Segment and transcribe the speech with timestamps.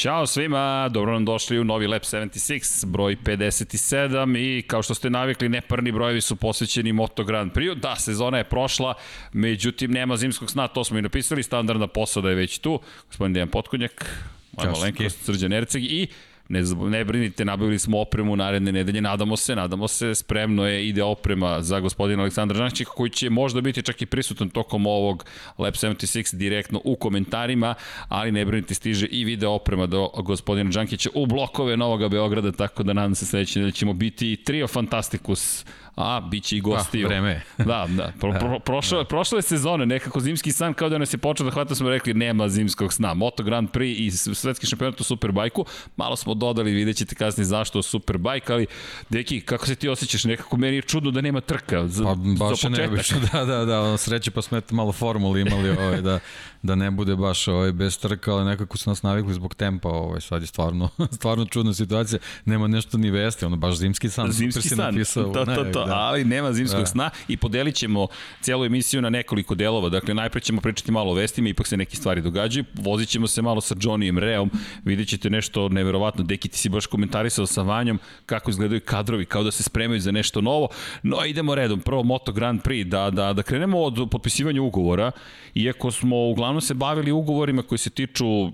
[0.00, 5.10] Ćao svima, dobro nam došli u novi Lab 76, broj 57 i kao što ste
[5.10, 7.74] navikli, neparni brojevi su posvećeni Moto Grand Prix.
[7.74, 8.94] Da, sezona je prošla,
[9.32, 12.80] međutim nema zimskog sna, to smo i napisali, standardna posada je već tu.
[13.06, 14.24] Gospodin Dejan Potkonjak,
[14.56, 16.06] Moja Malenkost, Srđan Erceg i
[16.50, 21.02] Ne, ne brinite, nabavili smo opremu naredne nedelje, nadamo se, nadamo se, spremno je, ide
[21.02, 25.24] oprema za gospodina Aleksandra Žančića koji će možda biti čak i prisutan tokom ovog
[25.58, 27.74] Lab 76 direktno u komentarima,
[28.08, 32.82] ali ne brinite, stiže i video oprema do gospodina Žankića u blokove Novog Beograda, tako
[32.82, 37.06] da nadam se sledeće nedelje ćemo biti trio Fantastikus a, bit će i gostiju.
[37.06, 37.42] Ah, vreme.
[37.58, 38.12] da, da.
[38.20, 39.04] Pro, pro, prošle, da.
[39.04, 42.48] prošle sezone, nekako zimski san, kao da nas je počeo da hvata, smo rekli, nema
[42.48, 43.14] zimskog sna.
[43.14, 45.64] Moto Grand Prix i svetski šampionat u Superbajku,
[45.96, 48.66] malo smo dodali, vidjet ćete kasnije zašto Superbike, ali,
[49.08, 50.24] deki, kako se ti osjećaš?
[50.24, 52.90] Nekako meni je čudno da nema trka za, pa, baš za početak.
[52.90, 56.18] Ne, da, da, da, ono, sreće pa smo malo formulu imali ovaj, da,
[56.62, 60.20] da ne bude baš ovaj, bez trka, ali nekako su nas navikli zbog tempa, ovaj,
[60.20, 64.68] sad je stvarno, stvarno čudna situacija, nema nešto ni vesti, ono baš zimski san, zimski
[64.68, 64.78] san.
[64.78, 65.24] napisao.
[65.24, 65.94] To, to, to, da.
[65.94, 66.86] ali nema zimskog da.
[66.86, 68.06] sna i podelit ćemo
[68.40, 71.96] cijelu emisiju na nekoliko delova, dakle najpre ćemo pričati malo o vestima, ipak se neke
[71.96, 74.50] stvari događaju, vozit ćemo se malo sa Johnnyem Reom,
[74.84, 79.42] vidjet ćete nešto neverovatno, Deki ti si baš komentarisao sa Vanjom kako izgledaju kadrovi, kao
[79.42, 80.68] da se spremaju za nešto novo,
[81.02, 85.10] no idemo redom, prvo Moto Grand Prix, da, da, da krenemo od potpisivanja ugovora,
[85.54, 88.52] iako smo uglavnom uglavnom se bavili ugovorima koji se tiču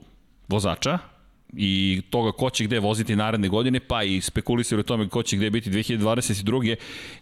[0.48, 0.98] vozača,
[1.56, 5.36] i toga ko će gde voziti naredne godine, pa i spekulisali o tome ko će
[5.36, 6.74] gde biti 2022.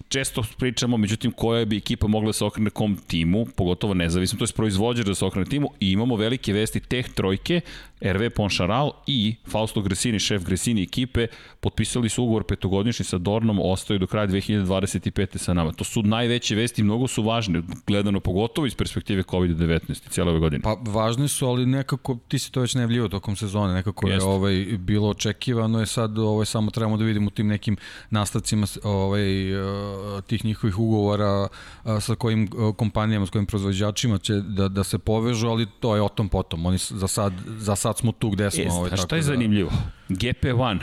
[0.08, 4.45] Često pričamo, međutim, koja bi ekipa mogla da se okrene kom timu, pogotovo nezavisno, to
[4.45, 7.61] je proizvođač da se okrene timu i imamo velike vesti teh trojke,
[8.05, 11.27] RV Ponšaral i Fausto Gresini, šef Gresini ekipe,
[11.61, 15.39] potpisali su ugovor petogodišnji sa Dornom, ostaju do kraja 2025.
[15.39, 15.73] sa nama.
[15.73, 20.41] To su najveće vesti, mnogo su važne, gledano pogotovo iz perspektive COVID-19 i cijele ove
[20.41, 20.63] godine.
[20.63, 24.64] Pa važne su, ali nekako, ti si to već najavljivo tokom sezone, nekako je ovaj,
[24.79, 27.77] bilo očekivano, je sad ovaj, samo trebamo da vidimo tim nekim
[28.11, 31.48] nastavcima ovaj, eh, tih njihovih ugovora
[31.85, 35.97] eh, sa kojim eh, kompanijama, s kojim proizvođačima će da, da se povežu, ali to
[35.97, 36.67] je o tom potom.
[36.67, 38.65] Oni za sad, za sad smo tu gde smo.
[38.65, 39.27] E, ovaj, a šta je da...
[39.27, 39.71] zanimljivo?
[40.09, 40.79] GP1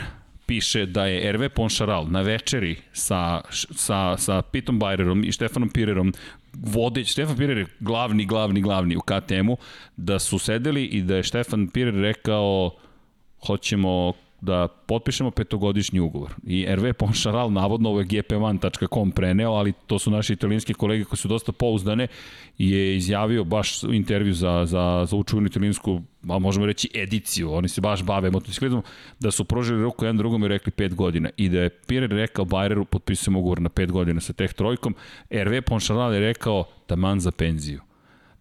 [0.46, 6.14] piše da je RV Ponšaral na večeri sa, sa, sa Pitom Bajrerom i Štefanom Pirerom
[6.54, 9.58] vodeć, Štefan Pirer je glavni, glavni, glavni u KTM-u,
[9.98, 12.72] da su sedeli i da je Štefan Pirer rekao
[13.46, 16.34] hoćemo da potpišemo petogodišnji ugovor.
[16.44, 21.18] I RV Ponšaral, navodno ovo je gp1.com preneo, ali to su naši italijanski kolege koji
[21.18, 22.08] su dosta pouzdane,
[22.58, 27.82] je izjavio baš intervju za, za, za učuvenu italijansku, a možemo reći ediciju, oni se
[27.82, 28.84] baš bave motociklizmom,
[29.20, 31.30] da su prožili ruku jedan drugom i rekli pet godina.
[31.38, 34.96] I da je Pirer rekao Bayeru, potpisujemo ugovor na pet godina sa teh trojkom,
[35.32, 37.91] RV Ponšaral je rekao taman za penziju.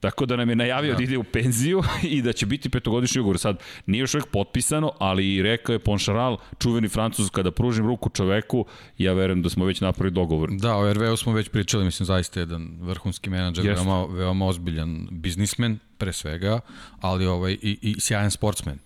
[0.01, 1.83] Tako da nam je najavio da, da ide u penziju
[2.15, 3.39] i da će biti petogodišnji ugovor.
[3.39, 8.67] Sad, nije još uvijek potpisano, ali rekao je Ponšaral, čuveni francuz, kada pružim ruku čoveku,
[8.99, 10.51] ja verujem da smo već napravili dogovor.
[10.53, 13.85] Da, o RV-u smo već pričali, mislim, zaista jedan vrhunski menadžer, Jest.
[13.85, 16.61] veoma, veoma ozbiljan biznismen, pre svega,
[17.01, 18.79] ali ovaj, i, i sjajan sportsmen.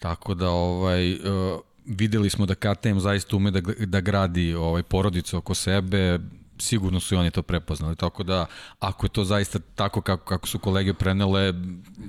[0.00, 1.20] Tako da, ovaj, uh,
[1.86, 6.18] videli smo da KTM zaista ume da, da gradi ovaj porodicu oko sebe,
[6.58, 8.46] sigurno su i oni to prepoznali, tako da
[8.78, 11.54] ako je to zaista tako kako, kako su kolege prenele,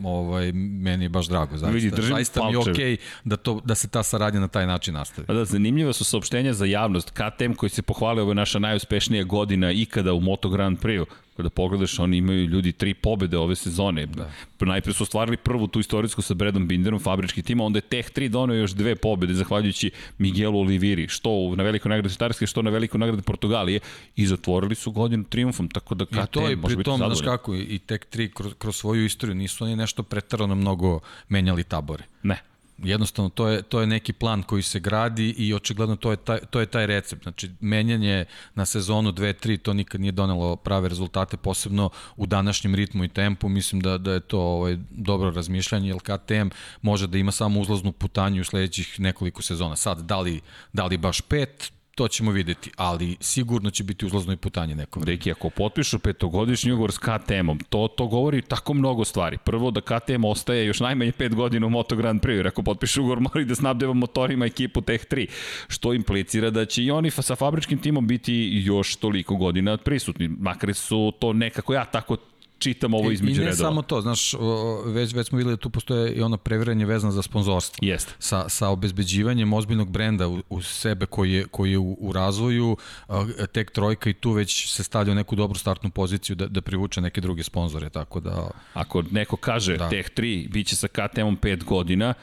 [0.04, 1.74] ovaj, meni je baš drago, zaista.
[1.74, 4.94] Vidi, zaista mi je okej okay da, to, da se ta saradnja na taj način
[4.94, 5.28] nastavi.
[5.28, 7.10] Da, zanimljiva su saopštenja za javnost.
[7.10, 11.06] KTM koji se pohvalio, ovo je naša najuspešnija godina ikada u Moto Grand Prix
[11.38, 14.06] Kada pogledaš, oni imaju ljudi tri pobede ove sezone.
[14.06, 14.32] Da.
[14.60, 18.28] Najpre su ostvarili prvu tu istorijsku sa Bredom Binderom, fabrički tim, onda je Teh 3
[18.28, 23.00] donio još dve pobede, zahvaljujući Miguelu Oliviri, što na velikoj nagradi Štarske, što na velikoj
[23.00, 23.80] nagradi Portugalije,
[24.16, 27.56] i zatvorili su godinu triumfom, tako da KTM I to je pri tom, znaš kako,
[27.56, 31.00] i Teh 3 kroz, kroz svoju istoriju nisu oni nešto pretarano mnogo
[31.30, 32.04] menjali tabore.
[32.24, 36.18] Ne Jednostavno, to je, to je neki plan koji se gradi i očigledno to je
[36.18, 37.24] taj, to je taj recept.
[37.24, 38.26] Znači, menjanje
[38.56, 43.50] na sezonu 2-3, to nikad nije donelo prave rezultate, posebno u današnjem ritmu i tempu.
[43.50, 46.48] Mislim da, da je to ovaj, dobro razmišljanje, jer KTM
[46.82, 49.76] može da ima samo uzlaznu putanju u sledećih nekoliko sezona.
[49.76, 50.42] Sad, da li,
[50.74, 55.04] da li baš pet, to ćemo videti, ali sigurno će biti uzlazno i putanje nekom.
[55.04, 59.38] Reki, ako potpišu petogodišnji ugovor s KTM-om, to, to govori tako mnogo stvari.
[59.38, 63.20] Prvo da KTM ostaje još najmanje 5 godina u Moto Grand Prix, ako potpišu ugovor
[63.34, 65.28] moraju da snabdeva motorima ekipu Tech 3,
[65.68, 70.28] što implicira da će i oni sa fabričkim timom biti još toliko godina prisutni.
[70.28, 72.18] Makar su to nekako ja tako
[72.64, 73.44] čitam ovo između redova.
[73.44, 73.70] I ne redova.
[73.70, 74.34] samo to, znaš,
[74.86, 77.80] već, već smo videli da tu postoje i ono previranje vezano za sponzorstvo.
[77.82, 78.14] Jeste.
[78.20, 82.78] Sa, sa obezbeđivanjem ozbiljnog brenda u, u sebe koji je, koji je u, u razvoju,
[83.52, 87.02] tek trojka i tu već se stavlja u neku dobru startnu poziciju da, da privuče
[87.02, 88.50] neke druge sponzore, tako da...
[88.74, 89.90] Ako neko kaže da.
[89.90, 92.14] Tech 3 biće sa KTM-om 5 godina,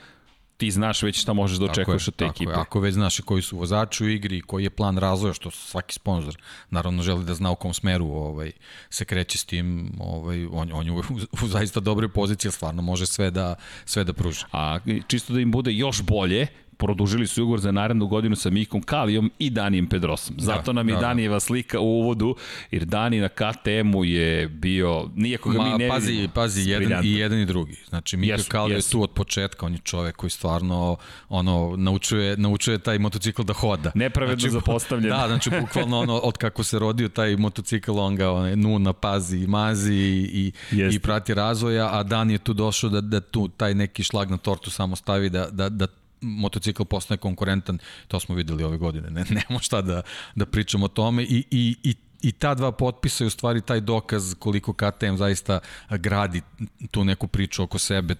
[0.60, 2.50] ti znaš već šta možeš da očekuješ od te tako ekipe.
[2.50, 2.56] Je.
[2.56, 5.94] Ako već znaš koji su vozači u igri i koji je plan razvoja, što svaki
[5.94, 6.36] sponsor
[6.70, 8.52] naravno želi da zna u kom smeru ovaj,
[8.90, 11.02] se kreće s tim, ovaj, on, on je u,
[11.42, 13.54] u, zaista dobroj poziciji, stvarno može sve da,
[13.84, 14.44] sve da pruži.
[14.52, 16.46] A čisto da im bude još bolje,
[16.81, 20.37] produžili su ugovor za narednu godinu sa Mikom Kalijom i Danijem Pedrosom.
[20.37, 21.06] Da, Zato nam je da, da.
[21.06, 22.37] Danijeva slika u uvodu,
[22.71, 26.32] jer Dani na KTM-u je bio, nijako ga Ma, mi ne pazi, vidimo.
[26.35, 27.77] Pazi, jedan, i jedan i drugi.
[27.88, 28.88] Znači, Mika jesu, Kalio jesu.
[28.88, 30.97] je tu od početka, on je čovek koji stvarno
[31.29, 33.93] ono, naučuje, naučuje taj motocikl da hoda.
[33.94, 35.11] Nepravedno znači, zapostavljen.
[35.21, 39.47] Da, znači, bukvalno ono, od kako se rodio taj motocikl, on ga one, nuna, pazi,
[39.47, 39.94] mazi
[40.32, 40.53] i,
[40.93, 44.37] i prati razvoja, a Dan je tu došao da, da tu taj neki šlag na
[44.37, 45.87] tortu samo stavi da, da, da
[46.20, 47.78] motocikl postane konkurentan,
[48.08, 50.02] to smo videli ove godine, ne, nemamo šta da,
[50.34, 53.81] da pričamo o tome i, i, i i ta dva potpisa je u stvari taj
[53.81, 55.58] dokaz koliko KTM zaista
[55.90, 56.43] gradi
[56.90, 58.14] tu neku priču oko sebe.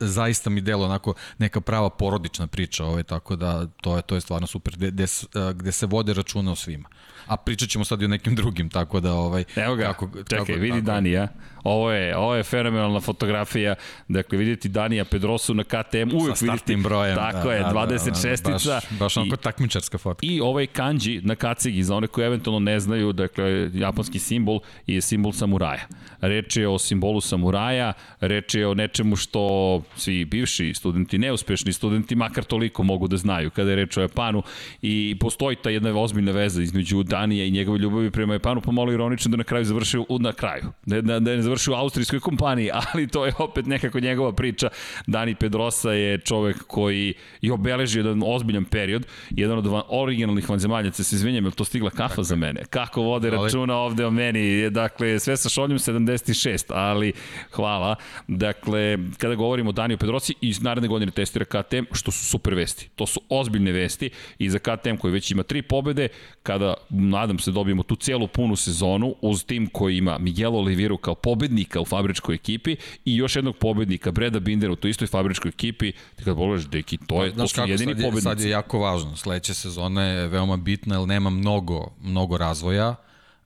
[0.00, 4.20] Zaista mi delo onako neka prava porodična priča, ovaj, tako da to je, to je
[4.20, 5.06] stvarno super, gde,
[5.54, 6.88] gde, se vode računa o svima
[7.26, 9.44] a pričat ćemo sad i o nekim drugim, tako da ovaj...
[9.56, 10.80] Evo ga, kako, čekaj, kako, vidi tako...
[10.80, 11.28] Danija.
[11.64, 13.74] Ovo je, ovo je fenomenalna fotografija.
[14.08, 16.16] Dakle, vidite Danija Pedrosu na KTM.
[16.16, 17.16] Uvijek Sa vidite, brojem.
[17.16, 18.66] Tako da, je, da, 26-ica.
[18.66, 20.26] Da, da, baš, baš onako takmičarska fotka.
[20.26, 25.00] I ovaj kanji na kacigi, za one koji eventualno ne znaju, dakle, japanski simbol je
[25.00, 25.86] simbol samuraja.
[26.20, 32.14] Reč je o simbolu samuraja, reč je o nečemu što svi bivši studenti, neuspešni studenti,
[32.14, 34.42] makar toliko mogu da znaju kada je reč o Japanu
[34.82, 38.92] i postoji ta jedna ozbiljna veza između Danija i njegove ljubavi prema Japanu, pa malo
[38.92, 40.64] ironično da na kraju završio na kraju.
[40.86, 44.68] Da, da, da ne završio u austrijskoj kompaniji, ali to je opet nekako njegova priča.
[45.06, 51.04] Dani Pedrosa je čovek koji je obeležio jedan ozbiljan period, jedan od van, originalnih vanzemaljaca,
[51.04, 52.24] se izvinjam, je to stigla kafa dakle.
[52.24, 52.64] za mene?
[52.70, 54.70] Kako vode računa ovde o meni?
[54.70, 57.12] Dakle, sve sa šoljom 76, ali
[57.52, 57.94] hvala.
[58.28, 62.88] Dakle, kada govorimo o Daniju Pedrosi, i naredne godine testira KTM, što su super vesti.
[62.96, 66.08] To su ozbiljne vesti i za KTM koji već ima tri pobede,
[66.42, 71.14] kada, nadam se, dobijemo tu celu punu sezonu uz tim koji ima Miguel Oliveira kao
[71.42, 75.92] pobednika u fabričkoj ekipi i još jednog pobednika, Breda Bindera u toj istoj fabričkoj ekipi,
[76.16, 78.22] ti kad pogledaš, deki, to, je, to su jedini pobednici.
[78.22, 82.94] Sad je jako važno, sledeća sezona je veoma bitna, jer nema mnogo, mnogo razvoja,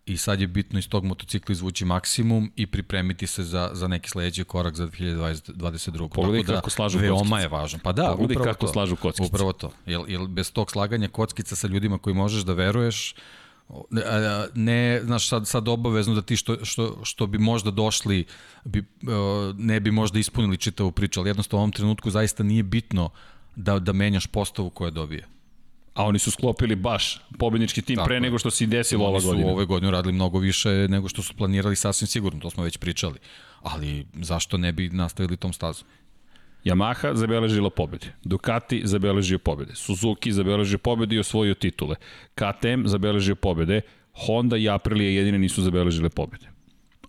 [0.06, 4.10] i sad je bitno iz tog motocikla izvući maksimum i pripremiti se za, za neki
[4.10, 6.08] sledeći korak za 2022.
[6.08, 7.42] Pogledaj Tako da, kako slažu veoma kockice.
[7.42, 7.78] je važno.
[7.82, 8.72] Pa da, Pogledaj upravo kako to.
[8.72, 9.26] slažu kockice.
[9.26, 9.70] Upravo to.
[9.86, 13.14] Jel, jel bez tog slaganja kockica sa ljudima koji možeš da veruješ,
[14.54, 18.24] ne, znaš, sad, sad obavezno da ti što, što, što bi možda došli,
[18.64, 18.84] bi,
[19.56, 23.10] ne bi možda ispunili čitavu priču, ali jednostavno u ovom trenutku zaista nije bitno
[23.56, 25.26] da, da menjaš postavu koja dobije.
[25.94, 28.20] A oni su sklopili baš pobednički tim Tako pre je.
[28.20, 29.32] nego što se desilo ova godina.
[29.32, 32.64] Oni su ove godine radili mnogo više nego što su planirali sasvim sigurno, to smo
[32.64, 33.18] već pričali.
[33.62, 35.86] Ali zašto ne bi nastavili tom stazom?
[36.64, 41.96] Yamaha zabeležila pobede, Ducati zabeležio pobede, Suzuki zabeležio pobede i osvojio titule,
[42.34, 43.80] KTM zabeležio pobede,
[44.26, 46.46] Honda i Aprilia jedine nisu zabeležile pobede.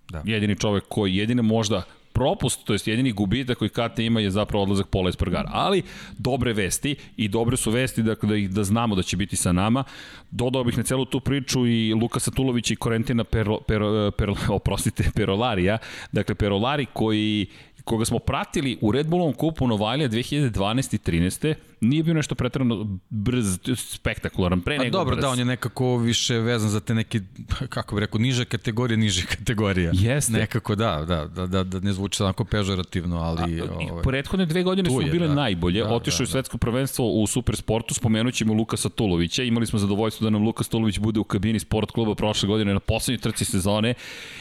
[0.09, 0.21] Da.
[0.25, 1.83] Jedini čovek koji jedine možda
[2.17, 5.49] propust, to jest jedini gubitak koji KT ima je zapravo odlazak Pola Espargara.
[5.53, 5.83] Ali
[6.17, 9.83] dobre vesti i dobre su vesti da, da, da znamo da će biti sa nama.
[10.31, 15.11] Dodao bih na celu tu priču i Lukasa Tulovića i Korentina Perlo, Perlo, Perlo, oprostite,
[15.15, 15.77] Perolarija.
[16.11, 17.45] Dakle, Perolari koji
[17.87, 20.95] koga smo pratili u Red Bullovom kupu Novalija 2012.
[20.95, 25.21] i 13 nije bio nešto pretrano brz, spektakularan, pre nego dobro, brz.
[25.21, 27.21] da, on je nekako više vezan za te neke,
[27.69, 29.91] kako bih rekao, niže kategorije, niže kategorija.
[29.93, 30.31] Jeste.
[30.31, 33.61] Nekako, da, da, da, da, da ne zvuči onako pežorativno, ali...
[33.61, 35.33] A, ovaj, prethodne dve godine su bile da.
[35.33, 35.83] najbolje.
[35.83, 36.31] Da, Otišao da, je da.
[36.31, 39.43] svetsko prvenstvo u Supersportu, spomenut ćemo Lukasa Tulovića.
[39.43, 42.79] Imali smo zadovoljstvo da nam Lukas Tulović bude u kabini sport kluba prošle godine na
[42.79, 43.93] poslednjoj trci sezone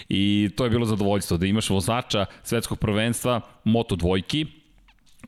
[0.09, 4.47] i to je bilo zadovoljstvo da imaš vozača svetskog prvenstva Moto dvojki,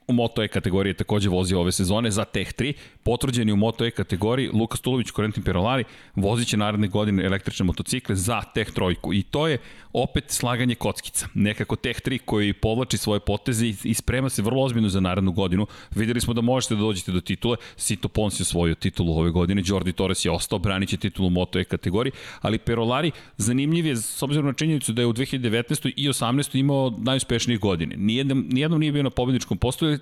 [0.08, 2.72] u Moto E kategoriji takođe vozio ove sezone za Tech 3,
[3.02, 5.84] potvrđeni u Moto E kategoriji Lukas Tulović, Korentin Perolari,
[6.14, 9.58] vozit će naredne godine električne motocikle za Tech trojku i to je
[9.92, 11.28] opet slaganje kockica.
[11.34, 15.66] Nekako Tech 3 koji povlači svoje poteze i sprema se vrlo ozbiljno za narednu godinu.
[15.94, 19.62] Videli smo da možete da dođete do titule, Sito Pons je osvojio titulu ove godine,
[19.66, 24.22] Jordi Torres je ostao, braniće titulu u Moto E kategoriji, ali Perolari zanimljiv je s
[24.22, 25.92] obzirom na činjenicu da je u 2019.
[25.96, 26.58] i 18.
[26.58, 27.96] imao najuspešnije godine.
[27.96, 29.97] Nijednom, nijednom nije bio na pobedničkom postoju,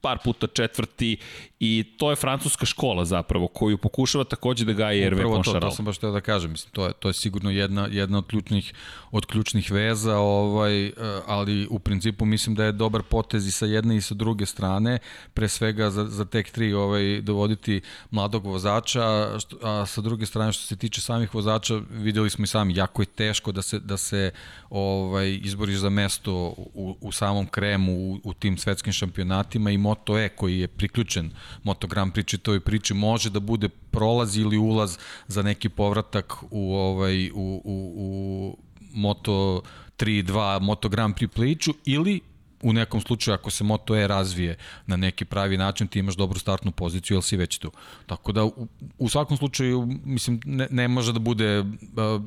[0.00, 1.16] par puta četvrti
[1.60, 5.60] i to je francuska škola zapravo koju pokušava takođe da gaje Hervé Poncharal.
[5.60, 8.18] To, to sam baš teo da kažem, mislim, to je, to je sigurno jedna, jedna
[8.18, 8.74] od ključnih,
[9.10, 10.92] od ključnih veza, ovaj, eh,
[11.26, 14.98] ali u principu mislim da je dobar potez i sa jedne i sa druge strane,
[15.34, 20.52] pre svega za, za tek 3 ovaj, dovoditi mladog vozača, što, a sa druge strane
[20.52, 23.96] što se tiče samih vozača, videli smo i sami, jako je teško da se, da
[23.96, 24.30] se
[24.70, 30.18] ovaj, izboriš za mesto u, u samom kremu, u, u tim svetskim šampionatima i Moto
[30.18, 31.30] E koji je priključen
[31.62, 36.74] Moto Grand Prix čitoj priči može da bude prolaz ili ulaz za neki povratak u
[36.74, 38.56] ovaj u, u, u
[38.94, 39.62] Moto
[39.98, 42.20] 3 2 Moto Grand Prix priču ili
[42.62, 46.38] u nekom slučaju ako se Moto E razvije na neki pravi način ti imaš dobru
[46.38, 47.72] startnu poziciju jer si već tu.
[48.06, 51.64] Tako da u, u svakom slučaju mislim ne, ne može da bude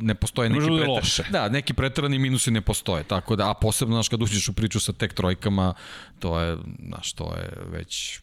[0.02, 1.32] ne postoje neki da pretar...
[1.32, 3.04] Da, neki preterani minusi ne postoje.
[3.04, 5.74] Tako da a posebno znaš kad uđeš u priču sa tek trojkama
[6.20, 6.58] to je
[6.88, 8.20] znaš to je već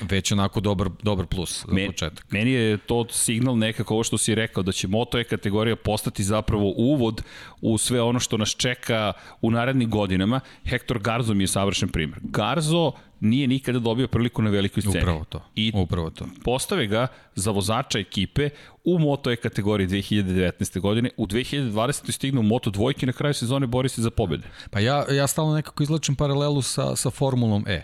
[0.00, 2.26] već onako dobar, dobar plus za Men, početak.
[2.30, 6.24] Meni je to signal nekako ovo što si rekao, da će Moto E kategorija postati
[6.24, 7.22] zapravo uvod
[7.60, 9.12] u sve ono što nas čeka
[9.42, 10.40] u narednim godinama.
[10.64, 12.20] Hector Garzo mi je savršen primjer.
[12.22, 14.98] Garzo nije nikada dobio priliku na velikoj sceni.
[14.98, 15.42] Upravo to.
[15.54, 16.26] I upravo to.
[16.44, 18.50] postave ga za vozača ekipe
[18.84, 20.80] u Moto E kategoriji 2019.
[20.80, 21.10] godine.
[21.16, 22.12] U 2020.
[22.12, 24.48] stignu Moto dvojke na kraju sezone bori se za pobjede.
[24.70, 27.82] Pa ja, ja stalno nekako izlačim paralelu sa, sa Formulom E.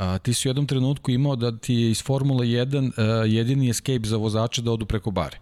[0.00, 3.70] A, ti si u jednom trenutku imao da ti je iz Formule 1 a, jedini
[3.70, 5.38] escape za vozače da odu preko bare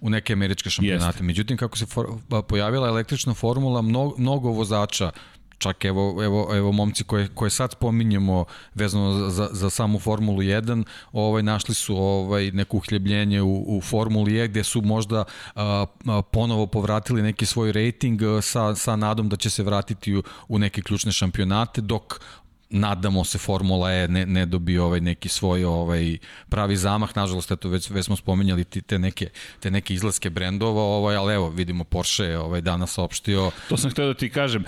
[0.00, 1.06] u neke američke šampionate.
[1.06, 1.22] Jeste.
[1.22, 2.06] Međutim, kako se for,
[2.48, 5.10] pojavila električna formula, mnogo, mnogo vozača
[5.58, 10.84] čak evo, evo, evo momci koje, koje sad spominjemo vezano za, za samu Formulu 1,
[11.12, 15.24] ovaj, našli su ovaj, neko uhljebljenje u, u Formuli E gde su možda
[15.54, 20.22] a, a, ponovo povratili neki svoj rating sa, sa nadom da će se vratiti u,
[20.48, 22.20] u neke ključne šampionate, dok
[22.70, 26.18] nadamo se Formula E ne, ne dobije ovaj neki svoj ovaj
[26.48, 27.16] pravi zamah.
[27.16, 29.28] Nažalost eto već već smo spominjali te neke
[29.60, 33.50] te neke izlaske brendova ovaj al evo vidimo Porsche je ovaj danas saopštio.
[33.68, 34.64] To sam hteo da ti kažem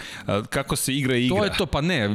[0.48, 1.36] kako se igra igra?
[1.36, 2.08] To je to pa ne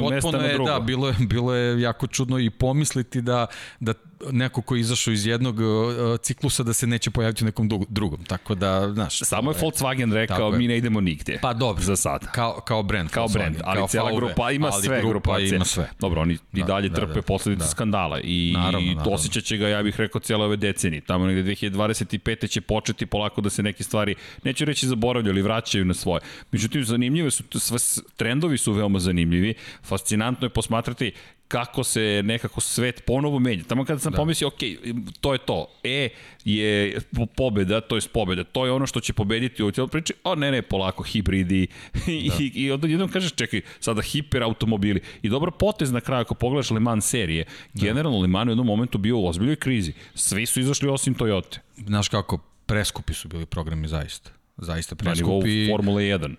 [0.00, 3.46] potpuno je da bilo je bilo je jako čudno i pomisliti da
[3.80, 3.94] da
[4.30, 8.24] neko ko je izašao iz jednog uh, ciklusa da se neće pojaviti u nekom drugom.
[8.24, 9.18] Tako da, znaš.
[9.18, 11.38] Samo je Volkswagen rekao mi ne idemo nigde.
[11.42, 11.82] Pa dobro.
[11.82, 12.32] Za sad.
[12.32, 13.10] Kao, kao brand.
[13.10, 15.56] Kao brand, ali kao cijela grupa ima ali sve grupa grupacije.
[15.56, 15.90] Ima sve.
[16.00, 17.70] Dobro, oni da, i dalje da, trpe da, posledice da.
[17.70, 19.12] skandala i naravno, naravno.
[19.12, 21.00] osjećat će ga, ja bih rekao, cijela ove decenije.
[21.00, 22.48] Tamo negde 2025.
[22.48, 26.20] će početi polako da se neke stvari, neću reći zaboravljaju, ali vraćaju na svoje.
[26.52, 27.78] Međutim, zanimljive su, sve,
[28.16, 29.54] trendovi su veoma zanimljivi.
[29.82, 31.12] Fascinantno je posmatrati
[31.50, 33.64] kako se nekako svet ponovo menja.
[33.68, 34.16] Tamo kada sam da.
[34.16, 34.60] pomislio, ok,
[35.20, 35.66] to je to.
[35.84, 36.08] E
[36.44, 37.00] je
[37.36, 38.44] pobeda, to je pobeda.
[38.44, 40.12] To je ono što će pobediti u cijeloj priči.
[40.24, 41.66] O ne, ne, polako, hibridi.
[42.10, 42.12] Da.
[42.44, 45.00] I, i onda jednom kažeš, čekaj, sada hiperautomobili.
[45.22, 47.86] I dobro potez na kraju, ako pogledaš Le Mans serije, da.
[47.86, 49.92] generalno Le Mans u jednom momentu bio u ozbiljoj krizi.
[50.14, 51.58] Svi su izašli osim Toyota.
[51.86, 55.48] Znaš kako, preskupi su bili programi zaista zaista preskupi.
[55.48, 56.36] Na nivou Formule 1.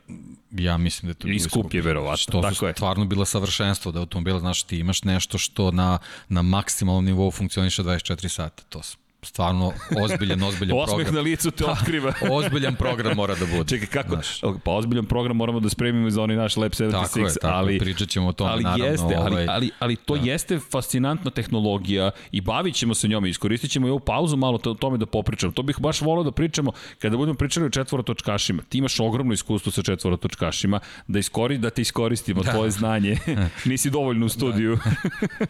[0.51, 2.73] Ja mislim da je to I skup je verovatno, to tako je.
[2.73, 5.99] stvarno bila savršenstvo da automobila, znaš, ti imaš nešto što na,
[6.29, 8.63] na maksimalnom nivou funkcioniše 24 sata.
[8.69, 8.81] To
[9.23, 9.73] stvarno
[10.03, 10.99] ozbiljan, ozbiljan program.
[10.99, 12.13] Osmeh na licu te otkriva.
[12.31, 13.69] ozbiljan program mora da bude.
[13.69, 14.13] Čekaj, kako?
[14.15, 14.41] Znaš.
[14.63, 16.91] Pa ozbiljan program moramo da spremimo za onaj naš Lab 76.
[16.91, 18.85] Tako je, tako ali, pričat ćemo o tome, ali naravno.
[18.85, 20.31] Jeste, ovaj, ali, ali, ali to da.
[20.31, 23.29] jeste fascinantna tehnologija i bavit ćemo se njome.
[23.29, 25.53] Iskoristit ćemo i ovu pauzu malo o tome da popričamo.
[25.53, 28.63] To bih baš volao da pričamo kada budemo pričali o četvorotočkašima.
[28.69, 32.51] Ti imaš ogromno iskustvo sa četvorotočkašima, da, iskori, da te iskoristimo, da.
[32.51, 33.17] tvoje znanje.
[33.65, 34.77] Nisi dovoljno u studiju.
[34.85, 35.45] Da.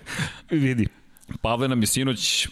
[0.57, 0.87] Vidi,
[1.41, 2.47] Pavle nam je sinoć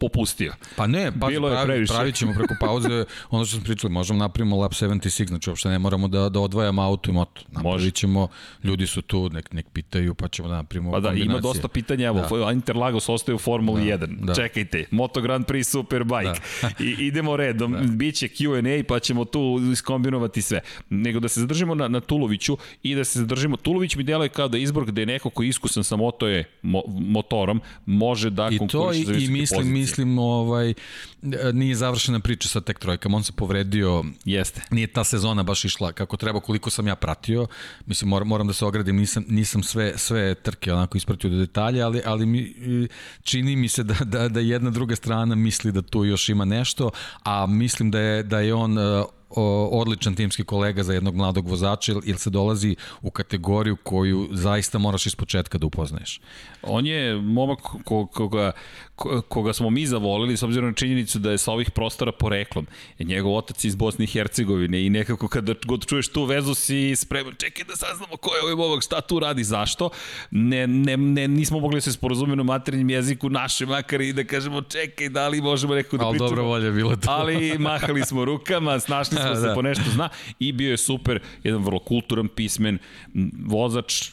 [0.00, 0.52] popustio.
[0.76, 4.18] Pa ne, pa Bilo pravi, je pravit ćemo preko pauze ono što smo pričali, možemo
[4.18, 7.42] napravimo lap 76, znači uopšte ne moramo da, da odvajamo auto i moto.
[7.50, 8.28] Napravit ćemo,
[8.64, 12.06] ljudi su tu, nek, nek pitaju, pa ćemo da napravimo Pa da, ima dosta pitanja,
[12.06, 12.52] evo, da.
[12.52, 14.24] Interlagos ostaje u Formuli da, 1.
[14.24, 14.34] Da.
[14.34, 16.40] Čekajte, Moto Grand Prix Superbike.
[16.62, 16.70] Da.
[16.84, 17.78] I idemo redom, da.
[17.78, 20.60] biće Q&A, pa ćemo tu iskombinovati sve.
[20.90, 24.48] Nego da se zadržimo na, na Tuloviću i da se zadržimo, Tulović mi deluje kao
[24.48, 29.04] da izbor gde neko ko je iskusan sa moto je, mo, motorom, može da konkuriše
[29.04, 30.74] za visoke pozicije mislim, ovaj,
[31.52, 34.04] nije završena priča sa tek trojkama, on se povredio.
[34.24, 34.62] Jeste.
[34.70, 37.46] Nije ta sezona baš išla kako treba, koliko sam ja pratio.
[37.86, 41.86] Mislim, moram, moram da se ogradim, nisam, nisam sve, sve trke onako ispratio do detalja,
[41.86, 42.54] ali, ali mi,
[43.22, 46.90] čini mi se da, da, da jedna druga strana misli da tu još ima nešto,
[47.22, 48.78] a mislim da je, da je on
[49.70, 55.06] odličan timski kolega za jednog mladog vozača ili se dolazi u kategoriju koju zaista moraš
[55.06, 56.20] iz početka da upoznaješ.
[56.62, 57.58] On je momak
[58.12, 58.52] koga,
[59.28, 62.66] koga smo mi zavolili s obzirom na činjenicu da je sa ovih prostora poreklom.
[62.98, 66.96] Je njegov otac iz Bosne i Hercegovine i nekako kada god čuješ tu vezu si
[66.96, 69.90] spreman, čekaj da saznamo ko je ovaj momak, šta tu radi, zašto.
[70.30, 74.62] Ne, ne, ne, nismo mogli da se sporozumiti na jeziku naše makar i da kažemo
[74.62, 76.24] čekaj da li možemo neko da pričamo.
[76.24, 77.10] Ali dobro volje bilo to.
[77.10, 81.62] ali mahali smo rukama, snašli da se po nešto zna i bio je super, jedan
[81.62, 82.78] vrlo kulturan, pismen
[83.46, 84.10] vozač,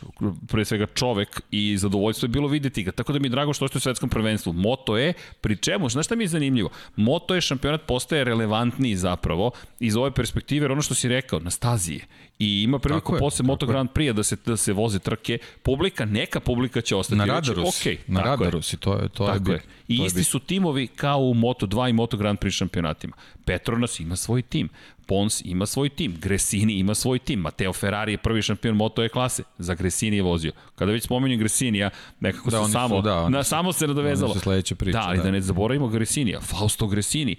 [0.48, 2.92] pre svega čovek i zadovoljstvo je bilo videti ga.
[2.92, 4.54] Tako da mi je drago što ste u svetskom prvenstvu.
[4.78, 6.70] Moto je, pri čemu, znaš šta mi je zanimljivo?
[6.96, 11.52] Moto je šampionat postaje relevantniji zapravo iz ove perspektive, jer ono što si rekao, na
[11.52, 12.06] stazi je
[12.40, 16.06] i ima priliku je, posle Moto Grand Prix da se da se voze trke, publika,
[16.06, 17.18] neka publika će ostati.
[17.18, 19.56] Na radaru si, okay, na radaru si, to je to tako je.
[19.56, 19.62] je.
[19.88, 23.16] I isti su timovi kao u Moto2 i Moto Grand Prix šampionatima.
[23.46, 24.70] Petronas ima svoj tim,
[25.08, 29.10] Pons ima svoj tim, Gresini ima svoj tim, Mateo Ferrari je prvi šampion Moto E
[29.10, 30.52] klase, za Gresini je vozio.
[30.76, 34.34] Kada već spomenjem Gresinija, nekako da, se samo, su, da, na, samo se nadovezalo.
[34.76, 35.24] priča, da, ali da.
[35.24, 37.36] da ne zaboravimo Gresinija, Fausto Gresini,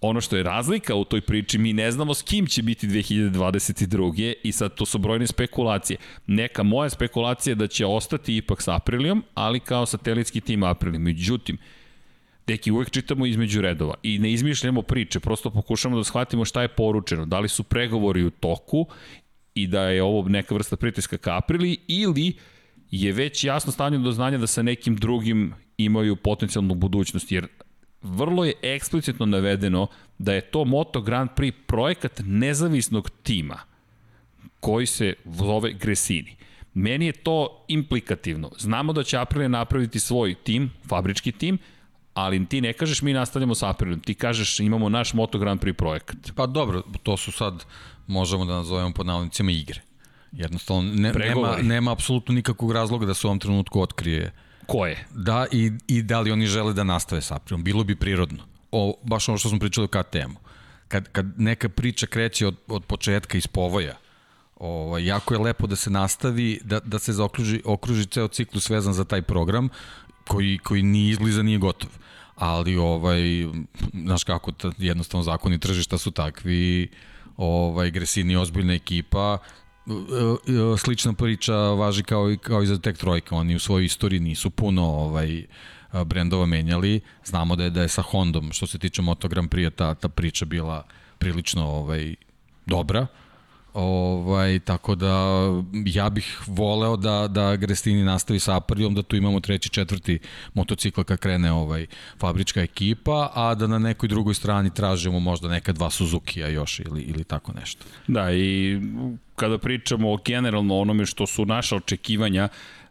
[0.00, 4.34] ono što je razlika u toj priči, mi ne znamo s kim će biti 2022.
[4.42, 5.96] i sad to su brojne spekulacije.
[6.26, 10.98] Neka moja spekulacija je da će ostati ipak sa Aprilijom, ali kao satelitski tim Aprilij.
[10.98, 11.58] Međutim,
[12.46, 16.68] Deki, uvek čitamo između redova i ne izmišljamo priče, prosto pokušamo da shvatimo šta je
[16.68, 18.86] poručeno, da li su pregovori u toku
[19.54, 22.32] i da je ovo neka vrsta pritiska ka Aprili ili
[22.90, 27.46] je već jasno stavljeno do znanja da sa nekim drugim imaju potencijalnu budućnost, jer
[28.02, 29.86] vrlo je eksplicitno navedeno
[30.18, 33.58] da je to Moto Grand Prix projekat nezavisnog tima
[34.60, 36.36] koji se zove Gresini.
[36.74, 38.50] Meni je to implikativno.
[38.58, 41.58] Znamo da će Aprilia napraviti svoj tim, fabrički tim,
[42.14, 45.76] ali ti ne kažeš mi nastavljamo sa Apriliom, ti kažeš imamo naš Moto Grand Prix
[45.76, 46.16] projekat.
[46.34, 47.64] Pa dobro, to su sad,
[48.06, 49.80] možemo da nazovemo pod navodnicima igre.
[50.32, 54.32] Jednostavno, ne, nema, nema apsolutno nikakvog razloga da se u ovom trenutku otkrije
[54.66, 55.06] Ko je?
[55.10, 57.64] Da, i, i da li oni žele da nastave sa Aprilom.
[57.64, 58.44] Bilo bi prirodno.
[58.72, 60.38] O, baš ono što smo pričali o KTM-u.
[60.88, 63.96] Kad, kad neka priča kreće od, od početka iz povoja,
[64.56, 68.92] ovaj, jako je lepo da se nastavi, da, da se zaokruži okruži ceo ciklus vezan
[68.92, 69.68] za taj program,
[70.26, 71.90] koji, koji ni izgliza, nije gotov.
[72.36, 73.20] Ali, ovaj,
[73.92, 76.88] znaš kako, jednostavno zakoni tržišta su takvi,
[77.36, 79.38] ovaj, Gresini ozbiljna ekipa,
[80.78, 83.36] slična priča važi kao i, kao i za Tek Trojka.
[83.36, 85.46] Oni u svojoj istoriji nisu puno ovaj,
[86.06, 87.00] brendova menjali.
[87.24, 90.08] Znamo da je, da je sa Hondom, što se tiče Moto Grand Prix, ta, ta
[90.08, 90.86] priča bila
[91.18, 92.14] prilično ovaj,
[92.66, 93.06] dobra.
[93.74, 95.44] Ovaj, tako da
[95.86, 100.18] ja bih voleo da, da Grestini nastavi sa Aprilijom, da tu imamo treći, četvrti
[100.54, 101.86] motocikl kad krene ovaj,
[102.18, 107.02] fabrička ekipa, a da na nekoj drugoj strani tražimo možda neka dva Suzuki-a još ili,
[107.02, 107.84] ili tako nešto.
[108.06, 108.78] Da, i
[109.36, 112.48] kada pričamo o generalno onome što su naša očekivanja,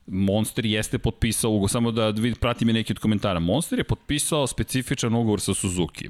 [0.08, 3.40] Monster jeste potpisao samo da vid, pratim je neki od komentara.
[3.40, 6.10] Monster je potpisao specifičan ugovor sa Suzuki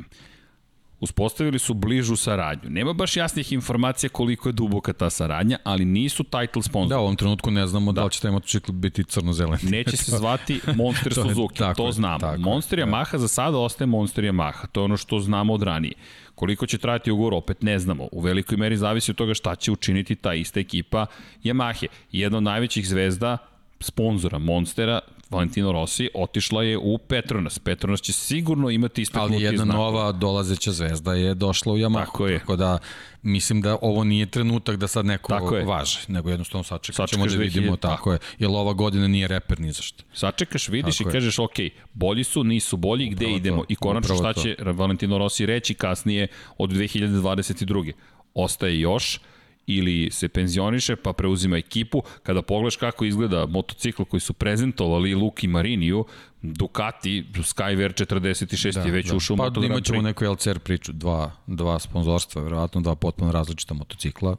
[1.03, 2.69] uspostavili su bližu saradnju.
[2.69, 6.89] Nema baš jasnih informacija koliko je duboka ta saradnja, ali nisu title sponsor.
[6.89, 9.59] Da, u ovom trenutku ne znamo da, da li će taj motocikl biti crno-zelen.
[9.63, 12.19] Neće se zvati Monster Suzuki, to, to znamo.
[12.19, 12.85] Tako, Monster da.
[12.85, 15.93] Yamaha za sada ostaje Monster Yamaha, to je ono što znamo od ranije.
[16.35, 18.07] Koliko će trajati ugovor, opet ne znamo.
[18.11, 21.05] U velikoj meri zavisi od toga šta će učiniti ta ista ekipa
[21.43, 21.87] Yamahe.
[22.11, 23.37] Jedna od najvećih zvezda
[23.79, 24.99] sponzora Monstera,
[25.33, 27.59] Valentino Rossi, otišla je u Petronas.
[27.59, 29.83] Petronas će sigurno imati istaknuti Ali jedna znakove.
[29.83, 32.05] nova dolazeća zvezda je došla u Yamahu.
[32.05, 32.39] Tako je.
[32.39, 32.77] Tako da
[33.21, 35.65] mislim da ovo nije trenutak da sad neko tako je.
[35.65, 38.19] važe, nego jednostavno sačekat ćemo da vidimo tako, tako je.
[38.39, 40.03] Jer ova godina nije reper ni zašto.
[40.13, 41.55] Sačekaš, vidiš tako i kažeš ok,
[41.93, 43.61] bolji su, nisu bolji, gde Upravo idemo?
[43.61, 43.65] To.
[43.69, 44.73] I konačno šta će to.
[44.73, 47.91] Valentino Rossi reći kasnije od 2022.
[48.33, 49.19] Ostaje još,
[49.67, 52.03] ili se penzioniše pa preuzima ekipu.
[52.23, 56.05] Kada pogledaš kako izgleda motocikl koji su prezentovali Luki Mariniju,
[56.41, 59.15] Ducati, Skyver 46 da, je već da.
[59.15, 63.31] ušao pa, u Pa imat ćemo neku LCR priču, dva, dva sponzorstva, verovatno dva potpuno
[63.31, 64.35] različita motocikla.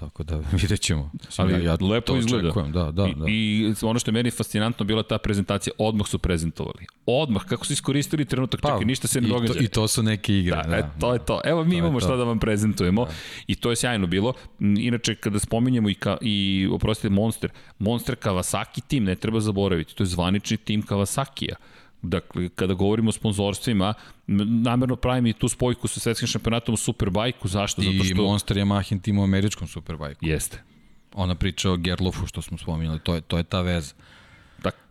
[0.00, 1.10] Tako da vidjet ćemo.
[1.36, 2.48] Ali ja, lepo izgleda.
[2.48, 3.24] Očekujem, da, da, da.
[3.28, 6.86] I, I ono što je meni fascinantno bila ta prezentacija, odmah su prezentovali.
[7.06, 9.52] Odmah, kako su iskoristili trenutak, pa, čekaj, ništa se ne događa.
[9.52, 10.56] I to, I to su neke igre.
[10.56, 11.40] Da, da, e, to je to.
[11.44, 13.10] Evo mi to imamo šta da vam prezentujemo da.
[13.46, 14.32] i to je sjajno bilo.
[14.60, 20.02] Inače, kada spominjemo i, ka, i oprostite, Monster, Monster Kawasaki tim, ne treba zaboraviti, to
[20.02, 21.54] je zvanični tim Kawasakija.
[22.02, 23.94] Dakle, kada govorimo o sponzorstvima,
[24.26, 27.82] namerno pravim i tu spojku sa svetskim šampionatom u Superbajku, zašto?
[27.82, 28.12] Zato što...
[28.12, 30.26] I Monster Yamahin tim u američkom Superbajku.
[30.26, 30.62] Jeste.
[31.14, 33.94] Ona priča o Gerlofu što smo spominjali, to je, to je ta veza.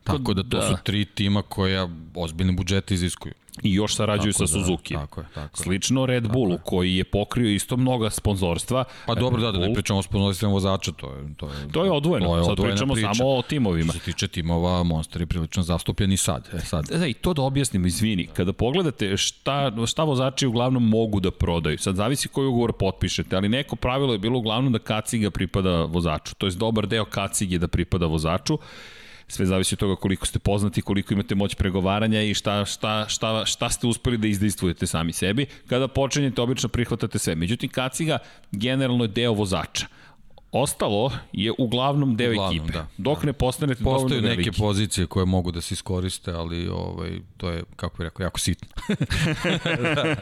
[0.07, 0.67] Tako, Tako da to da.
[0.67, 3.33] su tri tima koja ozbiljne budžete iziskuju.
[3.63, 4.93] I još sarađuju tako sa da, Suzuki.
[4.93, 6.59] Tako je, tako Slično Red Bullu, je.
[6.63, 8.83] koji je pokrio isto mnoga sponzorstva.
[9.05, 11.35] Pa dobro, da, da ne pričamo o sponzorstvima vozača, to je...
[11.37, 13.13] To je, to je odvojeno, to je sad pričamo priča.
[13.13, 13.93] samo o timovima.
[13.93, 16.49] Što se tiče timova, Monster je prilično zastupljen i sad.
[16.53, 16.85] E, sad.
[16.85, 21.77] Da, i to da objasnimo, izvini, kada pogledate šta, šta vozači uglavnom mogu da prodaju,
[21.77, 26.35] sad zavisi koji ugovor potpišete, ali neko pravilo je bilo uglavnom da kaciga pripada vozaču,
[26.35, 28.57] to je dobar deo kacige da pripada vozaču,
[29.27, 33.45] sve zavisi od toga koliko ste poznati, koliko imate moć pregovaranja i šta, šta, šta,
[33.45, 35.45] šta ste uspeli da izdejstvujete sami sebi.
[35.67, 37.35] Kada počinjete, obično prihvatate sve.
[37.35, 38.17] Međutim, kaciga
[38.51, 39.87] generalno je deo vozača.
[40.61, 42.73] Ostalo je uglavnom deo uglavnom, ekipe.
[42.73, 43.25] Da, dok da.
[43.25, 44.21] ne postanete dovoljno veliki.
[44.21, 48.23] Postoje neke pozicije koje mogu da se iskoriste, ali ovaj, to je, kako bih rekao,
[48.23, 48.67] jako sitno.
[49.63, 50.03] da,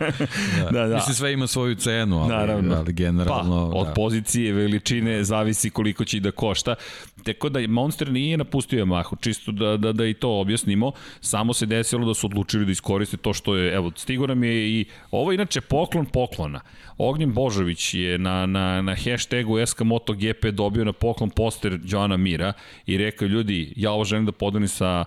[0.61, 0.71] da.
[0.71, 0.95] da, da.
[0.95, 2.75] Mislim, sve ima svoju cenu, ali, Naravno.
[2.75, 3.71] ali generalno...
[3.71, 3.93] Pa, od da.
[3.93, 6.75] pozicije, veličine, zavisi koliko će i da košta.
[7.23, 10.91] Tako da Monster nije napustio Yamahu, čisto da, da, da i to objasnimo.
[11.21, 14.69] Samo se desilo da su odlučili da iskoriste to što je, evo, stigo nam je
[14.69, 16.61] i ovo inače poklon poklona.
[16.97, 19.81] Ognjen Božović je na, na, na hashtagu SK
[20.25, 22.53] MotoGP dobio na poklon poster Joana Mira
[22.85, 25.05] i rekao, ljudi, ja ovo želim da podelim sa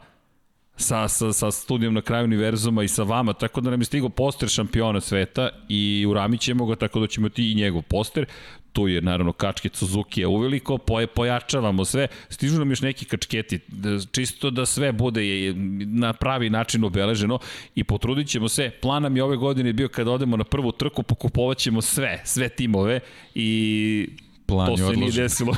[0.78, 4.08] sa, sa, sa studijom na kraju univerzuma i sa vama, tako da nam je stigao
[4.08, 8.26] poster šampiona sveta i uramit ćemo ga tako da ćemo ti i njegov poster.
[8.72, 13.60] Tu je naravno kačket Suzuki je uveliko, poje, pojačavamo sve, stižu nam još neki kačketi,
[13.68, 17.38] da, čisto da sve bude na pravi način obeleženo
[17.74, 21.02] i potrudit ćemo se, plan nam je ove godine bio kada odemo na prvu trku,
[21.02, 23.00] pokupovat ćemo sve, sve timove
[23.34, 24.08] i
[24.48, 25.00] plan to se odložen.
[25.00, 25.54] nije desilo.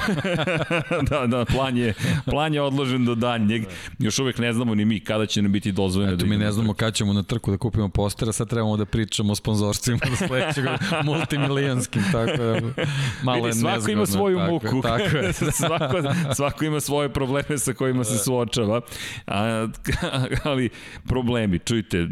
[1.11, 3.63] da, da, plan je, plan je odložen do danjeg.
[3.99, 6.15] Još uvek ne znamo ni mi kada će nam biti dozvoljeno.
[6.15, 8.85] Eto, da mi ne znamo kada ćemo na trku da kupimo postera, sad trebamo da
[8.85, 10.65] pričamo o sponzorstvima do sledećeg
[11.05, 12.61] multimilijanskim, tako da
[13.23, 13.93] malo Vidi, je svako nezgodno.
[13.93, 14.83] ima svoju tako, muku.
[14.83, 15.33] Tako je.
[15.63, 16.03] svako,
[16.35, 18.81] svako ima svoje probleme sa kojima se suočava.
[19.27, 19.69] A,
[20.45, 20.71] ali
[21.09, 22.09] problemi, čujte,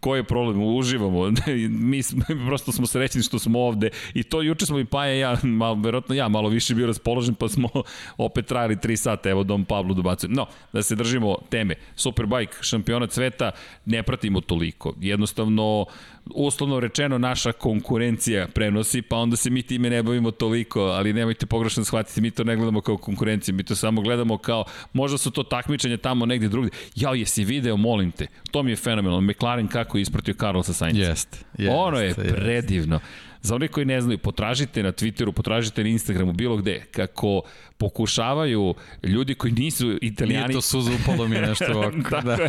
[0.00, 0.62] koji je problem?
[0.62, 1.32] Uživamo.
[1.70, 5.36] mi, smo, prosto smo srećni što smo ovde i to juče smo i Paja ja
[5.42, 7.68] malo verovatno ja malo više bio raspoložen, pa smo
[8.16, 10.30] opet trajali 3 sata, evo Dom Pablo dobacuje.
[10.30, 11.74] No, da se držimo teme.
[11.96, 13.50] Superbike, šampionat sveta,
[13.84, 14.94] ne pratimo toliko.
[15.00, 15.86] Jednostavno,
[16.34, 21.46] uslovno rečeno, naša konkurencija prenosi, pa onda se mi time ne bavimo toliko, ali nemojte
[21.46, 25.30] pogrešno shvatiti, mi to ne gledamo kao konkurenciju, mi to samo gledamo kao, možda su
[25.30, 26.70] to takmičenja tamo negde drugde.
[26.94, 29.20] Jao, jesi video, molim te, to mi je fenomenalno.
[29.20, 30.98] McLaren kako je ispratio Carlosa Sainz.
[30.98, 31.38] Jeste.
[31.58, 32.20] Jest, ono je jest.
[32.20, 33.00] predivno.
[33.42, 37.42] Za one koji ne znaju, potražite na Twitteru, potražite na Instagramu, bilo gde, kako
[37.78, 40.46] pokušavaju ljudi koji nisu italijani...
[40.46, 41.96] Nije to suzu upalo mi nešto ovako.
[42.10, 42.32] Tako da.
[42.32, 42.48] je.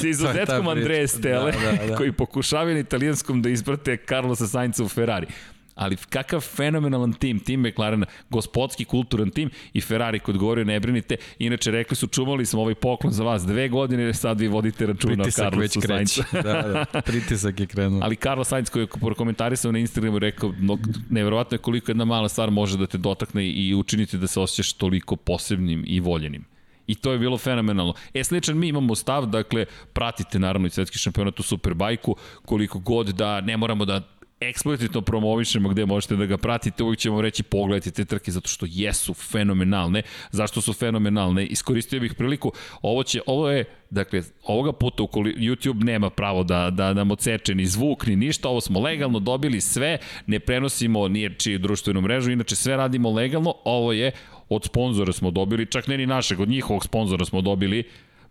[0.00, 1.96] S izuzetkom Andreje Stele, da, da, da.
[1.96, 5.26] koji pokušavaju na italijanskom da isprate Carlosa Sainca u Ferrari
[5.74, 11.16] ali kakav fenomenalan tim, tim McLarena, gospodski, kulturan tim i Ferrari kod govorio ne brinite,
[11.38, 15.22] inače rekli su čuvali smo ovaj poklon za vas dve godine, sad vi vodite računa
[15.22, 16.22] Pritisak o Carlosu Sainzu.
[16.44, 18.00] da, da, pritisak je krenuo.
[18.02, 20.78] Ali Carlos Sainz koji je prokomentarisao na Instagramu rekao, no,
[21.10, 24.72] nevjerovatno je koliko jedna mala stvar može da te dotakne i učiniti da se osjećaš
[24.72, 26.44] toliko posebnim i voljenim.
[26.86, 27.94] I to je bilo fenomenalno.
[28.14, 33.08] E, sličan mi imamo stav, dakle, pratite naravno i svetski šampionat u Superbajku, koliko god
[33.08, 34.00] da ne moramo da
[34.40, 38.66] eksplicitno promovišemo gde možete da ga pratite, uvijek ćemo reći pogledajte te trke zato što
[38.68, 40.02] jesu fenomenalne.
[40.30, 41.46] Zašto su fenomenalne?
[41.46, 46.70] Iskoristio bih priliku, ovo će, ovo je, dakle, ovoga puta ukoli, YouTube nema pravo da,
[46.70, 51.34] da nam odseče ni zvuk, ni ništa, ovo smo legalno dobili sve, ne prenosimo nije
[51.38, 54.12] čiju društvenu mrežu, inače sve radimo legalno, ovo je
[54.48, 57.84] od sponzora smo dobili, čak ne ni našeg, od njihovog sponzora smo dobili,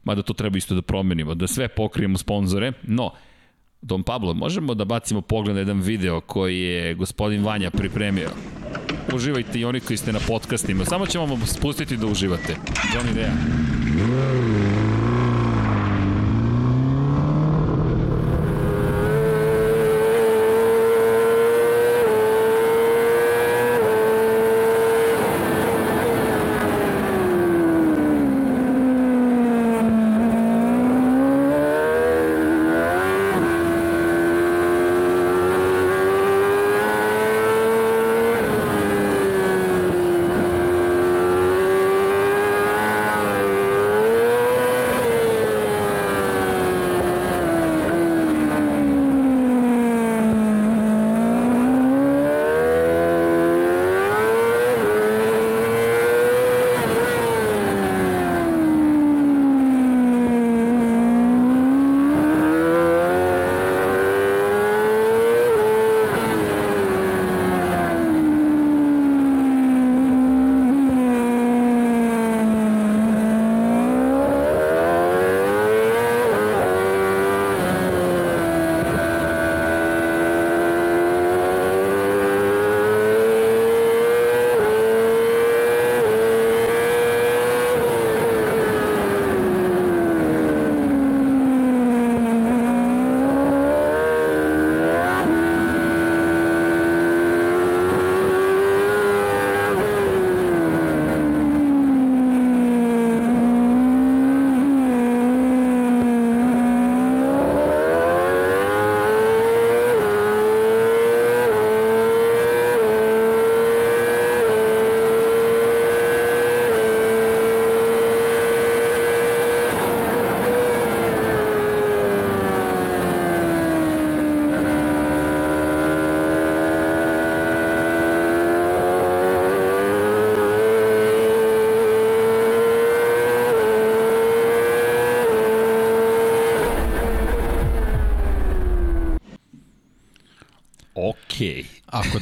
[0.03, 3.11] mada to treba isto da promenimo, da sve pokrijemo sponzore, no,
[3.81, 8.29] Don Pablo, možemo da bacimo pogled na jedan video koji je gospodin Vanja pripremio.
[9.13, 10.85] Uživajte i oni koji ste na podcastima.
[10.85, 12.55] Samo ćemo vam spustiti da uživate.
[12.93, 13.31] Johnny Dea.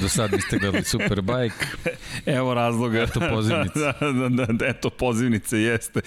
[0.08, 1.66] Do sad niste gledali Superbike,
[2.38, 3.02] evo razloga.
[3.02, 3.80] Eto pozivnice.
[3.80, 6.02] da, da, da, da, eto pozivnice, jeste.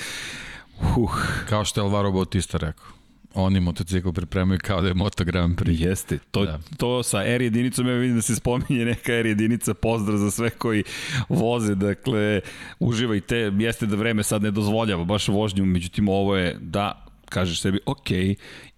[0.96, 1.14] Uh.
[1.48, 2.86] Kao što je Alvaro Bautista rekao.
[3.34, 5.88] Oni motocikl pripremaju kao da je Moto Grand Prix.
[5.88, 6.18] Jeste.
[6.30, 6.60] To, da.
[6.76, 9.74] to sa R jedinicom ja vidim da se spominje neka R jedinica.
[9.74, 10.84] Pozdrav za sve koji
[11.28, 11.74] voze.
[11.74, 12.40] Dakle,
[12.78, 13.36] uživajte.
[13.58, 15.64] Jeste da vreme sad ne dozvoljava baš vožnju.
[15.64, 18.10] Međutim, ovo je da kažeš sebi, ok,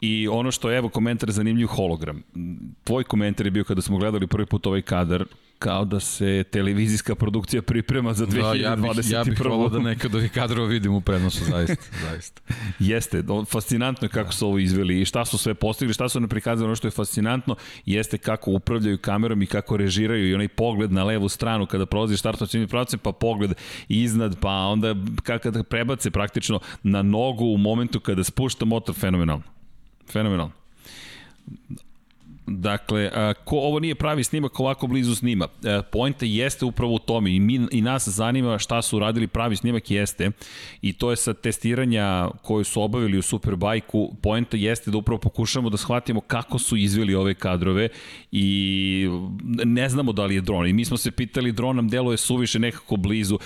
[0.01, 2.23] i ono što, evo, komentar zanimljiv hologram.
[2.85, 5.25] Tvoj komentar je bio kada smo gledali prvi put ovaj kadar,
[5.63, 8.63] kao da se televizijska produkcija priprema za 2021.
[8.63, 11.85] Da, ja bih, ja bih volao da nekad ovih kadrova vidim u prenosu, zaista.
[12.09, 12.43] zaista.
[12.79, 14.33] jeste, fascinantno je kako da.
[14.33, 16.91] su ovo izveli i šta su sve postigli, šta su nam prikazali, ono što je
[16.91, 21.87] fascinantno jeste kako upravljaju kamerom i kako režiraju i onaj pogled na levu stranu kada
[21.87, 23.55] prolazi štartno ciljni pravcem, pa pogled
[23.89, 29.43] iznad, pa onda kada prebace praktično na nogu u momentu kada spušta motor, fenomenalno.
[30.13, 30.53] Fenomenalno.
[32.47, 35.49] Dakle, a, ko ovo nije pravi snimak, ovako blizu snima.
[35.65, 39.57] E, Poenta jeste upravo u tome i, mi, i nas zanima šta su radili pravi
[39.57, 40.31] snimak jeste
[40.83, 44.15] i to je sa testiranja koje su obavili u Superbajku.
[44.23, 47.89] Poenta jeste da upravo pokušamo da shvatimo kako su izveli ove kadrove
[48.33, 49.09] i
[49.65, 50.67] ne znamo da li je dron.
[50.67, 53.39] I mi smo se pitali, dron nam deluje suviše nekako blizu.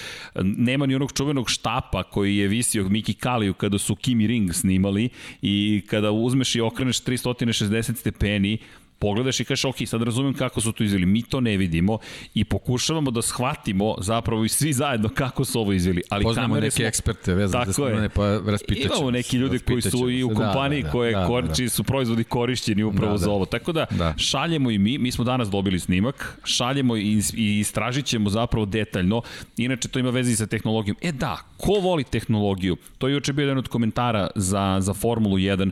[0.42, 5.08] Nema ni onog čuvenog štapa koji je visio Miki Kaliju kada su Kimi Ring snimali
[5.42, 8.58] i kada uzmeš i okreneš 360 stepeni,
[8.98, 11.06] pogledaš i kažeš, ok, sad razumem kako su to izveli.
[11.06, 11.98] Mi to ne vidimo
[12.34, 16.02] i pokušavamo da shvatimo zapravo i svi zajedno kako su ovo izveli.
[16.10, 16.84] Ali Poznamo neke smo...
[16.84, 18.94] eksperte vezane za snimane, pa raspitaćemo.
[18.94, 21.68] Imamo neki ljudi koji su i u da, kompaniji da, da, koje da, da, da.
[21.68, 23.18] su proizvodi korišćeni upravo da, da.
[23.18, 23.44] za ovo.
[23.44, 28.06] Tako da, da, šaljemo i mi, mi smo danas dobili snimak, šaljemo i, i istražit
[28.06, 29.22] ćemo zapravo detaljno.
[29.56, 30.96] Inače, to ima veze i sa tehnologijom.
[31.02, 32.76] E da, ko voli tehnologiju?
[32.98, 35.70] To je juče bio jedan od komentara za, za Formulu 1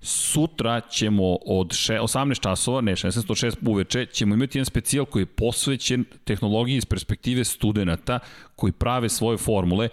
[0.00, 5.22] Sutra ćemo od 18 časova, ne 16, od 6 uveče, ćemo imati jedan specijal koji
[5.22, 8.18] je posvećen tehnologiji iz perspektive studenta
[8.56, 9.88] koji prave svoje formule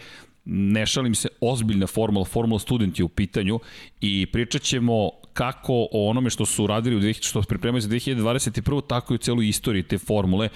[0.46, 3.60] ne šalim se, ozbiljna formula, formula student je u pitanju
[4.02, 8.82] i pričat ćemo kako o onome što su radili u 2000, što pripremaju za 2021.
[8.88, 10.50] tako i u celoj istoriji te formule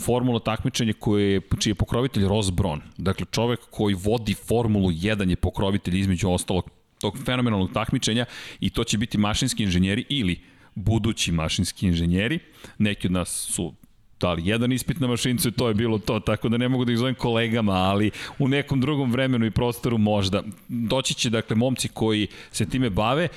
[0.00, 2.80] formula takmičenja koje je, čiji je pokrovitelj Ross Brown.
[2.96, 6.70] Dakle, čovek koji vodi Formulu 1 je pokrovitelj između ostalog
[7.06, 8.24] tog fenomenalnog takmičenja
[8.60, 10.40] i to će biti mašinski inženjeri ili
[10.74, 12.38] budući mašinski inženjeri.
[12.78, 13.74] Neki od nas su
[14.20, 16.92] dali jedan ispit na mašincu i to je bilo to, tako da ne mogu da
[16.92, 20.42] ih zovem kolegama, ali u nekom drugom vremenu i prostoru možda.
[20.68, 23.28] Doći će, dakle, momci koji se time bave,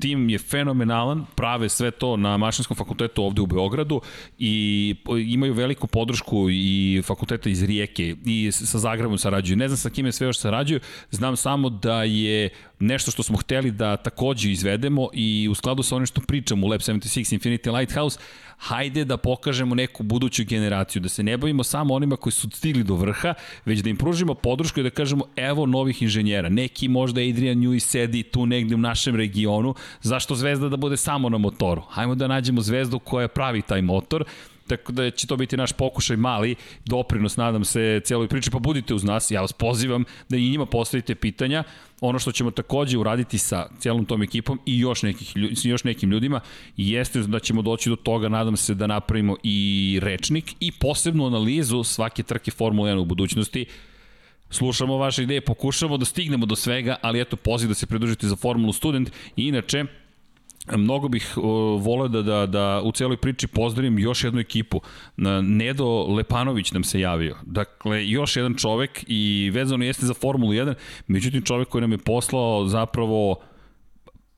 [0.00, 4.00] tim je fenomenalan, prave sve to na mašinskom fakultetu ovde u Beogradu
[4.38, 4.94] i
[5.26, 9.56] imaju veliku podršku i fakulteta iz Rijeke i sa Zagrebom sarađuju.
[9.56, 13.70] Ne znam sa kime sve još sarađuju, znam samo da je nešto što smo hteli
[13.70, 18.18] da takođe izvedemo i u skladu sa onim što pričamo u Lab 76 Infinity Lighthouse,
[18.58, 22.84] hajde da pokažemo neku buduću generaciju, da se ne bavimo samo onima koji su stigli
[22.84, 23.34] do vrha,
[23.64, 26.48] već da im pružimo podršku i da kažemo evo novih inženjera.
[26.48, 31.28] Neki možda Adrian Newey sedi tu negde u našem regionu, zašto zvezda da bude samo
[31.28, 31.82] na motoru?
[31.90, 34.24] Hajmo da nađemo zvezdu koja pravi taj motor,
[34.66, 38.94] Tako da će to biti naš pokušaj mali, doprinos, nadam se, cijeloj priči, pa budite
[38.94, 41.64] uz nas, ja vas pozivam da i njima postavite pitanja.
[42.00, 45.32] Ono što ćemo takođe uraditi sa cijelom tom ekipom i još, nekih,
[45.64, 46.40] još nekim ljudima
[46.76, 51.84] jeste da ćemo doći do toga, nadam se, da napravimo i rečnik i posebnu analizu
[51.84, 53.66] svake trke Formule 1 u budućnosti.
[54.50, 58.36] Slušamo vaše ideje, pokušamo da stignemo do svega, ali eto, poziv da se pridružite za
[58.36, 59.84] Formulu Student i inače,
[60.72, 61.32] mnogo bih
[61.80, 64.80] voleo da, da, da u celoj priči pozdravim još jednu ekipu.
[65.42, 67.36] Nedo Lepanović nam se javio.
[67.42, 70.74] Dakle, još jedan čovek i vezano jeste za Formulu 1,
[71.06, 73.36] međutim čovek koji nam je poslao zapravo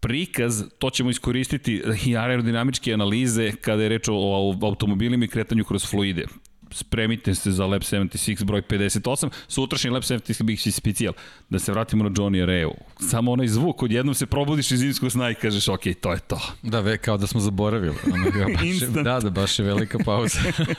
[0.01, 5.91] prikaz, to ćemo iskoristiti i aerodinamičke analize kada je reč o automobilima i kretanju kroz
[5.91, 6.25] fluide
[6.71, 11.15] spremite se za Lab 76 broj 58, sutrašnji Lab 76 bih si specijal.
[11.51, 12.73] Da se vratimo na Johnny Reu.
[13.01, 16.41] Samo onaj zvuk, odjednom se probudiš iz zimskog sna i kažeš, ok, to je to.
[16.63, 17.95] Da, ve, kao da smo zaboravili.
[18.13, 20.39] Ono, baš, da, da, baš je velika pauza.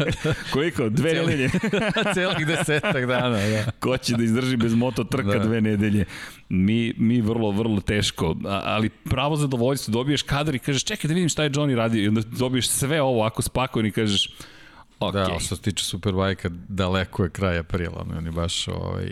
[0.53, 0.89] Koliko?
[0.89, 1.49] Dve Celi, nedelje?
[2.13, 3.71] celih desetak dana, da.
[3.79, 5.45] Ko će da izdrži bez moto trka da.
[5.45, 6.05] dve nedelje?
[6.49, 11.29] Mi, mi vrlo, vrlo teško, ali pravo zadovoljstvo, dobiješ kadar i kažeš, čekaj da vidim
[11.29, 14.29] šta je Johnny radio i onda dobiješ sve ovo ako spakojen i kažeš,
[14.99, 15.13] Okay.
[15.13, 19.11] Da, što se tiče Superbike-a, daleko je kraj aprila, on je baš ovaj,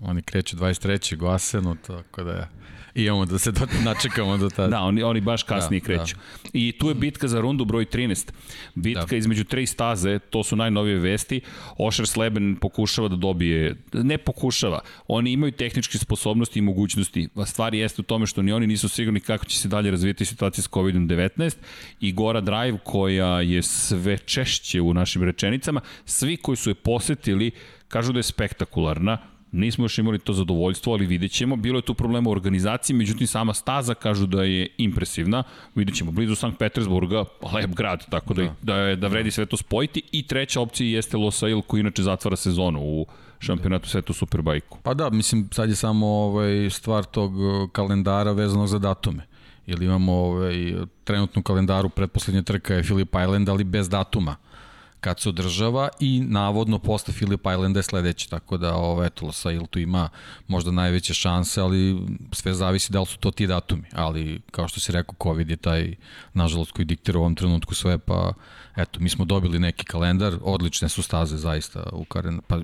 [0.00, 1.22] Oni kreću 23.
[1.22, 2.55] u Asenu, tako da i
[2.96, 4.68] imamo da se do, načekamo do tada.
[4.68, 6.16] Da, oni, oni baš kasnije da, kreću.
[6.16, 6.50] Da.
[6.52, 8.30] I tu je bitka za rundu broj 13.
[8.74, 9.16] Bitka da.
[9.16, 11.40] između tri staze, to su najnovije vesti.
[11.78, 17.28] Ošer Sleben pokušava da dobije, ne pokušava, oni imaju tehničke sposobnosti i mogućnosti.
[17.34, 20.24] A stvar jeste u tome što ni oni nisu sigurni kako će se dalje razvijeti
[20.24, 21.56] situacija s COVID-19
[22.00, 27.50] i Gora Drive koja je sve češće u našim rečenicama, svi koji su je posetili
[27.88, 29.18] kažu da je spektakularna,
[29.52, 31.56] Nismo još imali to zadovoljstvo, ali vidjet ćemo.
[31.56, 35.42] Bilo je tu problema u organizaciji, međutim sama staza kažu da je impresivna.
[35.74, 39.46] Vidjet ćemo, blizu Sankt Petersburga, lep grad, tako da, da, da, je, da vredi sve
[39.46, 40.02] to spojiti.
[40.12, 43.06] I treća opcija jeste Losail, koji inače zatvara sezonu u
[43.38, 44.78] šampionatu sveta u Superbajku.
[44.82, 49.26] Pa da, mislim, sad je samo ovaj, stvar tog uh, kalendara vezanog za datume.
[49.66, 54.36] Ili imamo ovaj, trenutnu kalendaru, predposlednja trka je Philip Island, ali bez datuma
[55.00, 59.66] kad se održava i navodno posle Philip Islanda je sledeći, tako da ovo, eto, Losail
[59.66, 60.08] tu ima
[60.48, 61.98] možda najveće šanse, ali
[62.32, 65.56] sve zavisi da li su to ti datumi, ali kao što si rekao, COVID je
[65.56, 65.94] taj,
[66.34, 68.32] nažalost, koji diktira u ovom trenutku sve, pa
[68.76, 72.60] eto, mi smo dobili neki kalendar, odlične su staze zaista u karen, pa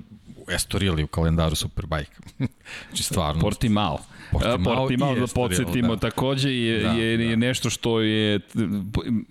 [0.47, 2.11] Estorili u kalendaru Superbike.
[2.87, 3.41] znači stvarno.
[3.41, 3.99] Portimao.
[4.31, 6.09] Portimao, Portimao da podsjetimo, da.
[6.09, 7.23] takođe je, da, je, da.
[7.23, 8.39] je nešto što je,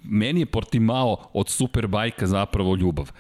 [0.03, 3.11] meni je Portimao od Superbajka zapravo ljubav.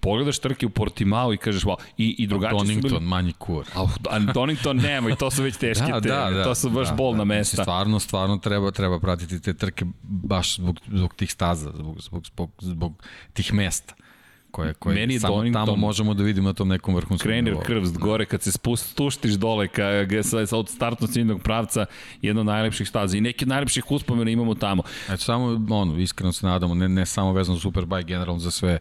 [0.00, 3.00] Pogledaš trke u Portimao i kažeš, wow, i, i drugačije su bili...
[3.00, 3.66] manji kur.
[4.10, 6.88] A Donington nema i to su već teške da, teme, da, da, to su baš
[6.88, 7.24] da, bolna da.
[7.24, 7.62] mesta.
[7.62, 12.50] Stvarno, stvarno treba, treba pratiti te trke baš zbog, zbog tih staza, zbog, zbog, zbog,
[12.60, 13.94] zbog tih mesta
[14.56, 17.98] koje, koje Meni samo Donington, tamo možemo da vidimo na tom nekom vrhunskom Krener krvst
[17.98, 19.84] gore, kad se spust, stuštiš dole ka,
[20.22, 21.86] sa, sa od startno ciljnog pravca,
[22.22, 24.82] jedno od najlepših staza i neki od najlepših uspomena imamo tamo.
[25.08, 28.78] Eto, samo, ono, iskreno se nadamo, ne, ne samo vezano za Superbike, generalno za sve,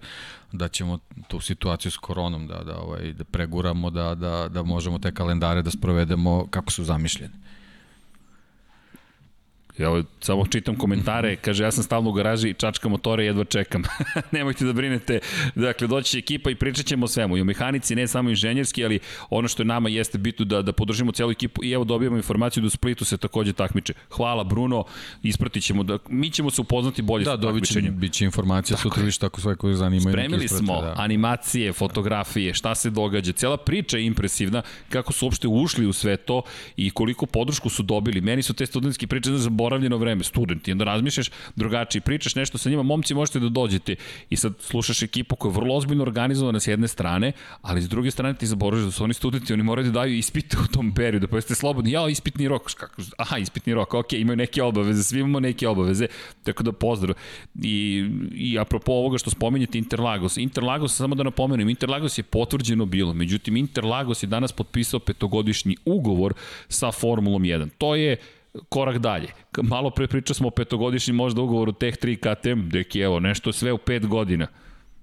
[0.51, 4.99] da ćemo tu situaciju s koronom da, da, ovaj, da preguramo, da, da, da možemo
[4.99, 7.33] te kalendare da sprovedemo kako su zamišljeni.
[9.77, 13.83] Ja samo čitam komentare, kaže ja sam stalno u garaži i čačka motore jedva čekam.
[14.31, 15.19] Nemojte da brinete.
[15.55, 17.38] Dakle, doći će ekipa i pričat ćemo o svemu.
[17.38, 20.73] I o mehanici, ne samo inženjerski, ali ono što je nama jeste bitno da, da
[20.73, 23.93] podržimo celu ekipu i evo dobijamo informaciju da u Splitu se takođe takmiče.
[24.09, 24.83] Hvala Bruno,
[25.23, 27.93] ispratit ćemo da, mi ćemo se upoznati bolje da, sa takmičenjem.
[27.93, 30.13] Da, biće informacija sutra više tako sve koje zanimaju.
[30.13, 30.93] Spremili smo da.
[30.97, 33.31] animacije, fotografije, šta se događa.
[33.31, 36.41] Cela priča je impresivna, kako su uopšte ušli u sve to
[36.77, 38.21] i koliko podršku su dobili.
[38.21, 42.69] Meni su te studentski priče za zaboravljeno vreme, studenti, onda razmišljaš drugačije, pričaš nešto sa
[42.69, 43.95] njima, momci možete da dođete
[44.30, 48.12] i sad slušaš ekipu koja je vrlo ozbiljno organizovana s jedne strane, ali s druge
[48.12, 51.28] strane ti zaboravljaš da su oni studenti, oni moraju da daju ispite u tom periodu,
[51.28, 55.19] pa jeste slobodni, ja, ispitni rok, kako, aha, ispitni rok, ok, imaju neke obaveze, svi
[55.19, 56.08] imamo neke obaveze,
[56.43, 57.15] tako da pozdrav.
[57.63, 63.13] I, i apropo ovoga što spominjete Interlagos, Interlagos, samo da napomenem, Interlagos je potvrđeno bilo,
[63.13, 66.34] međutim Interlagos je danas potpisao petogodišnji ugovor
[66.69, 67.69] sa Formulom 1.
[67.78, 68.17] To je
[68.70, 69.28] korak dalje.
[69.63, 73.74] Malo pre pričao smo o petogodišnjem možda ugovoru Tech 3 KTM, deki evo, nešto sve
[73.74, 74.48] u pet godina.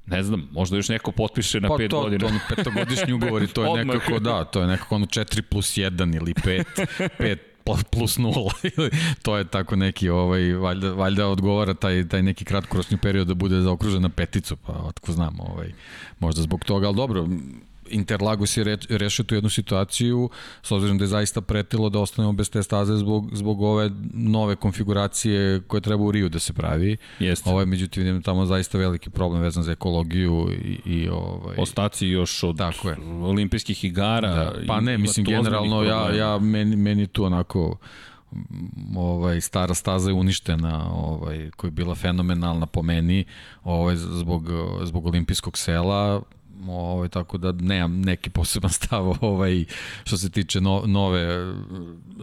[0.07, 2.29] Ne znam, možda još neko potpiše na 5 pa godina.
[2.29, 5.77] Pa to, petogodišnji ugovor i to je nekako, da, to je nekako ono 4 plus
[5.77, 6.65] 1 ili 5,
[7.19, 7.37] 5
[7.91, 8.91] plus 0.
[9.23, 13.61] to je tako neki, ovaj, valjda, valjda odgovara taj, taj neki kratkoročni period da bude
[13.61, 15.73] zaokružen na peticu, pa otko znam, ovaj,
[16.19, 17.27] možda zbog toga, ali dobro,
[17.93, 20.31] Interlagos je re, rešio tu jednu situaciju,
[20.63, 24.57] s obzirom da je zaista pretilo da ostanemo bez te staze zbog, zbog ove nove
[24.57, 26.97] konfiguracije koje treba u Riju da se pravi.
[27.19, 27.51] Jeste.
[27.51, 31.57] Ovo je, međutim, vidim tamo zaista veliki problem vezan za ekologiju i, i ovaj...
[31.59, 32.97] Ostaci još od Tako je.
[33.23, 34.35] olimpijskih igara.
[34.35, 34.53] Da.
[34.67, 37.77] Pa ne, mislim, generalno, ja, ja, meni, meni tu onako
[38.97, 43.25] ovaj stara staza je uništena, ovaj koja je bila fenomenalna po meni,
[43.65, 44.49] ovaj zbog
[44.83, 46.23] zbog olimpijskog sela,
[46.69, 49.65] ovaj, tako da nemam neki poseban stav ovaj,
[50.05, 51.55] što se tiče no, nove,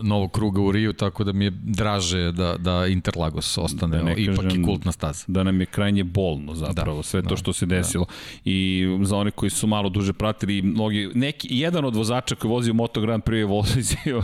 [0.02, 4.46] novog kruga u Riju, tako da mi je draže da, da Interlagos ostane da ipak
[4.56, 5.26] i kultna staza.
[5.28, 7.76] Da nam je krajnje bolno zapravo, da, sve to da, što se da.
[7.76, 8.06] desilo.
[8.06, 8.12] Da.
[8.46, 12.74] I za one koji su malo duže pratili, mnogi, neki, jedan od vozača koji vozio
[12.74, 14.24] Moto Grand Prix je vozio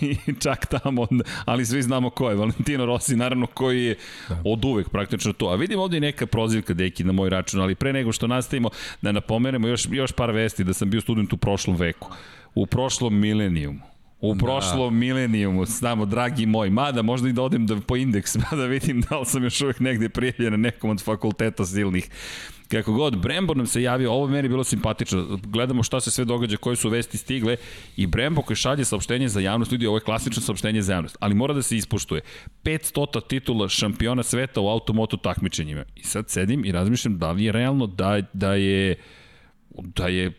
[0.00, 1.06] i čak tamo,
[1.44, 3.96] ali svi znamo ko je, Valentino Rossi, naravno koji je
[4.28, 4.42] da.
[4.44, 5.46] od uvek praktično to.
[5.46, 8.70] A vidim ovde i neka prozivka, deki, na moj račun, ali pre nego što nastavimo,
[9.02, 12.10] da napomenu pomenemo još, još par vesti da sam bio student u prošlom veku.
[12.54, 13.80] U prošlom milenijumu.
[14.20, 14.44] U da.
[14.44, 19.00] prošlom milenijumu, znamo, dragi moj, mada možda i da odem da, po indeks, mada vidim
[19.00, 22.10] da li sam još uvek negde prijavljen na nekom od fakulteta silnih.
[22.68, 26.56] Kako god, Brembo nam se javio, ovo meni bilo simpatično, gledamo šta se sve događa,
[26.56, 27.56] koje su vesti stigle
[27.96, 31.34] i Brembo koji šalje saopštenje za javnost, ljudi, ovo je klasično saopštenje za javnost, ali
[31.34, 32.20] mora da se ispoštuje.
[32.64, 35.84] 500 titula šampiona sveta u automoto takmičenjima.
[35.96, 38.96] I sad sedim i razmišljam da li je realno da, da je
[39.82, 40.32] da je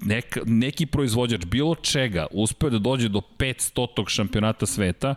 [0.00, 4.08] neka, neki proizvođač bilo čega uspeo da dođe do 500.
[4.08, 5.14] šampionata sveta,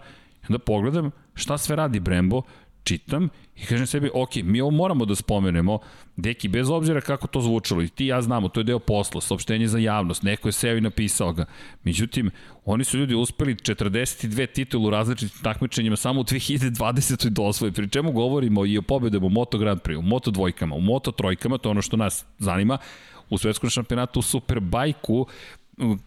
[0.50, 2.42] onda pogledam šta sve radi Brembo,
[2.84, 5.80] čitam i kažem sebi, ok, mi ovo moramo da spomenemo,
[6.16, 9.68] deki, bez obzira kako to zvučalo, i ti ja znamo, to je deo posla, saopštenje
[9.68, 11.46] za javnost, neko je seo i napisao ga.
[11.84, 12.32] Međutim,
[12.66, 17.30] oni su ljudi uspeli 42 titulu različitim takmičenjima samo u 2020.
[17.30, 20.76] do osvoje, pri čemu govorimo i o pobedama u Moto Grand Prix, u Moto dvojkama,
[20.76, 22.78] u Moto trojkama, to je ono što nas zanima,
[23.34, 25.28] u svetskom šampionatu u Superbajku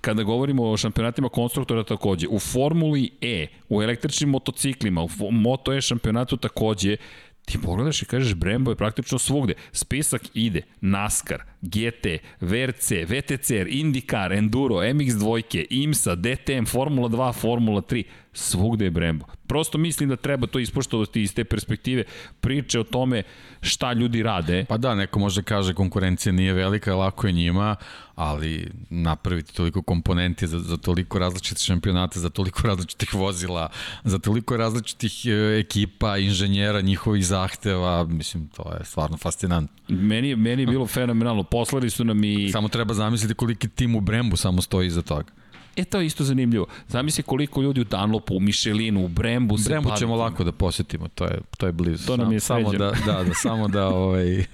[0.00, 5.80] kada govorimo o šampionatima konstruktora takođe, u Formuli E, u električnim motociklima, u Moto E
[5.80, 6.96] šampionatu takođe,
[7.44, 9.54] ti pogledaš i kažeš Brembo je praktično svugde.
[9.72, 12.06] Spisak ide NASCAR, GT,
[12.40, 19.26] VRC, VTCR, IndyCar, Enduro, MX dvojke, IMSA, DTM, Formula 2, Formula 3, svugde je Brembo.
[19.46, 22.04] Prosto mislim da treba to ispoštovati iz te perspektive
[22.40, 23.22] priče o tome
[23.60, 24.64] šta ljudi rade.
[24.68, 27.76] Pa da, neko može kaže konkurencija nije velika, lako je njima,
[28.14, 33.68] ali napraviti toliko komponenti za, za toliko različitih šampionata, za toliko različitih vozila,
[34.04, 39.76] za toliko različitih e, ekipa, inženjera, njihovih zahteva, mislim, to je stvarno fascinantno.
[39.88, 41.42] Meni, meni je bilo fenomenalno.
[41.42, 42.50] Poslali su nam i...
[42.52, 45.32] Samo treba zamisliti koliki tim u Brembu samo stoji iza toga.
[45.76, 46.66] E, to je isto zanimljivo.
[46.88, 51.08] Zamisli koliko ljudi u Dunlopu, u Michelinu, u Brembu se Brembu ćemo lako da posetimo,
[51.08, 52.06] to je, to je blizu.
[52.06, 54.44] To nam je samo da, da, da, samo da, ovaj,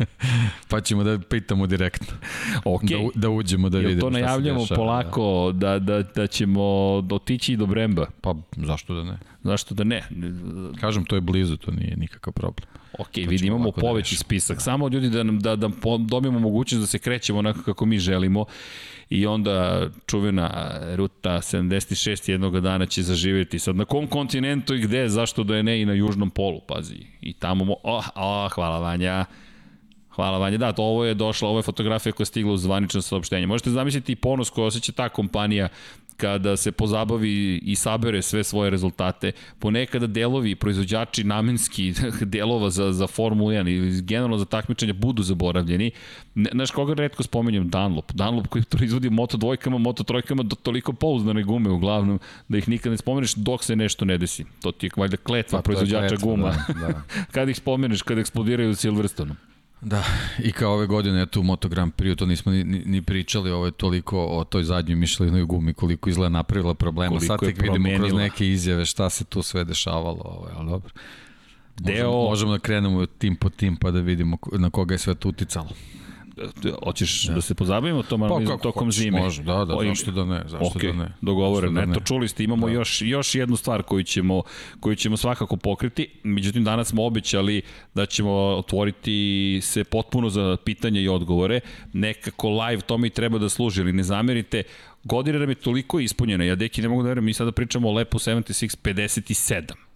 [0.68, 2.16] pa ćemo da pitamo direktno.
[2.64, 3.10] Okay.
[3.14, 5.78] Da, da uđemo, da Jel vidimo to najavljamo polako, da.
[5.78, 6.62] da, da, da ćemo
[7.10, 8.06] otići do Bremba?
[8.20, 9.18] Pa, zašto da ne?
[9.42, 10.02] Zašto da ne?
[10.80, 12.68] Kažem, to je blizu, to nije nikakav problem.
[12.98, 14.60] Ok, vidi, imamo da poveći da spisak.
[14.60, 18.44] Samo ljudi da, nam, da, da dobijemo mogućnost da se krećemo onako kako mi želimo
[19.12, 23.58] i onda čuvena ruta 76 jednog dana će zaživjeti.
[23.58, 27.06] Sad na kom kontinentu i gde, zašto da je ne i na južnom polu, pazi.
[27.20, 29.24] I tamo, oh, oh, hvala Vanja.
[30.10, 30.58] Hvala Vanja.
[30.58, 33.46] Da, to ovo je došla, ovo je fotografija koja je stigla u zvanično saopštenje.
[33.46, 35.68] Možete zamisliti i ponos koji osjeća ta kompanija
[36.22, 41.94] kada se pozabavi i sabere sve svoje rezultate, ponekada delovi, proizvođači namenski
[42.34, 45.90] delova za, za Formulu 1 ili generalno za takmičenja budu zaboravljeni.
[46.52, 47.68] Znaš koga redko spomenjem?
[47.70, 48.12] Dunlop.
[48.12, 52.92] Dunlop koji proizvodi moto dvojkama, moto trojkama, do toliko pouzdane gume uglavnom, da ih nikad
[52.92, 54.44] ne spomeneš dok se nešto ne desi.
[54.62, 56.54] To ti je valjda kletva pa, proizvođača kletva, guma.
[56.68, 57.02] Da, da.
[57.34, 59.34] kad ih spomeneš, kad eksplodiraju u Silverstonu.
[59.82, 60.04] Da,
[60.38, 63.50] i kao ove godine, eto u Moto Grand Prix, to nismo ni, ni, ni pričali,
[63.50, 67.08] ovo je toliko o toj zadnjoj mišljenoj gumi, koliko izgleda napravila problema.
[67.08, 70.92] Koliko Sad tek vidimo kroz neke izjave šta se tu sve dešavalo, ovo, ali dobro.
[71.78, 72.10] Deo...
[72.10, 75.28] Možemo, možemo da krenemo tim po tim pa da vidimo na koga je sve to
[75.28, 75.70] uticalo.
[76.84, 77.34] Hoćeš da.
[77.34, 79.20] da se pozabavimo tom analizom pa, tokom hoć, zime?
[79.20, 81.12] Može, da, da, zašto da ne, zašto okay, da ne.
[81.20, 82.72] Dogovoreno, da eto, čuli ste, imamo da.
[82.72, 84.42] još, još jednu stvar koju ćemo,
[84.80, 87.62] koju ćemo svakako pokriti, međutim danas smo obećali
[87.94, 91.60] da ćemo otvoriti se potpuno za pitanje i odgovore,
[91.92, 94.62] nekako live tome i treba da služi, ali ne zamerite,
[95.04, 97.92] godina nam je toliko ispunjena, ja deki ne mogu da verujem, mi sada pričamo o
[97.92, 99.91] Lepo 76 57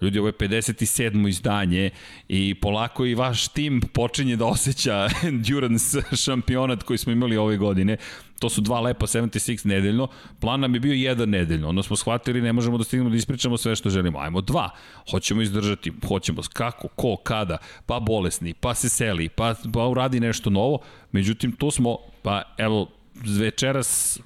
[0.00, 1.28] Ljudi, ovo je 57.
[1.28, 1.90] izdanje
[2.28, 7.96] i polako i vaš tim počinje da osjeća endurance šampionat koji smo imali ove godine.
[8.38, 10.08] To su dva lepa 76 nedeljno.
[10.40, 11.68] Plan nam je bio jedan nedeljno.
[11.68, 14.18] Onda smo shvatili ne možemo da stignemo da ispričamo sve što želimo.
[14.18, 14.70] Ajmo dva.
[15.10, 15.92] Hoćemo izdržati.
[16.08, 17.58] Hoćemo kako, ko, kada.
[17.86, 20.78] Pa bolesni, pa se seli, pa, pa uradi nešto novo.
[21.12, 22.90] Međutim, tu smo, pa evo,
[23.38, 24.20] večeras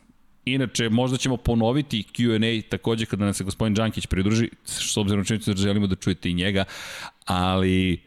[0.45, 5.55] Inače, možda ćemo ponoviti Q&A takođe kada nam se gospodin Đankić pridruži, s obzirom činjenicu
[5.55, 6.64] da želimo da čujete i njega,
[7.24, 8.01] ali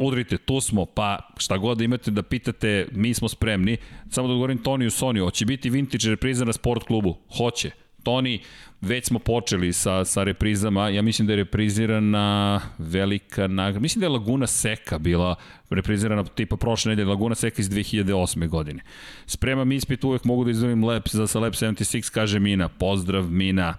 [0.00, 3.76] udrite, tu smo, pa šta god da imate da pitate, mi smo spremni.
[4.10, 7.16] Samo da odgovorim Toniju Soniju, hoće biti vintage repriza na sport klubu?
[7.36, 7.70] Hoće.
[8.02, 8.40] Toni,
[8.80, 14.06] već smo počeli sa, sa reprizama, ja mislim da je reprizirana velika nagrada, mislim da
[14.06, 15.34] je Laguna Seka bila
[15.70, 18.48] reprizirana tipa prošle nedelje, Laguna Seka iz 2008.
[18.48, 18.82] godine.
[19.26, 23.74] Spremam ispit, uvek mogu da izdvojim lep za sa Lep 76, kaže Mina, pozdrav Mina.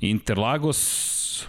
[0.00, 1.48] Interlagos,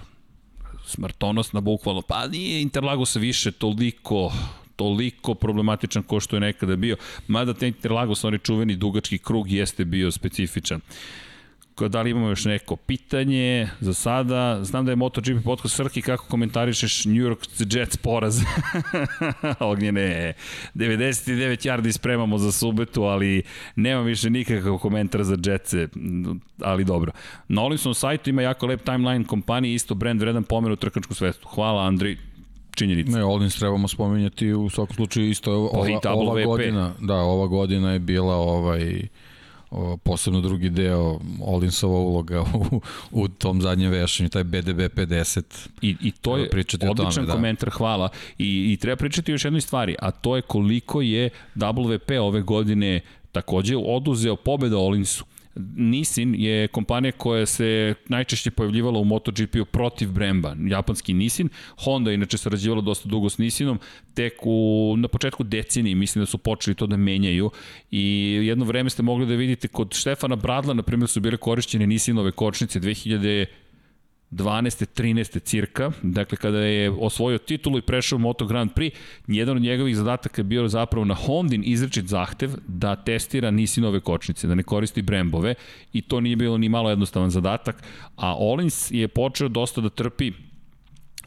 [0.85, 4.31] smrtonosna bukvalno, pa nije Interlagos više toliko
[4.75, 6.97] toliko problematičan ko što je nekada bio,
[7.27, 10.81] mada te Interlagos, onaj čuveni dugački krug, jeste bio specifičan.
[11.79, 14.59] Da li imamo još neko pitanje za sada?
[14.63, 18.39] Znam da je MotoGP podcast Srki, kako komentarišeš New York Jets poraz?
[19.59, 20.33] Ognjene,
[20.75, 23.43] 99 yardi spremamo za subetu, ali
[23.75, 25.87] nema više nikakav komentar za Jetse,
[26.61, 27.11] ali dobro.
[27.47, 31.47] Na Olimsom sajtu ima jako lep timeline kompanije, isto brand vredan pomen u trkačku svetu.
[31.47, 32.17] Hvala Andri,
[32.75, 33.17] činjenica.
[33.17, 37.99] Ne, Olins trebamo spominjati u svakom slučaju isto ova, ova godina, da, ova godina je
[37.99, 39.07] bila ovaj
[40.03, 42.41] posebno drugi deo Olinsova uloga
[42.71, 45.67] u, u tom zadnjem vešanju, taj BDB 50.
[45.81, 46.49] I, i to je
[46.89, 47.33] odličan tome, da.
[47.33, 48.09] komentar, hvala.
[48.37, 53.01] I, I treba pričati još jednoj stvari, a to je koliko je WP ove godine
[53.31, 55.25] takođe oduzeo pobeda Olinsu.
[55.75, 61.49] Nissin je kompanija koja se najčešće pojavljivala u MotoGP-u protiv Bremba, japanski Nissin.
[61.83, 63.79] Honda je inače sarađivala dosta dugo s Nissinom,
[64.13, 67.51] tek u, na početku decenije mislim da su počeli to da menjaju
[67.91, 71.87] i jedno vreme ste mogli da vidite kod Štefana Bradla, na primjer, su bile korišćene
[71.87, 73.45] Nissinove kočnice 2000
[74.31, 75.03] 12.
[75.03, 75.39] 13.
[75.43, 78.91] cirka, dakle kada je osvojio titulu i prešao Moto Grand Prix,
[79.27, 84.47] jedan od njegovih zadataka je bio zapravo na Hondin izrečit zahtev da testira Nisinove kočnice,
[84.47, 85.53] da ne koristi Brembove
[85.93, 87.83] i to nije bilo ni malo jednostavan zadatak,
[88.15, 90.31] a Olins je počeo dosta da trpi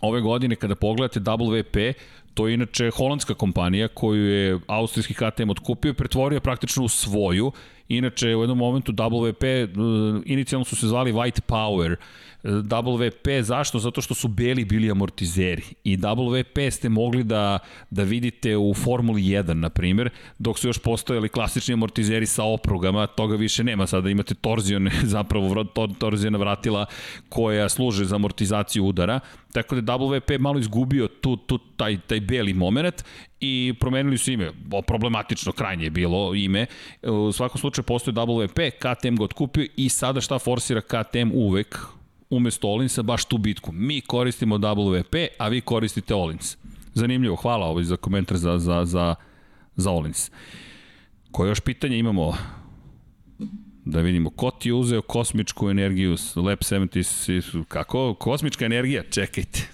[0.00, 1.92] ove godine kada pogledate WP,
[2.34, 7.52] to je inače holandska kompanija koju je austrijski KTM otkupio i pretvorio praktično u svoju.
[7.88, 11.96] Inače, u jednom momentu WP, uh, inicijalno su se zvali White Power,
[12.42, 13.78] WP, zašto?
[13.78, 17.58] Zato što su beli bili amortizeri i WP ste mogli da,
[17.90, 23.06] da vidite u Formuli 1, na primjer, dok su još postojali klasični amortizeri sa oprugama,
[23.06, 25.64] toga više nema, sada imate torzione, zapravo
[25.98, 26.86] torzijona vratila
[27.28, 29.20] koja služe za amortizaciju udara,
[29.52, 33.04] tako da WP malo izgubio tu, tu, taj, taj beli moment
[33.40, 34.52] i promenili su ime.
[34.86, 36.66] Problematično krajnje je bilo ime.
[37.02, 41.97] U svakom slučaju postoje WP, KTM ga otkupio i sada šta forsira KTM uvek
[42.30, 43.72] umesto Olinsa baš tu bitku.
[43.72, 46.56] Mi koristimo WP, a vi koristite Olins.
[46.94, 49.14] Zanimljivo, hvala ovaj za komentar za, za, za,
[49.76, 50.30] za Olins.
[51.30, 52.36] Koje još pitanje imamo?
[53.84, 58.14] Da vidimo, ko ti je uzeo kosmičku energiju, Lab 76, kako?
[58.14, 59.02] Kosmička energija?
[59.10, 59.68] Čekajte.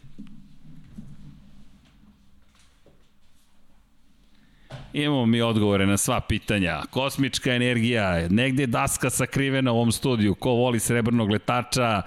[4.93, 6.83] Imamo mi odgovore na sva pitanja.
[6.91, 10.35] Kosmička energija, negde je daska sakrivena u ovom studiju.
[10.35, 12.03] Ko voli srebrnog letača,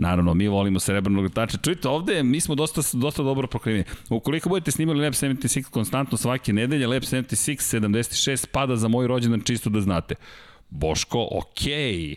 [0.00, 1.58] Naravno, mi volimo srebrnog letača.
[1.58, 3.84] Čujte, ovde mi smo dosta, dosta dobro prokriveni.
[4.10, 9.40] Ukoliko budete snimali Lab 76 konstantno svake nedelje, Lab 76 76 pada za moj rođendan
[9.40, 10.14] čisto da znate.
[10.70, 11.94] Boško, okej.
[11.94, 12.14] Okay.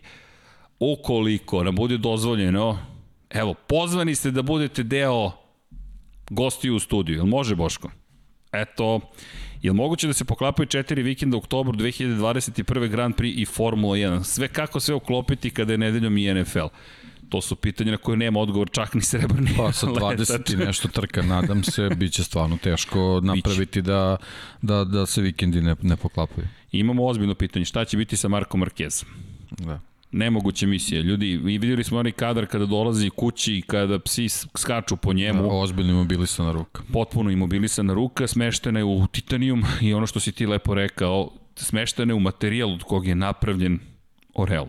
[0.80, 2.80] Ukoliko nam bude dozvoljeno,
[3.30, 5.32] evo, pozvani ste da budete deo
[6.30, 7.16] gosti u studiju.
[7.16, 7.92] Jel može, Boško?
[8.52, 9.00] Eto,
[9.62, 12.88] je li moguće da se poklapaju četiri vikenda u oktobru 2021.
[12.88, 14.24] Grand Prix i Formula 1?
[14.24, 16.68] Sve kako sve uklopiti kada je nedeljom i NFL?
[17.34, 20.88] To su pitanja na koje nema odgovor čak ni srebrni Pa sa 20 i nešto
[20.88, 24.18] trka, nadam se, bit će stvarno teško napraviti da,
[24.62, 26.48] da, da se vikendi ne, ne poklapaju.
[26.72, 29.06] Imamo ozbiljno pitanje, šta će biti sa Marko Marquezom?
[29.52, 29.80] Da
[30.14, 31.04] nemoguće misije.
[31.04, 35.42] Ljudi, i videli smo onaj kadar kada dolazi kući i kada psi skaču po njemu.
[35.42, 36.84] Da, ozbiljno imobilisana ruka.
[36.94, 42.12] Potpuno imobilisana ruka, smeštena je u titanijum i ono što si ti lepo rekao, smeštena
[42.12, 43.80] je u materijal od kog je napravljen
[44.34, 44.66] Orel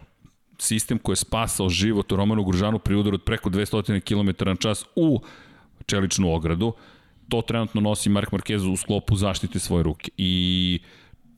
[0.64, 4.56] sistem koji je spasao život u Romanu Gružanu pri udaru od preko 200 km na
[4.56, 5.20] čas u
[5.86, 6.72] čeličnu ogradu.
[7.28, 10.10] To trenutno nosi Mark Marquez u sklopu zaštite svoje ruke.
[10.16, 10.80] I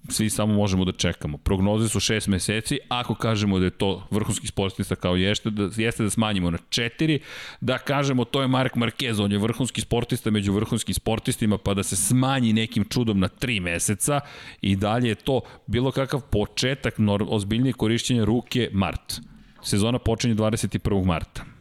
[0.08, 1.38] svi samo možemo da čekamo.
[1.38, 6.02] Prognoze su 6 meseci, ako kažemo da je to vrhunski sportista kao jeste, da, jeste
[6.02, 7.18] da smanjimo na 4,
[7.60, 11.82] da kažemo to je Mark Marquez, on je vrhunski sportista među vrhunskim sportistima, pa da
[11.82, 14.20] se smanji nekim čudom na 3 meseca
[14.60, 16.94] i dalje je to bilo kakav početak
[17.28, 19.20] ozbiljnije korišćenja ruke mart.
[19.62, 21.04] Sezona počinje 21.
[21.04, 21.56] marta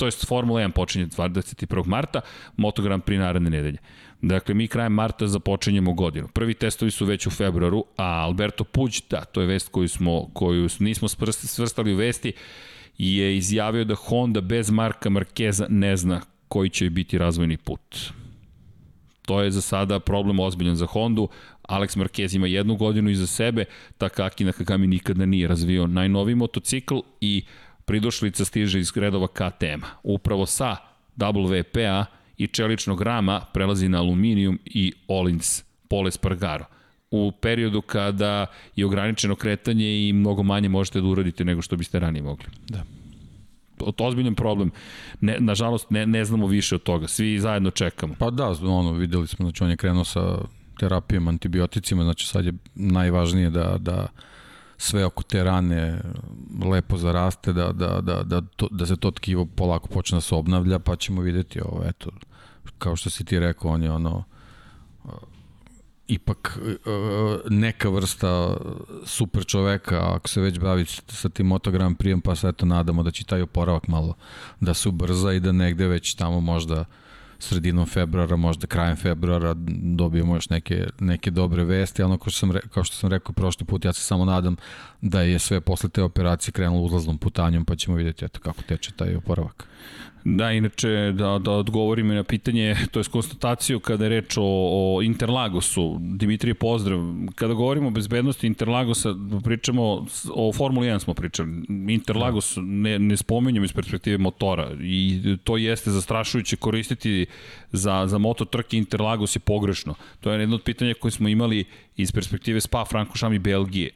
[0.00, 1.86] to jest Formula 1 počinje 21.
[1.86, 2.20] marta,
[2.56, 3.78] Moto Grand Prix naredne nedelje.
[4.22, 6.28] Dakle, mi krajem marta započinjemo godinu.
[6.28, 10.30] Prvi testovi su već u februaru, a Alberto Puć, da, to je vest koju, smo,
[10.32, 12.32] koju nismo svrstali u vesti,
[12.98, 17.96] je izjavio da Honda bez Marka Markeza ne zna koji će biti razvojni put.
[19.22, 21.28] To je za sada problem ozbiljan za Hondu.
[21.68, 23.64] Alex Marquez ima jednu godinu iza sebe,
[23.98, 27.44] Takaki Nakagami nikada nije razvio najnoviji motocikl i
[27.84, 29.86] pridošlica stiže iz redova KTM-a.
[30.02, 30.76] Upravo sa
[31.16, 32.04] WP-a
[32.40, 36.64] i čeličnog rama prelazi na aluminijum i Olins Pole Spargaro
[37.10, 41.98] u periodu kada je ograničeno kretanje i mnogo manje možete da uradite nego što biste
[41.98, 42.46] ranije mogli.
[42.68, 42.84] Da.
[43.76, 44.70] To je ozbiljan problem.
[45.20, 47.08] Ne, nažalost, ne, ne znamo više od toga.
[47.08, 48.14] Svi zajedno čekamo.
[48.18, 50.38] Pa da, ono, videli smo, znači on je krenuo sa
[50.78, 54.08] terapijom, antibioticima, znači sad je najvažnije da, da
[54.76, 56.00] sve oko te rane
[56.70, 60.34] lepo zaraste, da, da, da, da, to, da se to tkivo polako počne da se
[60.34, 62.10] obnavlja, pa ćemo videti ovo, eto,
[62.78, 64.24] kao što si ti rekao, on je ono,
[65.04, 65.10] uh,
[66.06, 68.56] ipak uh, neka vrsta
[69.04, 73.10] super čoveka, ako se već bavi sa tim motogram prijem, pa se eto nadamo da
[73.10, 74.14] će taj oporavak malo
[74.60, 76.84] da se ubrza i da negde već tamo možda
[77.40, 79.54] sredinom februara, možda krajem februara
[79.96, 83.66] dobijemo još neke, neke dobre vesti, ali kao što, sam, kao što sam rekao prošli
[83.66, 84.56] put, ja se samo nadam
[85.00, 88.92] da je sve posle te operacije krenulo uzlaznom putanjom, pa ćemo vidjeti eto kako teče
[88.92, 89.66] taj oporavak.
[90.24, 95.02] Da, inače, da, da odgovorim na pitanje, to je konstataciju kada je reč o, o
[95.02, 95.96] Interlagosu.
[96.00, 96.98] Dimitrije, pozdrav.
[97.34, 99.14] Kada govorimo o bezbednosti Interlagosa,
[99.44, 101.48] pričamo, o Formuli 1 smo pričali.
[101.88, 107.26] Interlagos ne, ne spominjamo iz perspektive motora i to jeste zastrašujuće koristiti
[107.72, 109.94] za, za moto trke Interlagos je pogrešno.
[110.20, 111.64] To je jedno od pitanja koje smo imali
[111.96, 113.90] iz perspektive Spa, Frankošam i Belgije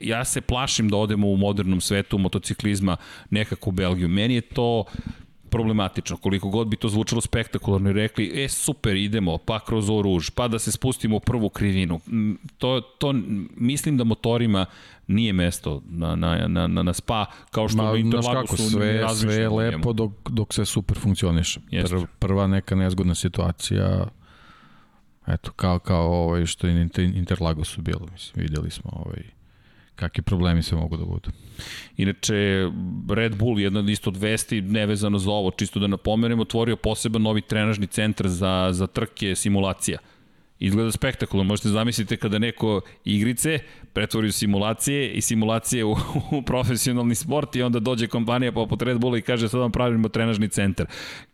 [0.00, 2.96] ja se plašim da odemo u modernom svetu motociklizma
[3.30, 4.08] nekako u Belgiju.
[4.08, 4.84] Meni je to
[5.50, 6.16] problematično.
[6.16, 10.48] Koliko god bi to zvučalo spektakularno i rekli, e super, idemo, pa kroz oruž, pa
[10.48, 12.00] da se spustimo u prvu krivinu.
[12.58, 13.14] To, to
[13.56, 14.66] mislim da motorima
[15.06, 19.34] nije mesto na, na, na, na, na spa, kao što Ma, Interlagosu kako, sve, sve
[19.34, 21.60] je lepo dok, dok sve super funkcioniše.
[21.70, 24.08] Pr, prva neka nezgodna situacija,
[25.26, 29.35] eto, kao, kao ovaj što je Interlagosu bilo, mislim, videli smo ovaj,
[29.96, 31.30] kakvi problemi se mogu budu.
[31.96, 32.70] Inače,
[33.08, 37.40] Red Bull, jedna isto od vesti, nevezano za ovo, čisto da napomenemo, otvorio poseban novi
[37.40, 39.98] trenažni centar za, za trke simulacija.
[40.58, 43.58] Izgleda spektakularno, možete zamisliti kada neko igrice
[43.92, 45.96] pretvori u simulacije i simulacije u,
[46.30, 50.08] u profesionalni sport i onda dođe kompanija poput Red Bulla i kaže sad vam pravimo
[50.08, 50.86] trenažni centar.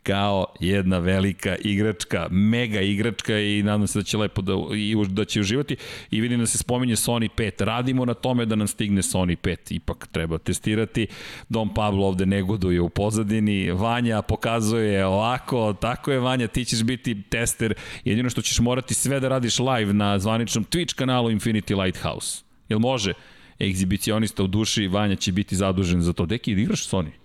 [0.03, 5.25] Kao jedna velika igračka, mega igračka i nadam se da će lepo da, i da
[5.25, 5.77] će uživati.
[6.11, 7.65] I vidim da se spominje Sony 5.
[7.65, 9.57] Radimo na tome da nam stigne Sony 5.
[9.77, 11.07] Ipak treba testirati.
[11.49, 13.71] Dom Pablo ovde negoduje u pozadini.
[13.71, 17.75] Vanja pokazuje ovako, tako je Vanja, ti ćeš biti tester.
[18.05, 22.43] Jedino što ćeš morati sve da radiš live na zvaničnom Twitch kanalu Infinity Lighthouse.
[22.69, 23.13] Jel može?
[23.61, 26.27] Egzibicionista u duši, Vanja će biti zadužen za to.
[26.27, 27.22] Deki, igraš Sony?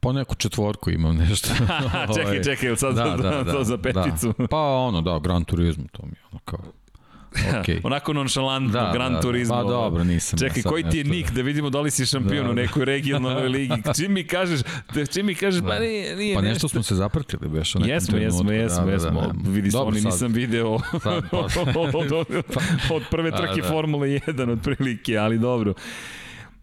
[0.00, 1.48] Pa neku četvorku imam nešto.
[2.14, 4.34] čekaj, ovaj, čekaj, sad da, da, da, to za peticu.
[4.38, 4.46] Da.
[4.46, 6.60] Pa ono, da, Gran Turismo, to mi je ono kao
[7.34, 7.80] Okay.
[7.82, 9.20] Onako nonšalantno, da, Gran da, da.
[9.20, 9.54] Turismo.
[9.54, 10.38] Pa dobro, nisam.
[10.38, 13.48] Čekaj, koji ti je nik da vidimo da li si šampion da, u nekoj regionalnoj
[13.48, 13.74] ligi.
[13.96, 14.60] Čim mi kažeš,
[15.12, 17.74] čim mi kažeš, pa nije, nije Pa nešto smo se zapratili, beš.
[17.74, 19.20] Jesmo, jesmo, jesmo, da, jesmo.
[19.20, 21.38] Da, da, Vidi, Dobro, oni nisam video sad, pa.
[21.38, 22.44] od, od,
[22.90, 23.68] od prve trke da, da.
[23.68, 25.74] Formule 1 otprilike, ali dobro.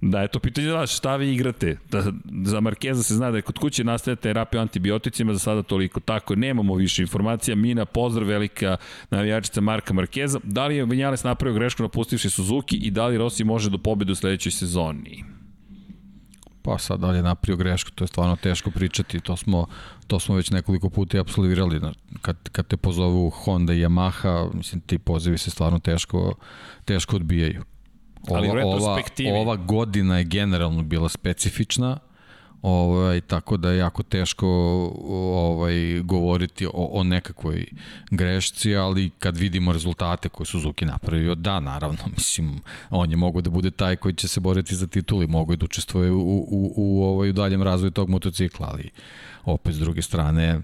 [0.02, 1.78] Da, eto, pitanje da šta vi igrate?
[1.92, 2.04] Da,
[2.44, 6.00] za Markeza se zna da je kod kuće nastaje terapija antibioticima, za sada toliko.
[6.00, 7.56] Tako, nemamo više informacija.
[7.56, 8.78] Mina, pozdrav velika
[9.10, 10.40] navijačica Marka Markeza.
[10.44, 14.12] Da li je Vinjales napravio grešku napustivši Suzuki i da li Rossi može do pobede
[14.12, 15.24] u sledećoj sezoni?
[16.62, 19.20] Pa sad, da li je napravio grešku, to je stvarno teško pričati.
[19.20, 19.66] To smo,
[20.08, 21.82] to smo već nekoliko puta absolvirali.
[22.22, 26.34] Kad, kad te pozovu Honda i Yamaha, mislim, ti pozivi se stvarno teško,
[26.86, 27.64] teško odbijaju
[28.36, 29.02] Ali ova, ova,
[29.42, 32.00] ova godina je generalno bila specifična,
[32.62, 34.48] ovaj, tako da je jako teško
[35.10, 37.66] ovaj, govoriti o, o nekakvoj
[38.12, 43.50] grešci, ali kad vidimo rezultate koje Suzuki napravio, da, naravno, mislim, on je mogo da
[43.50, 46.46] bude taj koji će se boriti za titul i mogo je da učestvuje u, u,
[46.50, 48.90] u, u, ovaj, u daljem razvoju tog motocikla, ali
[49.46, 50.62] opet s druge strane,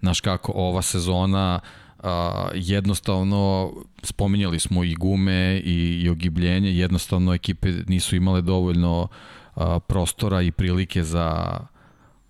[0.00, 1.60] znaš kako, ova sezona
[2.06, 9.08] a, jednostavno spominjali smo i gume i, i ogibljenje, jednostavno ekipe nisu imale dovoljno
[9.54, 11.58] a, prostora i prilike za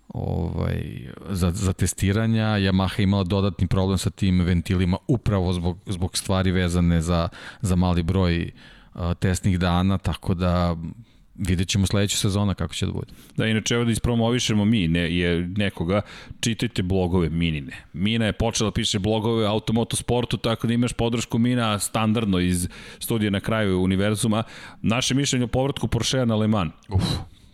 [0.09, 2.45] ovaj, za, za testiranja.
[2.45, 7.29] Yamaha imala dodatni problem sa tim ventilima upravo zbog, zbog stvari vezane za,
[7.61, 8.51] za mali broj
[8.93, 10.75] a, testnih dana, tako da
[11.37, 13.13] Vidjet ćemo sledeća sezona kako će da bude.
[13.37, 16.01] Da, inače evo da ispromovišemo mi ne, je nekoga,
[16.39, 17.83] čitajte blogove Minine.
[17.93, 22.67] Mina je počela da piše blogove o automotosportu, tako da imaš podršku Mina standardno iz
[22.99, 24.43] studija na kraju univerzuma.
[24.81, 26.73] Naše mišljenje o povratku Porschea na Le Mans.
[26.89, 27.03] Uf,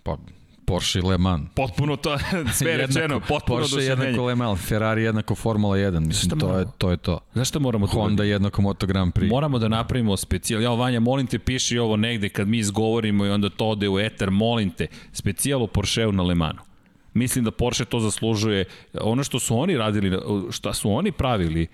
[0.03, 0.17] pa
[0.65, 1.49] Porsche Le Mans.
[1.55, 2.17] Potpuno to,
[2.57, 6.65] sve je rečeno, potpuno Porsche jednako Le Mans, Ferrari jednako Formula 1, mislim, to je,
[6.77, 7.19] to je to.
[7.33, 9.29] Znaš šta moramo to Honda jednako Moto Grand Prix.
[9.29, 10.61] Moramo da napravimo specijal.
[10.61, 13.99] Ja, Vanja, molim te, piši ovo negde kad mi izgovorimo i onda to ode u
[13.99, 16.63] eter, molim te, specijal o Porscheu na Le Mansu.
[17.13, 18.65] Mislim da Porsche to zaslužuje.
[19.01, 20.19] Ono što su oni radili,
[20.51, 21.67] šta su oni pravili,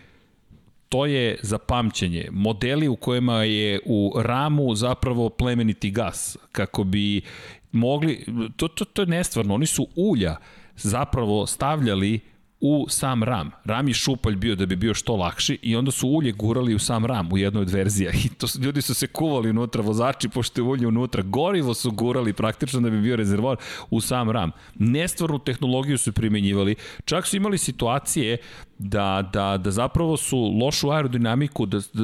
[0.89, 2.27] to je za pamćenje.
[2.31, 7.21] Modeli u kojima je u ramu zapravo plemeniti gas, kako bi
[7.71, 10.35] mogli, to, to, to je nestvarno, oni su ulja
[10.75, 12.19] zapravo stavljali
[12.61, 13.51] u sam ram.
[13.65, 16.79] Ram je šupalj bio da bi bio što lakši i onda su ulje gurali u
[16.79, 20.29] sam ram u jednoj od verzija i to su, ljudi su se kuvali unutra, vozači
[20.29, 23.57] pošto je ulje unutra, gorivo su gurali praktično da bi bio rezervoar
[23.89, 24.51] u sam ram.
[24.75, 28.37] Nestvarnu tehnologiju su primenjivali, čak su imali situacije
[28.79, 32.03] da, da, da zapravo su lošu aerodinamiku, da, da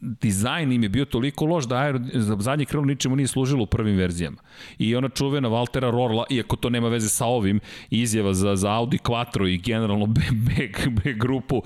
[0.00, 1.98] dizajn im je bio toliko loš da aero,
[2.38, 4.36] zadnje krilo ničemu nije služilo u prvim verzijama.
[4.78, 7.60] I ona čuvena Valtera Rorla, iako to nema veze sa ovim,
[7.90, 11.62] izjava za, za Audi Quattro i generalno B, B, B grupu,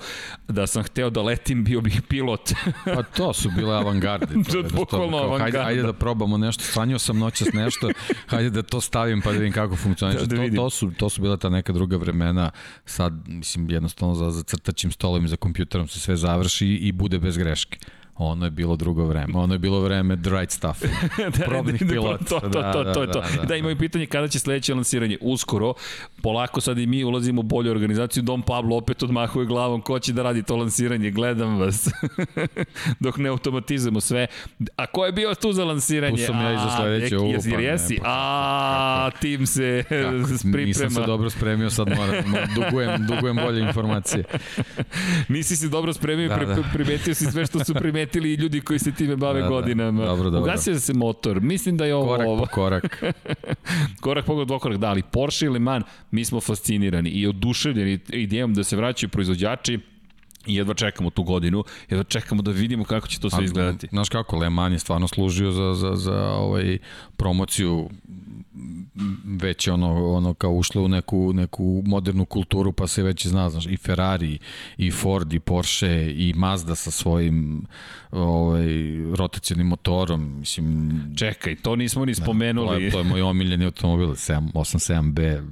[0.47, 2.53] da sam hteo da letim, bio bih pilot.
[2.85, 4.35] pa to su bile avangarde.
[4.45, 5.43] To, to bukvalno avangarda.
[5.43, 7.89] Hajde, hajde da probamo nešto, sanjao sam noćas nešto,
[8.27, 10.25] hajde da to stavim pa da vidim kako funkcioniše.
[10.25, 12.51] Da, da to, to, su, to su bila ta neka druga vremena,
[12.85, 17.19] sad, mislim, jednostavno za, za crtačim stolom i za kompjuterom se sve završi i bude
[17.19, 17.77] bez greške.
[18.17, 19.33] Ono je bilo drugo vreme.
[19.35, 20.81] Ono je bilo vreme the right stuff.
[21.37, 22.25] da, Probnih da, pilota.
[22.25, 23.05] To, to, to, to, to, to.
[23.05, 25.17] Da, da, da, imaju pitanje kada će sledeće lansiranje.
[25.21, 25.73] Uskoro,
[26.21, 28.23] polako sad i mi ulazimo u bolju organizaciju.
[28.23, 31.11] Dom Pablo opet odmahuje glavom ko će da radi to lansiranje.
[31.11, 31.89] Gledam vas.
[32.99, 34.27] Dok ne automatizujemo sve.
[34.75, 36.17] A ko je bio tu za lansiranje?
[36.17, 37.15] Tu sam ja i za sledeće.
[37.15, 37.97] Jesi, jesi, jesi?
[38.03, 40.65] Pa, A, tim se priprema.
[40.65, 42.15] Nisam se dobro spremio, sad moram,
[42.55, 44.23] dugujem, dugujem bolje informacije.
[45.27, 46.63] Nisi se dobro spremio, da, da.
[46.73, 49.49] primetio si sve što su primetili primetili i ljudi koji se time bave da, da.
[49.49, 50.01] godinama.
[50.01, 50.41] Da, dobro, dobro.
[50.41, 51.41] Ugasio se motor.
[51.41, 52.17] Mislim da je ovo...
[52.17, 53.03] Korak po korak.
[54.01, 58.53] korak po dvokorak, da, ali Porsche i Le Mans, mi smo fascinirani i oduševljeni idejom
[58.53, 59.79] da se vraćaju proizvođači
[60.45, 63.87] I jedva čekamo tu godinu, jedva čekamo da vidimo kako će to sve izgledati.
[63.91, 66.77] Znaš kako, Le Mans je stvarno služio za, za, za ovaj
[67.17, 67.89] promociju
[69.25, 73.65] već ono, ono kao ušlo u neku, neku modernu kulturu pa se već zna, znaš,
[73.65, 74.39] i Ferrari,
[74.77, 77.65] i Ford, i Porsche, i Mazda sa svojim
[78.11, 78.65] ovaj,
[79.15, 80.91] rotacijonim motorom, mislim...
[81.17, 82.67] Čekaj, to nismo ni spomenuli.
[82.67, 85.43] Da, to, je, to je moj omiljeni automobil, 87B,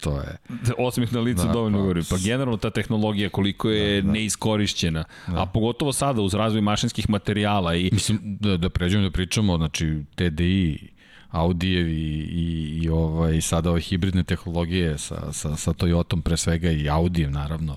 [0.00, 0.36] to je...
[0.78, 2.02] Osmih na licu da, dovoljno pa, govori.
[2.10, 4.12] Pa generalno ta tehnologija koliko je da, da.
[4.12, 5.42] neiskorišćena, da.
[5.42, 7.90] a pogotovo sada uz razvoj mašinskih materijala i...
[7.92, 10.93] Mislim, da, da pređemo da pričamo, znači TDI,
[11.34, 16.88] Audijevi i, i ovaj, sada ove hibridne tehnologije sa, sa, sa Toyotom pre svega i
[16.88, 17.76] Audijem naravno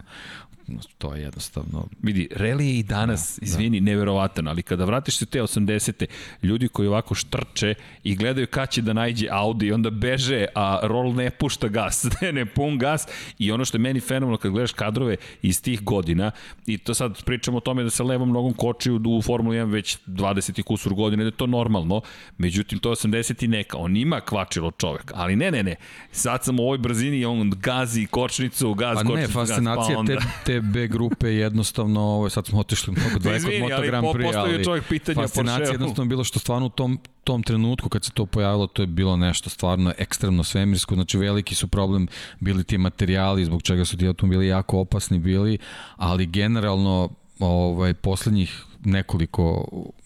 [0.97, 1.87] to je jednostavno...
[2.01, 3.85] Vidi, reli je i danas, da, izvini, da.
[3.85, 6.05] neverovatan, ali kada vratiš se te 80.
[6.43, 11.13] ljudi koji ovako štrče i gledaju kad će da najđe Audi onda beže, a Roll
[11.13, 13.07] ne pušta gas, ne, ne pun gas
[13.39, 16.31] i ono što je meni fenomenalno kad gledaš kadrove iz tih godina
[16.65, 19.97] i to sad pričamo o tome da se levom nogom koči u Formuli 1 već
[20.07, 22.01] 20 i kusur godine, da je to normalno,
[22.37, 25.75] međutim to je 80 i neka, on ima kvačilo čovek, ali ne, ne, ne,
[26.11, 29.99] sad sam u ovoj brzini on gazi kočnicu, gaz, pa kočnicu, ne, fascinacija gaz, pa
[29.99, 30.15] onda...
[30.15, 34.35] te, te B grupe jednostavno, ovo, sad smo otišli mnogo daleko od Moto Grand Prix,
[34.37, 38.11] ali, ali čovjek pitanja fascinacija jednostavno bilo što stvarno u tom, tom trenutku kad se
[38.11, 42.07] to pojavilo, to je bilo nešto stvarno ekstremno svemirsko, znači veliki su problem
[42.39, 45.57] bili ti materijali zbog čega su ti automobili jako opasni bili,
[45.95, 49.65] ali generalno ovaj, poslednjih nekoliko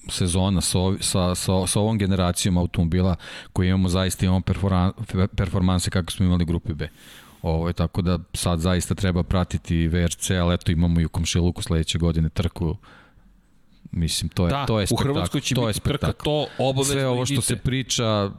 [0.09, 3.15] sezona sa, sa, sa, sa ovom generacijom automobila
[3.53, 4.41] koji imamo zaista imamo
[5.35, 6.89] performanse kako smo imali grupi B.
[7.41, 11.61] Ovo, je, tako da sad zaista treba pratiti VRC, ali eto imamo i u Komšiluku
[11.61, 12.77] sledeće godine trku
[13.91, 15.09] Mislim, to je, da, to je spektakl.
[15.09, 17.47] U Hrvatskoj će to biti trka, to obavezno Sve ovo što idite.
[17.47, 18.31] se priča,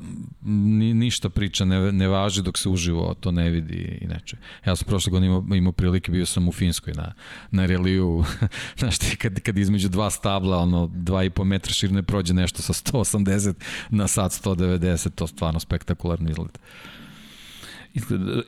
[0.42, 4.36] ni, ništa priča ne, ne važi dok se uživo to ne vidi i neče.
[4.66, 7.12] Ja sam prošle godine imao, imao prilike, bio sam u Finskoj na,
[7.50, 8.24] na reliju,
[8.78, 12.62] znaš ti, kad, kad između dva stabla, ono, dva i po metra širine prođe nešto
[12.62, 13.54] sa 180
[13.90, 16.58] na sat 190, to stvarno spektakularno izgleda.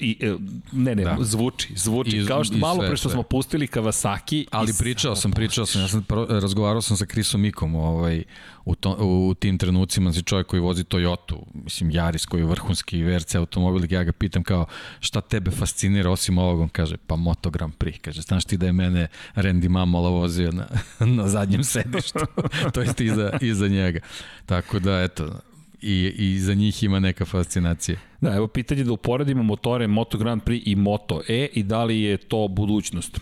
[0.01, 0.34] I, e,
[0.72, 1.16] ne, ne, da.
[1.20, 2.18] zvuči, zvuči.
[2.18, 3.12] I, Kao što malo pre što sve.
[3.12, 4.47] smo pustili Kawasaki.
[4.51, 8.24] Ali pričao sam, pričao sam, ja sam razgovarao sam sa Krisom Mikom ovaj,
[8.64, 13.03] u, to, u tim trenucima, znači čovjek koji vozi Toyota, mislim Yaris koji je vrhunski
[13.03, 14.66] VRC automobil, ja ga pitam kao
[15.01, 18.66] šta tebe fascinira osim ovog, on kaže pa Moto Grand Prix, kaže znaš ti da
[18.66, 20.66] je mene Randy Mamola vozio na,
[21.16, 22.20] na zadnjem sedištu,
[22.74, 24.01] to jest iza, iza njega.
[24.47, 25.40] Tako da, eto,
[25.85, 27.99] i, i za njih ima neka fascinacija.
[28.20, 32.01] Da, evo pitanje da uporedimo motore Moto Grand Prix i Moto E i da li
[32.01, 33.20] je to budućnost.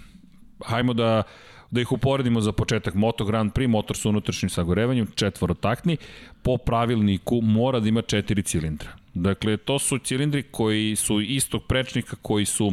[0.64, 1.22] Hajmo da
[1.72, 5.96] da ih uporedimo za početak Moto Grand Prix, motor sa unutrašnjim sagorevanjem, četvorotakni,
[6.42, 8.90] po pravilniku mora da ima četiri cilindra.
[9.14, 12.72] Dakle, to su cilindri koji su istog prečnika, koji su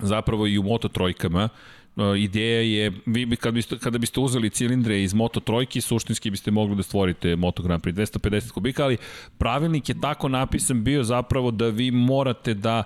[0.00, 1.75] zapravo i u Moto trojkama, Uh,
[2.18, 6.50] ideja je, vi bi, kad biste, kada biste uzeli cilindre iz Moto trojki, suštinski biste
[6.50, 8.96] mogli da stvorite Moto Grand Prix 250 kubika, ali
[9.38, 12.82] pravilnik je tako napisan bio zapravo da vi morate da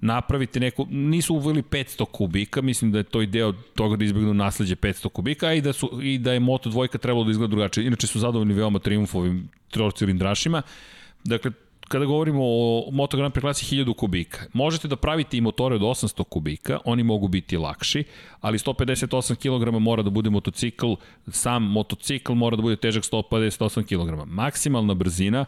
[0.00, 4.34] napravite neku, nisu uveli 500 kubika, mislim da je to ideja od toga da izbjegnu
[4.34, 7.86] nasledđe 500 kubika i da, su, i da je Moto dvojka trebalo da izgleda drugačije.
[7.86, 9.48] Inače su zadovoljni veoma triumfovim
[9.94, 10.62] cilindrašima.
[11.24, 11.50] Dakle,
[11.90, 14.44] kada govorimo o Moto Grand Prix klasi 1000 kubika.
[14.52, 18.04] Možete da pravite i motore od 800 kubika, oni mogu biti lakši,
[18.40, 20.94] ali 158 kg mora da bude motocikl,
[21.28, 24.30] sam motocikl mora da bude težak 158 kg.
[24.30, 25.44] Maksimalna brzina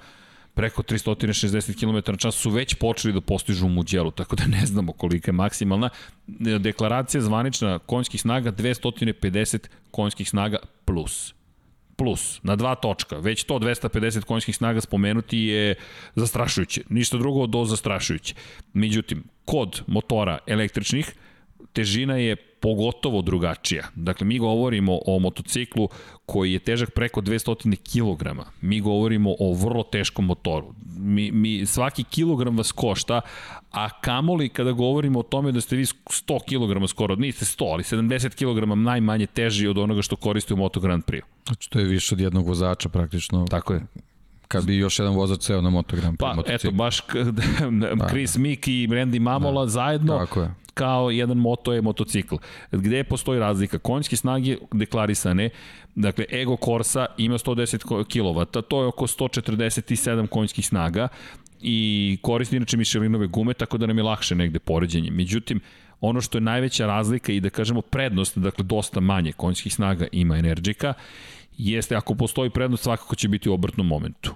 [0.55, 4.67] preko 360 km na čas su već počeli da postižu u Muđelu, tako da ne
[4.67, 5.91] znamo kolika je maksimalna.
[6.59, 11.35] Deklaracija zvanična konjskih snaga 250 konjskih snaga plus
[12.03, 15.75] plus na dva točka, već to 250 konjskih snaga spomenuti je
[16.15, 16.83] zastrašujuće.
[16.89, 18.35] Ništa drugo do zastrašujuće.
[18.73, 21.15] Međutim, kod motora električnih,
[21.73, 23.85] težina je pogotovo drugačija.
[23.95, 25.89] Dakle, mi govorimo o motociklu
[26.27, 28.41] koji je težak preko 200 kg.
[28.61, 30.75] Mi govorimo o vrlo teškom motoru.
[30.97, 33.21] Mi, mi, svaki kilogram vas košta,
[33.71, 37.83] a kamoli kada govorimo o tome da ste vi 100 kg skoro, niste 100, ali
[37.83, 41.23] 70 kg najmanje teži od onoga što koriste u Moto Grand Prix.
[41.47, 43.47] Znači, to je više od jednog vozača praktično.
[43.51, 43.83] Tako je
[44.49, 46.31] kad bi još jedan vozač ceo na Moto Grand Prix.
[46.31, 46.67] Pa, motocikl.
[46.69, 47.01] eto, baš
[48.11, 49.71] Chris Mick i Randy Mamola da.
[49.71, 52.35] zajedno Tako je kao jedan moto je motocikl.
[52.73, 53.79] Gde postoji razlika?
[53.79, 55.51] Konjske snage deklarisane,
[55.95, 61.09] dakle Ego Corsa ima 110 kW, to je oko 147 konjskih snaga
[61.61, 65.11] i koristi inače Michelinove gume, tako da nam je lakše negde poređenje.
[65.11, 65.61] Međutim,
[66.01, 70.39] ono što je najveća razlika i da kažemo prednost, dakle dosta manje konjskih snaga ima
[70.39, 70.95] Energika,
[71.59, 74.35] jeste ako postoji prednost svakako će biti u obrtnom momentu.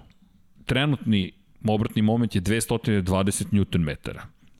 [0.67, 1.33] Trenutni
[1.69, 3.91] obrtni moment je 220 Nm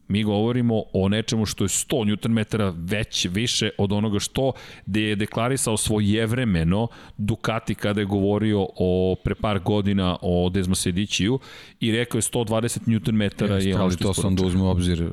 [0.09, 4.53] Mi govorimo o nečemu što je 100 Nm već više od onoga što
[4.87, 11.39] gde je deklarisao svojevremeno Ducati kada je govorio o pre par godina o Desmo Sedićiju
[11.81, 15.11] i rekao je 120 Nm je, je ali to sam da uzme u obzir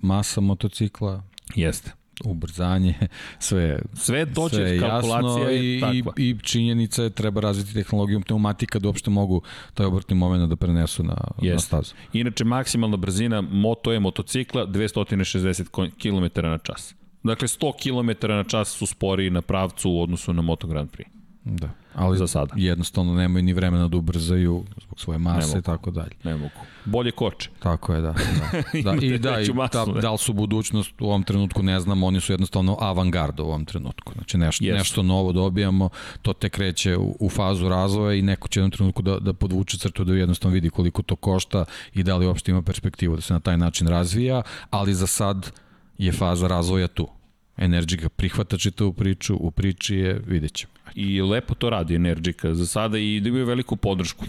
[0.00, 1.22] masa motocikla.
[1.54, 2.94] Jeste ubrzanje,
[3.38, 8.88] sve, sve dođe sve kalkulacija i, i, i činjenica je treba razviti tehnologiju pneumatika da
[8.88, 9.42] uopšte mogu
[9.74, 11.52] taj obrtni moment da prenesu na, yes.
[11.52, 11.94] na stazu.
[12.12, 16.94] Inače, maksimalna brzina moto je motocikla 260 km na čas.
[17.22, 21.13] Dakle, 100 km na čas su sporiji na pravcu u odnosu na Moto Grand Prix.
[21.44, 21.68] Da.
[21.94, 22.54] Ali za sada.
[22.56, 26.10] jednostavno nemaju ni vremena da ubrzaju zbog svoje mase i tako dalje.
[26.24, 26.50] Ne mogu.
[26.84, 27.50] Bolje koče.
[27.58, 28.12] Tako je, da.
[28.12, 29.06] Da, da.
[29.06, 32.20] I da, i masu, ta, da li su budućnost u ovom trenutku ne znam, oni
[32.20, 34.12] su jednostavno avangarda u ovom trenutku.
[34.12, 34.72] Znači nešto, yes.
[34.72, 35.88] nešto novo dobijamo,
[36.22, 39.78] to te kreće u, u fazu razvoja i neko će jednom trenutku da, da podvuče
[39.78, 41.64] crtu da jednostavno vidi koliko to košta
[41.94, 45.50] i da li uopšte ima perspektivu da se na taj način razvija, ali za sad
[45.98, 47.08] je faza razvoja tu.
[47.56, 50.72] Energica prihvata čitavu priču, u priči je, vidjet ćemo.
[50.94, 54.24] I lepo to radi Energica za sada i da imaju veliku podršku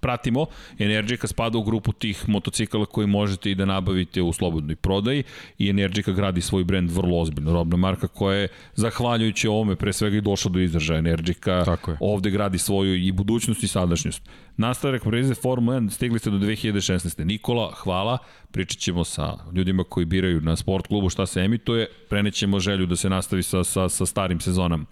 [0.00, 0.46] pratimo,
[0.78, 5.24] Energica spada u grupu tih motocikala koji možete i da nabavite u slobodnoj prodaji
[5.58, 7.52] i Energica gradi svoj brend vrlo ozbiljno.
[7.52, 10.98] Robna marka koja je, zahvaljujući ovome, pre svega i došla do izražaja.
[10.98, 14.22] Energica ovde gradi svoju i budućnost i sadašnjost.
[14.56, 17.24] Nastavak preze Formula 1 stigli ste do 2016.
[17.24, 18.18] Nikola, hvala.
[18.50, 21.86] Pričat ćemo sa ljudima koji biraju na sport klubu šta se emituje.
[22.08, 24.84] Prenećemo želju da se nastavi sa, sa, sa starim sezonama.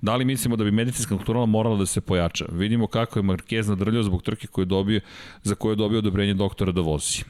[0.00, 2.44] Da li mislimo da bi medicinska kontrola morala da se pojača?
[2.52, 5.00] Vidimo kako je Marquez nadrljao zbog trke koje dobio,
[5.42, 7.22] za koje je dobio odobrenje doktora da vozi.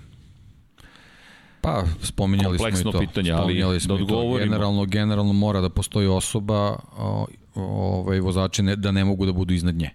[1.61, 2.99] Pa, spominjali Kompleksno smo i to.
[3.09, 4.39] pitanje, ali da odgovorimo.
[4.39, 9.55] Generalno, generalno mora da postoji osoba, o, ovaj, vozači ne, da ne mogu da budu
[9.55, 9.91] iznad nje.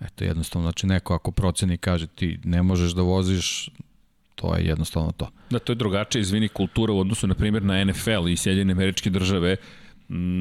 [0.00, 3.70] Eto, jednostavno, znači neko ako proceni kaže ti ne možeš da voziš,
[4.34, 5.28] to je jednostavno to.
[5.50, 9.10] Da, to je drugačije, izvini, kultura u odnosu, na primjer, na NFL i Sjedinjene američke
[9.10, 9.56] države,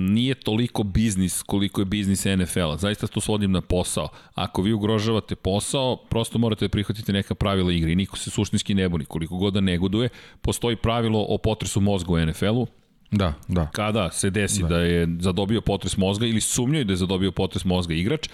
[0.09, 2.77] nije toliko biznis koliko je biznis NFL-a.
[2.77, 4.07] Zaista to svodim na posao.
[4.33, 8.73] Ako vi ugrožavate posao, prosto morate da prihvatite neka pravila igre i niko se suštinski
[8.73, 9.05] ne buni.
[9.05, 10.09] Koliko god da negoduje,
[10.41, 12.67] postoji pravilo o potresu mozga u NFL-u,
[13.11, 13.65] Da, da.
[13.73, 14.67] Kada se desi da.
[14.67, 18.29] da je zadobio potres mozga ili sumnjaju da je zadobio potres mozga igrač,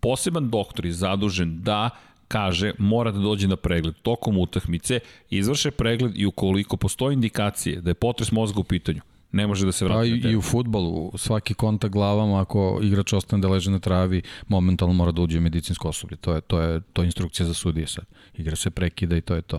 [0.00, 1.90] poseban doktor je zadužen da
[2.28, 5.00] kaže mora da dođe na pregled tokom utakmice,
[5.30, 9.00] izvrše pregled i ukoliko postoji indikacije da je potres mozga u pitanju,
[9.32, 10.20] ne može da se vrati.
[10.22, 14.22] Pa i, i u futbolu, svaki kontakt glavama, ako igrač ostane da leže na travi,
[14.48, 16.16] momentalno mora da uđe medicinsko osoblje.
[16.16, 18.04] To je, to je, to je instrukcija za sudije sad.
[18.34, 19.58] Igra se prekida i to je to.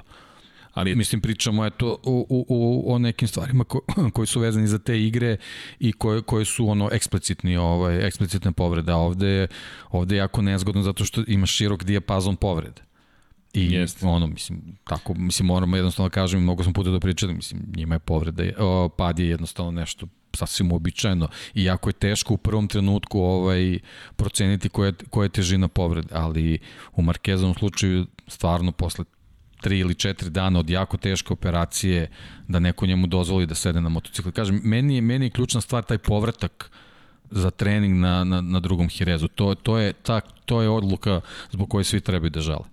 [0.73, 3.81] Ali mislim pričamo eto u, u, u, o nekim stvarima ko,
[4.13, 5.37] koji su vezani za te igre
[5.79, 9.47] i koje, koje su ono eksplicitni ovaj eksplicitne povrede, a ovde
[9.89, 12.81] ovde je jako nezgodno zato što ima širok dijapazon povrede.
[13.53, 14.03] I Jest.
[14.03, 17.95] ono, mislim, tako, mislim, moramo jednostavno da kažem, mnogo smo puta da pričali, mislim, njima
[17.95, 22.67] je povreda, o, pad je jednostavno nešto sasvim uobičajeno i jako je teško u prvom
[22.67, 23.79] trenutku ovaj
[24.15, 26.59] proceniti koja, koja je težina povrede, ali
[26.95, 29.05] u Markezovom slučaju stvarno posle
[29.61, 32.09] tri ili četiri dana od jako teške operacije
[32.47, 34.31] da neko njemu dozvoli da sede na motociklu.
[34.31, 36.71] Kažem, meni je, meni je ključna stvar taj povratak
[37.31, 39.27] za trening na, na, na drugom Hirezu.
[39.27, 42.65] To, to, je, ta, to je odluka zbog koje svi trebaju da žele.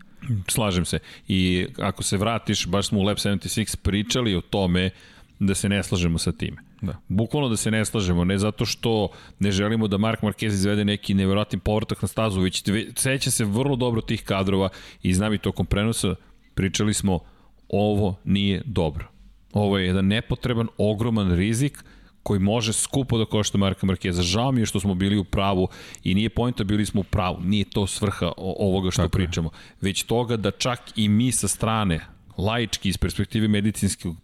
[0.48, 0.98] Slažem se.
[1.28, 4.90] I ako se vratiš, baš smo u Lab 76 pričali o tome
[5.38, 6.56] da se ne slažemo sa time.
[6.80, 6.96] Da.
[7.08, 9.08] Bukvalno da se ne slažemo, ne zato što
[9.38, 12.64] ne želimo da Mark Marquez izvede neki nevjerojatni povratak na stazu, već
[12.96, 14.68] seća se vrlo dobro tih kadrova
[15.02, 16.14] i znam i tokom prenosa,
[16.56, 17.20] pričali smo
[17.68, 19.08] ovo nije dobro.
[19.52, 21.84] Ovo je jedan nepotreban, ogroman rizik,
[22.22, 24.22] koji može skupo da košta Marka Markeza.
[24.22, 25.68] Žao mi je što smo bili u pravu
[26.04, 27.38] i nije pojenta bili smo u pravu.
[27.40, 29.50] Nije to svrha ovoga što Tako pričamo.
[29.52, 29.76] Je.
[29.80, 32.00] Već toga da čak i mi sa strane,
[32.38, 34.16] laički iz perspektive medicinskog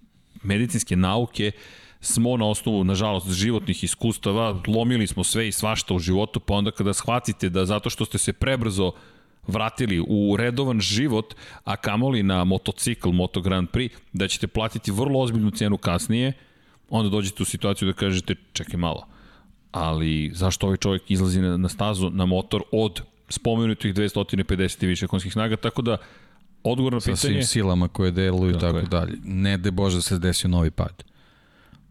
[0.43, 1.53] medicinske nauke
[2.01, 6.71] smo na osnovu, nažalost, životnih iskustava, lomili smo sve i svašta u životu, pa onda
[6.71, 8.93] kada shvatite da zato što ste se prebrzo
[9.47, 11.35] vratili u redovan život,
[11.65, 16.33] a kamoli na motocikl, Moto Grand Prix, da ćete platiti vrlo ozbiljnu cenu kasnije,
[16.91, 19.07] onda dođete u situaciju da kažete, čekaj malo,
[19.71, 25.07] ali zašto ovaj čovjek izlazi na, na stazu, na motor od spomenutih 250 i više
[25.07, 25.97] konskih snaga, tako da
[26.63, 27.17] odgovor na pitanje...
[27.17, 29.19] Sa svim silama koje deluju i tako, tako dalje.
[29.25, 31.05] Ne de Bože da se desio novi pad.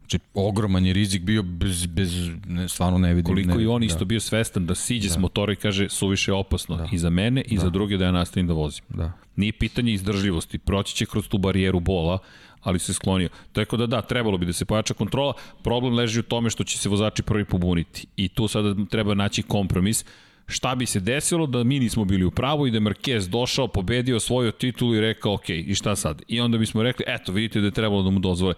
[0.02, 3.24] Znači, ogroman je rizik bio bez, bez ne, stvarno ne vidim.
[3.24, 3.86] Koliko ne, i on da.
[3.86, 5.14] isto bio svestan da siđe da.
[5.14, 6.88] s motora i kaže suviše opasno da.
[6.92, 7.60] i za mene i da.
[7.60, 8.84] za druge da ja nastavim da vozim.
[8.88, 9.12] Da.
[9.36, 12.18] Nije pitanje izdržljivosti, proći će kroz tu barijeru bola,
[12.62, 13.28] ali se sklonio.
[13.52, 15.32] Tako da da, trebalo bi da se pojača kontrola.
[15.62, 18.06] Problem leži u tome što će se vozači prvi pobuniti.
[18.16, 20.04] I tu sada treba naći kompromis
[20.46, 23.68] šta bi se desilo da mi nismo bili u pravu i da je Marquez došao,
[23.68, 26.22] pobedio svoju titulu i rekao ok, i šta sad?
[26.28, 28.54] I onda bismo rekli, eto, vidite da je trebalo da mu dozvole.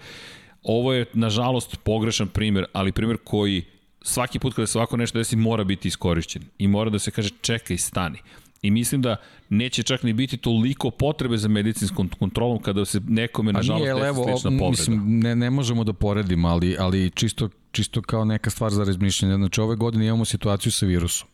[0.64, 3.62] Ovo je, nažalost, pogrešan primer, ali primer koji
[4.02, 7.30] svaki put kada se ovako nešto desi mora biti iskorišćen i mora da se kaže
[7.40, 8.18] čekaj, stani.
[8.62, 9.16] I mislim da
[9.48, 14.50] neće čak ni biti toliko potrebe za medicinskom kontrolom kada se nekome nažalost desi slična
[14.58, 14.70] povreda.
[14.70, 19.34] Mislim, ne, ne možemo da poredimo, ali, ali čisto, čisto kao neka stvar za razmišljanje.
[19.34, 21.28] Znači ove godine imamo situaciju sa virusom.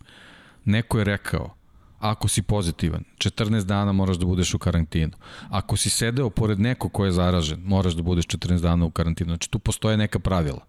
[0.64, 1.54] Neko je rekao,
[2.00, 5.12] ako si pozitivan, 14 dana moraš da budeš u karantinu.
[5.50, 9.30] Ako si sedeo pored neko ko je zaražen, moraš da budeš 14 dana u karantinu.
[9.30, 10.64] Znači tu postoje neka pravila.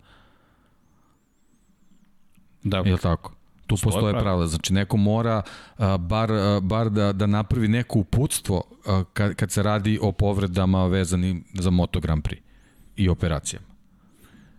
[2.64, 2.78] Da.
[2.78, 3.32] Je tako?
[3.68, 4.48] Tu postoje, postoje pravila.
[4.48, 5.42] Znači neko mora
[5.78, 10.12] a, bar, a, bar da, da napravi neko uputstvo a, kad, kad se radi o
[10.12, 12.40] povredama vezanim za Moto Grand Prix
[12.96, 13.72] i operacijama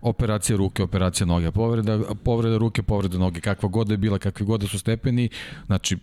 [0.02, 4.46] operacija ruke, operacija noge, povreda, povreda ruke, povreda noge, kakva god da je bila, kakvi
[4.46, 5.28] god da su stepeni,
[5.66, 5.96] znači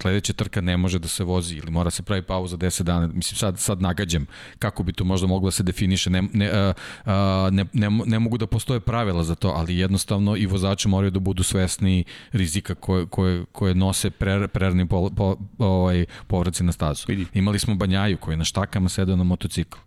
[0.00, 3.06] sledeća trka ne može da se vozi ili mora se pravi pauza 10 dana.
[3.06, 4.26] Mislim, sad, sad nagađam
[4.58, 6.10] kako bi to možda moglo da se definiše.
[6.10, 6.72] Ne, ne, a,
[7.04, 11.10] a, ne, ne, ne mogu da postoje pravila za to, ali jednostavno i vozači moraju
[11.10, 16.72] da budu svesni rizika koje, koje, koje nose pre, prerni po, po, ovaj, povraci na
[16.72, 17.04] stazu.
[17.08, 17.26] Vidi.
[17.34, 19.78] Imali smo Banjaju koji je na štakama sedeo na motocikl.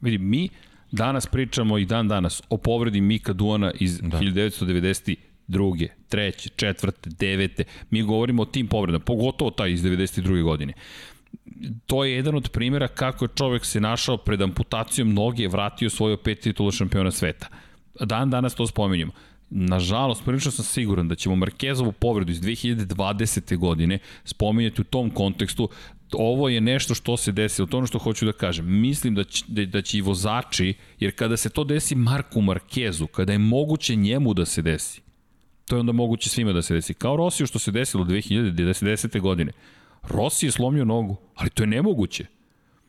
[0.00, 0.48] Vidi, mi
[0.92, 4.18] danas pričamo i dan danas o povredi Mika Duana iz da.
[4.18, 5.16] 1990
[5.46, 7.64] druge, treće, četvrte, devete.
[7.90, 10.42] Mi govorimo o tim povredama, pogotovo taj iz 92.
[10.42, 10.72] godine.
[11.86, 16.16] To je jedan od primjera kako je čovek se našao pred amputacijom noge, vratio svoje
[16.16, 17.48] pet titula šampiona sveta.
[18.00, 19.12] Dan danas to spominjamo.
[19.50, 23.56] Nažalost, prilično sam siguran da ćemo Markezovu povredu iz 2020.
[23.56, 25.68] godine spominjati u tom kontekstu
[26.12, 28.80] ovo je nešto što se desilo, to ono što hoću da kažem.
[28.80, 33.32] Mislim da će, da će i vozači, jer kada se to desi Marku Markezu, kada
[33.32, 35.01] je moguće njemu da se desi,
[35.72, 36.94] to je onda moguće svima da se desi.
[36.94, 39.20] Kao Rosiju što se desilo 2010.
[39.20, 39.52] godine.
[40.02, 42.26] Rossi je slomio nogu, ali to je nemoguće.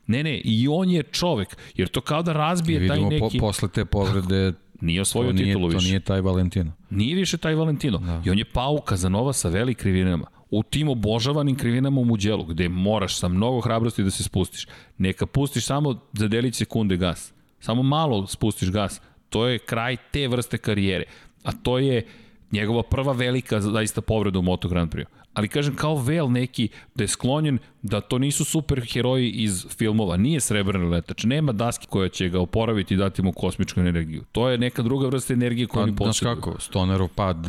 [0.08, 3.38] Ne, ne, i on je čovek, jer to kao da razbije Vidimo taj neki...
[3.40, 5.78] Po, posle te povrede nije osvojio to nije, titulu više.
[5.78, 6.72] To nije taj Valentino.
[6.90, 7.98] Nije više taj Valentino.
[7.98, 8.22] Da.
[8.26, 10.28] I on je pao Kazanova sa veli krivinama.
[10.50, 14.68] U tim obožavanim krivinama u Muđelu, gde moraš sa mnogo hrabrosti da se spustiš.
[14.98, 17.34] Neka pustiš samo za delić sekunde gas.
[17.60, 19.02] Samo malo spustiš gas.
[19.30, 21.04] To je kraj te vrste karijere.
[21.44, 22.06] A to je
[22.54, 25.06] njegova prva velika zaista povreda u Moto Grand Prix.
[25.34, 30.18] Ali kažem kao vel neki da je sklonjen da to nisu super heroji iz filmova,
[30.18, 34.24] nije srebrni letač, nema daske koja će ga oporaviti i dati mu kosmičku energiju.
[34.32, 36.34] To je neka druga vrsta energije koju pa, oni posjeduju.
[36.34, 37.48] Znaš kako, Stonerov pad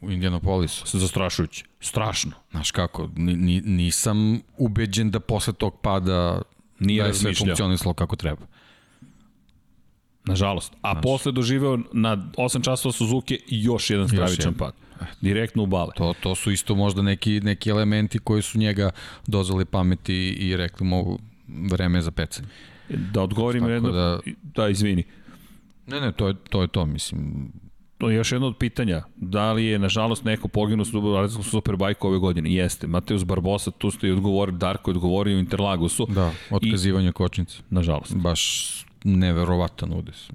[0.00, 0.98] u Indianapolisu.
[0.98, 2.32] Zastrašujući, strašno.
[2.50, 6.42] Znaš kako, ni, nisam ubeđen da posle tog pada
[6.78, 8.46] nije da je sve funkcionisalo kako treba.
[10.24, 10.72] Nažalost.
[10.82, 11.02] A Znaš.
[11.02, 14.72] posle doživeo na 8 časova Suzuki još jedan stravičan pad.
[15.20, 15.92] Direktno u bale.
[15.96, 18.90] To, to su isto možda neki, neki elementi koji su njega
[19.26, 21.18] dozvali pameti i rekli mu
[21.48, 22.48] vreme za pecanje.
[22.88, 25.04] Da odgovorim jedno, da, da izvini.
[25.86, 27.52] Ne, ne, to je to, je to mislim.
[27.98, 29.02] To je još jedno od pitanja.
[29.16, 30.86] Da li je, nažalost, neko poginuo
[31.38, 32.54] u Superbajku ove godine?
[32.54, 32.86] Jeste.
[32.86, 36.06] Mateus Barbosa, tu ste i odgovorili, Darko je odgovorio u Interlagusu.
[36.06, 37.58] Da, otkazivanje I, kočnice.
[37.70, 38.16] Nažalost.
[38.16, 38.70] Baš
[39.04, 40.30] neverovatan udes.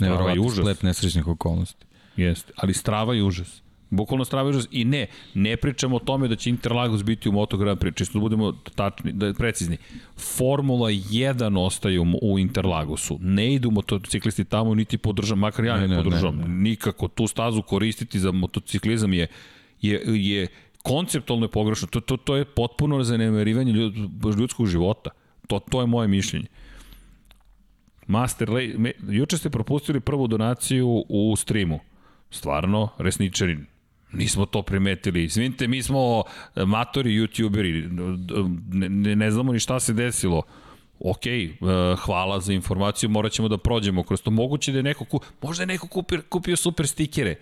[0.00, 1.86] Neverovatan splet nesrećnih okolnosti.
[2.16, 3.62] Jeste, ali strava i užas.
[3.90, 4.68] Bukvalno strava i užas.
[4.70, 8.18] I ne, ne pričamo o tome da će Interlagos biti u Moto Grand Prix, čisto
[8.18, 9.76] da budemo tačni, da precizni.
[10.16, 13.18] Formula 1 ostaje u, u Interlagosu.
[13.20, 16.36] Ne idu motociklisti tamo, niti podržam, makar ja ne, ne podržam.
[16.36, 16.54] Ne, ne.
[16.54, 17.08] Nikako.
[17.08, 19.26] Tu stazu koristiti za motociklizam je,
[19.82, 20.48] je, je
[20.82, 21.88] konceptualno je pogrešno.
[21.88, 23.94] To, to, to je potpuno zanemarivanje ljud,
[24.38, 25.10] ljudskog života.
[25.46, 26.46] To, to je moje mišljenje.
[28.12, 31.80] Master Lay, me, juče ste propustili prvu donaciju u streamu.
[32.30, 33.66] Stvarno, resničarin.
[34.12, 35.24] Nismo to primetili.
[35.24, 36.22] Izvinite, mi smo
[36.56, 37.88] matori, youtuberi.
[38.72, 40.42] Ne, ne, ne znamo ni šta se desilo
[41.04, 41.22] ok,
[41.60, 44.30] uh, hvala za informaciju, morat ćemo da prođemo kroz to.
[44.30, 47.34] Moguće da je neko, ku, možda je neko kupio, kupio super stikere.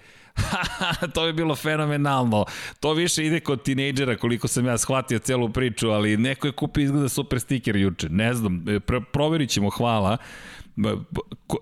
[1.15, 2.45] to bi bilo fenomenalno.
[2.81, 6.83] To više ide kod tinejdžera koliko sam ja shvatio celu priču, ali neko je kupio
[6.83, 8.09] izgleda super stiker juče.
[8.09, 10.17] Ne znam, pr proverit ćemo, hvala.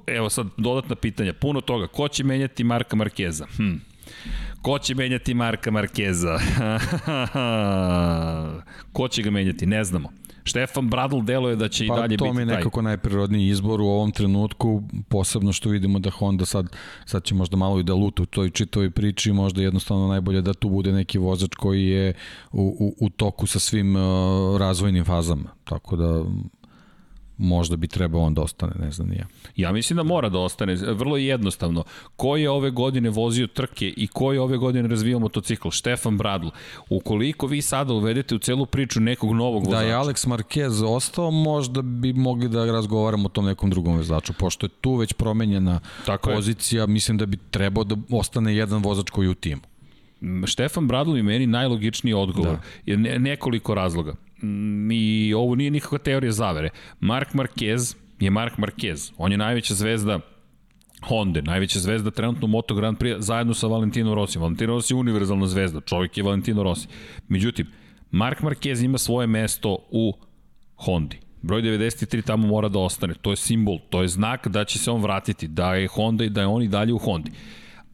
[0.06, 1.86] Evo sad dodatna pitanja, puno toga.
[1.86, 3.46] Ko će menjati Marka Markeza?
[3.56, 3.74] Hm.
[4.62, 6.38] Ko će menjati Marka Markeza?
[8.92, 9.66] Ko će ga menjati?
[9.66, 10.08] Ne znamo.
[10.48, 12.28] Štefan Bradl deluje da će pa, i dalje biti taj.
[12.28, 16.46] Pa to mi je nekako najprirodniji izbor u ovom trenutku, posebno što vidimo da Honda
[16.46, 20.42] sad, sad će možda malo i da luta u toj čitoj priči, možda jednostavno najbolje
[20.42, 22.14] da tu bude neki vozač koji je
[22.52, 24.02] u, u, u toku sa svim uh,
[24.58, 25.50] razvojnim fazama.
[25.64, 26.24] Tako da
[27.38, 29.26] možda bi trebao on da ostane, ne znam nije.
[29.56, 31.84] Ja mislim da mora da ostane, vrlo jednostavno.
[32.16, 35.68] Ko je ove godine vozio trke i ko je ove godine razvijao motocikl?
[35.70, 36.48] Štefan Bradl.
[36.90, 39.82] Ukoliko vi sada uvedete u celu priču nekog novog vozača...
[39.82, 44.32] Da je Alex Marquez ostao, možda bi mogli da razgovaramo o tom nekom drugom vozaču,
[44.32, 46.86] pošto je tu već promenjena Tako pozicija, je.
[46.86, 49.60] mislim da bi trebao da ostane jedan vozač koji je u timu.
[50.46, 52.56] Štefan Bradl je meni najlogičniji odgovor.
[52.86, 53.18] Da.
[53.18, 54.14] Nekoliko razloga.
[54.42, 56.70] Mm, i ovo nije nikakva teorija zavere.
[57.00, 59.12] Mark Marquez je Mark Marquez.
[59.16, 60.20] On je najveća zvezda
[61.02, 64.38] Honda, najveća zvezda trenutno u Moto Grand Prix zajedno sa Valentino Rossi.
[64.38, 66.88] Valentino Rossi je univerzalna zvezda, čovjek je Valentino Rossi.
[67.28, 67.66] Međutim,
[68.10, 70.12] Mark Marquez ima svoje mesto u
[70.76, 71.18] Hondi.
[71.42, 73.14] Broj 93 tamo mora da ostane.
[73.14, 76.30] To je simbol, to je znak da će se on vratiti, da je Honda i
[76.30, 77.30] da je on i dalje u Hondi.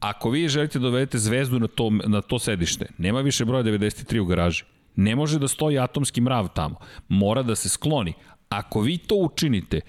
[0.00, 4.18] Ako vi želite da dovedete zvezdu na to, na to sedište, nema više broja 93
[4.18, 4.64] u garaži.
[4.96, 6.76] Ne može da stoji atomski mrav tamo.
[7.08, 8.12] Mora da se skloni.
[8.48, 9.80] Ako vi to učinite,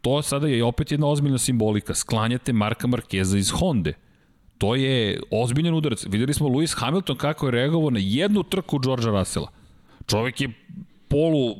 [0.00, 1.94] to sada je opet jedna ozbiljna simbolika.
[1.94, 3.92] Sklanjate Marka Markeza iz Honde.
[4.58, 6.06] To je ozbiljan udarac.
[6.06, 9.48] Videli smo Lewis Hamilton kako je reagovao na jednu trku Georgea Russella.
[10.06, 10.52] Čovek je
[11.08, 11.56] polu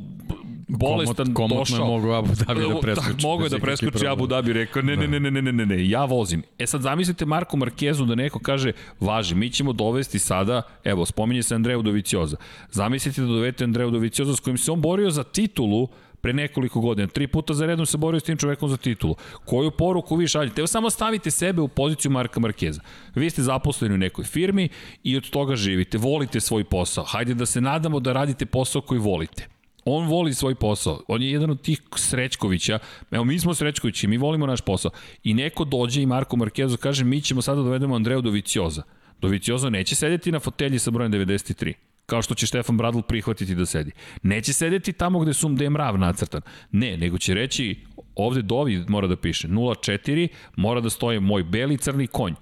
[0.68, 1.78] bolestan komot, došao.
[1.78, 3.26] Komotno je mogao Abu Dhabi da preskoči.
[3.26, 6.04] Mogu je da preskoči Abu Dhabi, rekao ne, ne, ne, ne, ne, ne, ne, ja
[6.04, 6.42] vozim.
[6.58, 11.42] E sad zamislite Marko Markezu da neko kaže, važi, mi ćemo dovesti sada, evo, spominje
[11.42, 12.36] se Andreju Dovicioza.
[12.70, 15.88] Zamislite da dovete Andreju Dovicioza s kojim se on borio za titulu
[16.20, 17.08] pre nekoliko godina.
[17.08, 19.14] Tri puta za redom se borio s tim čovekom za titulu.
[19.44, 20.60] Koju poruku vi šaljete?
[20.60, 22.80] Evo samo stavite sebe u poziciju Marka Markeza.
[23.14, 24.68] Vi ste zaposleni u nekoj firmi
[25.02, 25.98] i od toga živite.
[25.98, 27.04] Volite svoj posao.
[27.04, 29.55] Hajde da se nadamo da radite posao koji volite.
[29.88, 31.00] On voli svoj posao.
[31.08, 32.78] On je jedan od tih Srećkovića.
[33.10, 34.90] Evo, mi smo Srećkovići, mi volimo naš posao.
[35.24, 38.82] I neko dođe i Marko Markezo kaže, mi ćemo sada da dovedemo Andreju Dovicioza.
[39.20, 41.72] Dovicioza neće sedeti na fotelji sa brojem 93
[42.06, 43.90] kao što će Štefan Bradl prihvatiti da sedi.
[44.22, 46.40] Neće sedeti tamo gde, su, gde je mrav nacrtan.
[46.72, 47.76] Ne, nego će reći,
[48.14, 52.34] ovde Dovi mora da piše 04, mora da stoje moj beli crni konj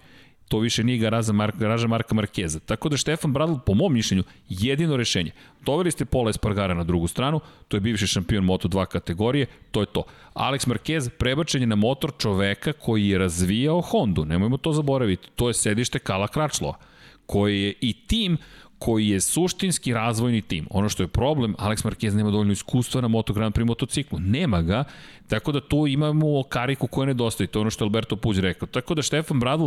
[0.48, 2.58] to više nije garaža Marka, garaža Marka Markeza.
[2.60, 5.30] Tako da Štefan Bradl, po mom mišljenju, jedino rešenje.
[5.66, 9.86] Doveli ste Pola Espargara na drugu stranu, to je bivši šampion Moto2 kategorije, to je
[9.86, 10.02] to.
[10.34, 15.48] Alex Marquez prebačen je na motor čoveka koji je razvijao Hondu, nemojmo to zaboraviti, to
[15.48, 16.74] je sedište Kala Kračlova,
[17.26, 18.38] koji je i tim
[18.78, 20.66] koji je suštinski razvojni tim.
[20.70, 24.18] Ono što je problem, Alex Marquez nema dovoljno iskustva na Moto Grand Prix motociklu.
[24.18, 24.84] Nema ga,
[25.28, 27.46] tako da tu imamo kariku koja nedostaje.
[27.46, 28.68] To je ono što Alberto Puđ rekao.
[28.68, 29.66] Tako da Štefan Bradl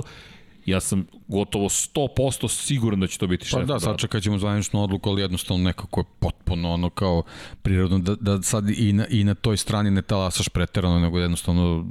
[0.68, 3.60] ja sam gotovo 100% siguran da će to biti šef.
[3.60, 7.24] Pa da, sad čekat ćemo zvaničnu odluku, ali jednostavno nekako je potpuno ono kao
[7.62, 11.86] prirodno da, da sad i na, i na toj strani ne talasaš preterano, nego jednostavno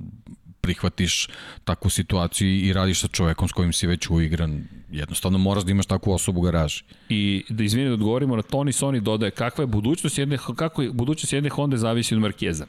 [0.61, 1.29] prihvatiš
[1.65, 4.69] takvu situaciju i radiš sa čovekom s kojim si već uigran.
[4.91, 6.85] Jednostavno moraš da imaš takvu osobu u garaži.
[7.09, 10.91] I da izvini da odgovorimo na Toni Sony dodaje kakva je budućnost jedne, kako je
[10.91, 12.67] budućnost jedne Honda zavisi od Markeza.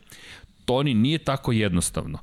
[0.65, 2.19] Toni nije tako jednostavno.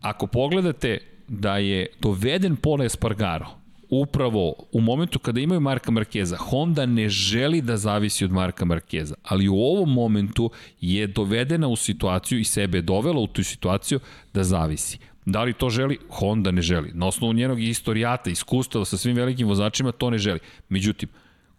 [0.00, 3.64] Ako pogledate da je doveden Pole Espargaro
[4.00, 9.14] upravo u momentu kada imaju Marka Markeza, Honda ne želi da zavisi od Marka Markeza,
[9.22, 14.00] ali u ovom momentu je dovedena u situaciju i sebe dovela u tu situaciju
[14.34, 14.98] da zavisi.
[15.26, 15.98] Da li to želi?
[16.08, 16.90] Honda ne želi.
[16.94, 20.38] Na osnovu njenog istorijata, iskustva sa svim velikim vozačima, to ne želi.
[20.68, 21.08] Međutim,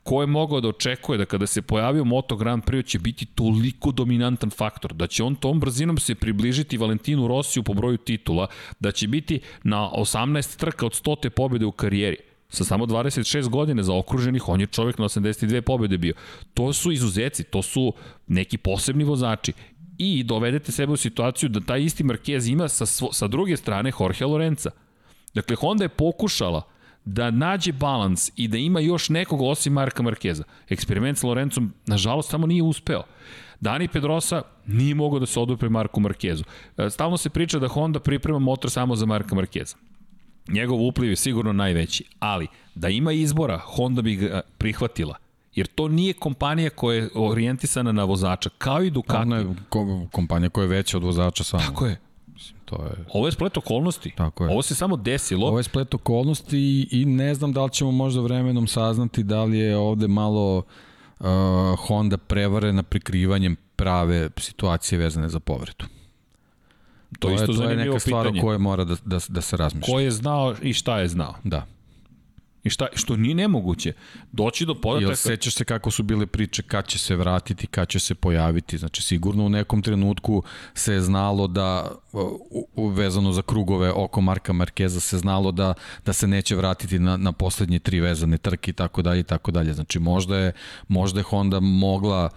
[0.05, 3.91] ko je mogao da očekuje da kada se pojavio Moto Grand Prix će biti toliko
[3.91, 8.47] dominantan faktor, da će on tom brzinom se približiti Valentinu Rosiju po broju titula,
[8.79, 11.29] da će biti na 18 trka od 100.
[11.29, 12.17] pobjede u karijeri
[12.49, 16.13] sa samo 26 godina za okruženih, on je čovjek na 82 pobjede bio.
[16.53, 17.93] To su izuzeci, to su
[18.27, 19.53] neki posebni vozači
[19.97, 24.25] i dovedete sebe u situaciju da taj isti Marquez ima sa, sa druge strane Jorge
[24.25, 24.69] Lorenza.
[25.33, 26.74] Dakle, Honda je pokušala
[27.05, 30.43] da nađe balans i da ima još nekog osim Marka Markeza.
[30.69, 33.03] Eksperiment s Lorencom, nažalost, samo nije uspeo.
[33.59, 36.43] Dani Pedrosa nije mogao da se odupre Marku Markezu.
[36.77, 39.75] E, stalno se priča da Honda priprema motor samo za Marka Markeza.
[40.47, 45.15] Njegov upliv je sigurno najveći, ali da ima izbora, Honda bi ga prihvatila
[45.55, 49.21] Jer to nije kompanija koja je orijentisana na vozača, kao i Ducati.
[49.21, 49.45] Ono je
[50.11, 51.63] kompanija koja je veća od vozača samo.
[51.63, 51.99] Tako je.
[52.65, 53.05] To je...
[53.13, 54.13] Ovo je splet okolnosti.
[54.17, 54.51] Tako je.
[54.51, 55.47] Ovo se samo desilo.
[55.47, 59.43] Ovo je splet okolnosti i, i ne znam da li ćemo možda vremenom saznati da
[59.43, 60.57] li je ovde malo
[61.19, 61.27] uh,
[61.87, 65.85] Honda prevarena prikrivanjem prave situacije vezane za povredu.
[67.19, 68.39] To, to isto je, to je neka stvar pitanje.
[68.39, 69.93] o kojoj mora da, da, da se razmišlja.
[69.93, 71.33] Ko je znao i šta je znao.
[71.43, 71.65] Da.
[72.65, 73.93] I šta, što nije nemoguće.
[74.31, 75.09] Doći do podataka...
[75.09, 78.77] Jel sećaš se kako su bile priče kad će se vratiti, kad će se pojaviti.
[78.77, 80.43] Znači, sigurno u nekom trenutku
[80.73, 81.91] se je znalo da,
[82.95, 85.73] vezano za krugove oko Marka Markeza, se znalo da,
[86.05, 89.51] da se neće vratiti na, na poslednje tri vezane trke i tako dalje i tako
[89.51, 89.73] dalje.
[89.73, 90.51] Znači, možda je,
[90.87, 92.29] možda je Honda mogla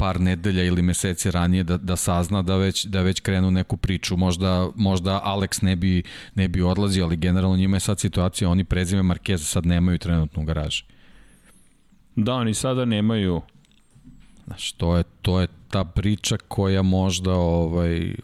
[0.00, 4.16] par nedelja ili meseci ranije da, da sazna da već, da već krenu neku priču.
[4.16, 6.02] Možda, možda Alex ne bi,
[6.34, 10.42] ne bi odlazio, ali generalno njima je sad situacija, oni prezime Markeza sad nemaju trenutno
[10.42, 10.84] u garaži.
[12.16, 13.42] Da, oni sada nemaju.
[14.46, 18.14] Znaš, to je, to je ta priča koja možda ovaj,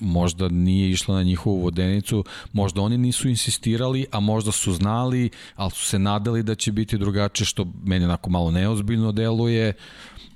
[0.00, 5.70] možda nije išla na njihovu vodenicu, možda oni nisu insistirali, a možda su znali, ali
[5.70, 9.72] su se nadali da će biti drugačije, što meni onako malo neozbiljno deluje,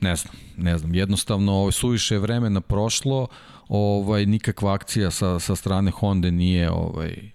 [0.01, 3.27] ne znam, ne znam, jednostavno ovaj, suviše vremena prošlo,
[3.69, 7.31] ovaj, nikakva akcija sa, sa strane Honda nije ovaj,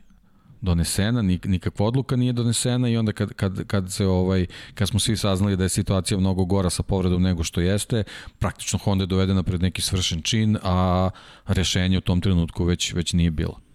[0.61, 4.99] donesena, nik, nikakva odluka nije donesena i onda kad, kad, kad, se ovaj, kad smo
[4.99, 8.03] svi saznali da je situacija mnogo gora sa povredom nego što jeste,
[8.39, 11.09] praktično Honda je dovedena pred neki svršen čin, a
[11.47, 13.68] rešenje u tom trenutku već, već nije bilo.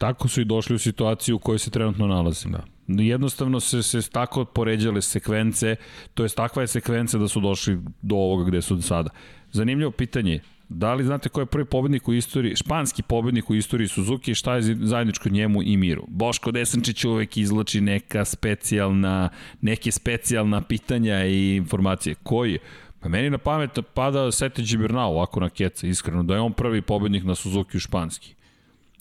[0.00, 2.48] Tako su i došli u situaciju u kojoj se trenutno nalaze.
[2.48, 5.76] Da jednostavno se, se tako poređale sekvence,
[6.14, 9.10] to je takva je sekvenca da su došli do ovoga gde su sada.
[9.52, 13.88] Zanimljivo pitanje, da li znate ko je prvi pobednik u istoriji, španski pobednik u istoriji
[13.88, 16.04] Suzuki, šta je zajedničko njemu i Miru?
[16.08, 19.28] Boško Desančić uvek izlači neka specijalna,
[19.60, 22.14] neke specijalna pitanja i informacije.
[22.22, 22.58] Koji?
[23.00, 26.82] Pa meni na pamet pada Sete Gibernau, ovako na keca, iskreno, da je on prvi
[26.82, 28.39] pobednik na Suzuki u španski.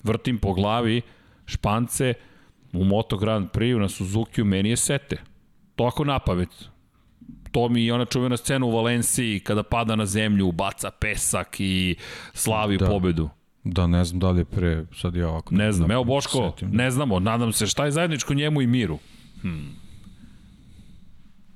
[0.04, 1.02] Vrtim po glavi,
[1.46, 2.14] Špance,
[2.74, 5.18] u Moto Grand Prix na Suzuki meni je sete.
[5.76, 6.50] To ako napamet.
[7.52, 11.96] To mi je ona čuvena scena u Valenciji kada pada na zemlju, baca pesak i
[12.34, 12.88] slavi da.
[12.88, 13.30] pobedu.
[13.64, 15.56] Da, ne znam da li je pre, sad ja ovako...
[15.56, 16.70] Ne znam, evo Boško, setim.
[16.72, 19.00] ne znamo, nadam se šta je zajedničko njemu i Miru.
[19.42, 19.76] Hmm.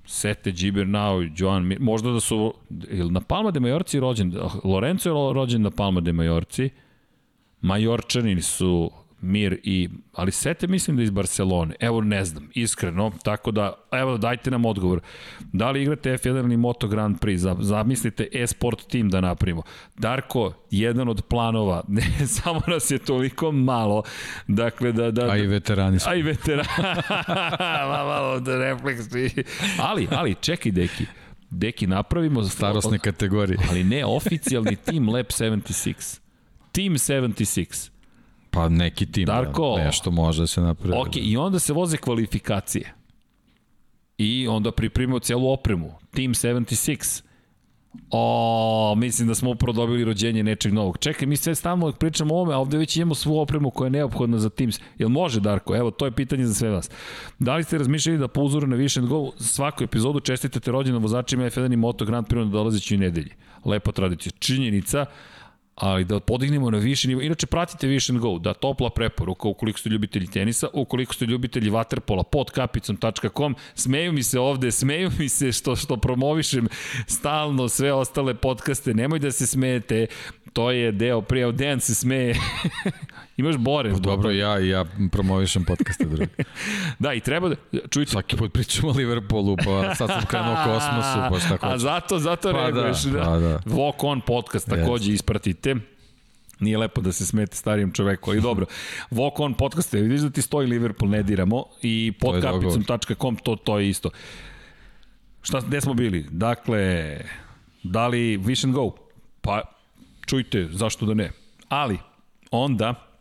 [0.06, 2.54] Sete Gibernau Joan Mir, možda da su,
[2.90, 4.34] ili na Palma de Majorci rođen,
[4.64, 6.70] Lorenzo je rođen na Palma de Majorci,
[7.64, 8.92] Majorčani su
[9.22, 14.18] Mir i, ali Sete mislim da iz Barcelone, evo ne znam, iskreno, tako da, evo
[14.18, 15.00] dajte nam odgovor.
[15.54, 19.64] Da li igrate F1 ili Moto Grand Prix, zamislite e-sport tim da napravimo.
[19.98, 24.04] Darko, jedan od planova, ne, samo nas je toliko malo,
[24.48, 25.12] dakle da...
[25.12, 26.10] da, a i veterani su.
[26.10, 26.68] A i veterani,
[28.08, 29.04] malo da refleks.
[29.80, 31.06] Ali, ali, čekaj deki,
[31.50, 32.44] Deki, napravimo...
[32.44, 33.58] Starosne kategorije.
[33.70, 36.23] Ali ne, oficijalni Team Lab 76.
[36.74, 37.90] Team 76.
[38.50, 39.34] Pa neki tim, da.
[39.34, 40.98] Darko, da, nešto može da se napravi.
[40.98, 42.94] Ok, i onda se voze kvalifikacije.
[44.18, 45.92] I onda pripremimo celu opremu.
[46.16, 47.24] Team 76.
[48.10, 50.98] O, mislim da smo upravo dobili rođenje nečeg novog.
[50.98, 53.92] Čekaj, mi sve stalno pričamo o ovome, a ovde već imamo svu opremu koja je
[53.92, 54.80] neophodna za Teams.
[54.98, 55.76] Jel može, Darko?
[55.76, 56.90] Evo, to je pitanje za sve vas.
[57.40, 61.44] Da li ste razmišljali da po uzoru na Vision Go svaku epizodu čestitate rođena vozačima
[61.44, 63.32] F1 i Moto Grand Prix na dolazećoj nedelji?
[63.66, 64.34] Lepa tradicija.
[64.40, 65.06] Činjenica,
[65.76, 67.22] ali da podignemo na više nivo.
[67.22, 72.24] Inače, pratite Vision Go, da topla preporuka ukoliko ste ljubitelji tenisa, ukoliko ste ljubitelji waterpola
[72.24, 73.56] pod kapicom.com.
[73.76, 76.68] Smeju mi se ovde, smeju mi se što, što promovišem
[77.08, 78.94] stalno sve ostale podcaste.
[78.94, 80.08] Nemoj da se smejete,
[80.54, 82.36] to je deo, prije Dejan se smeje.
[83.38, 83.92] Imaš Bore.
[83.92, 86.28] Pa, dobro, ja, ja promovišem podcaste drugi.
[87.00, 87.56] da, i treba da,
[87.90, 88.12] čujte.
[88.12, 91.74] Svaki put pričamo o Liverpoolu, pa sad sam krenuo kosmosu, pa šta hoće.
[91.74, 93.04] A zato, zato pa reaguješ.
[93.04, 93.24] Da, da.
[93.24, 93.60] Pa da.
[93.66, 95.14] Walk on podcast takođe yes.
[95.14, 95.76] ispratite.
[96.60, 98.66] Nije lepo da se smete starijem čoveku, ali dobro.
[99.12, 103.90] Walk on podcast, vidiš da ti stoji Liverpool, ne diramo i podkapicom.com, to, to je
[103.90, 104.10] isto.
[105.42, 106.26] Šta, gde smo bili?
[106.32, 107.18] Dakle,
[107.84, 108.92] da li Vision Go?
[109.42, 109.62] Pa,
[110.26, 111.32] čujte, zašto da ne?
[111.70, 111.98] Ali,
[112.52, 113.13] onda,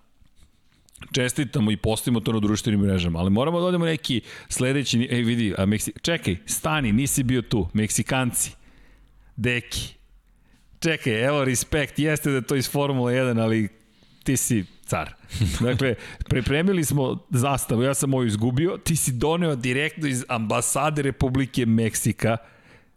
[1.13, 5.55] čestitamo i postimo to na društvenim mrežama, ali moramo da odemo neki sledeći, ej vidi,
[5.59, 8.53] a Meksi, čekaj, stani, nisi bio tu, Meksikanci,
[9.37, 9.95] deki,
[10.81, 13.69] čekaj, evo, respekt, jeste da to iz Formula 1, ali
[14.25, 15.15] ti si car.
[15.69, 15.95] Dakle,
[16.29, 22.37] pripremili smo zastavu, ja sam moju izgubio, ti si doneo direktno iz ambasade Republike Meksika,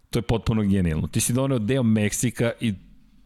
[0.09, 1.07] to je potpuno genijalno.
[1.07, 2.73] Ti si doneo deo Meksika i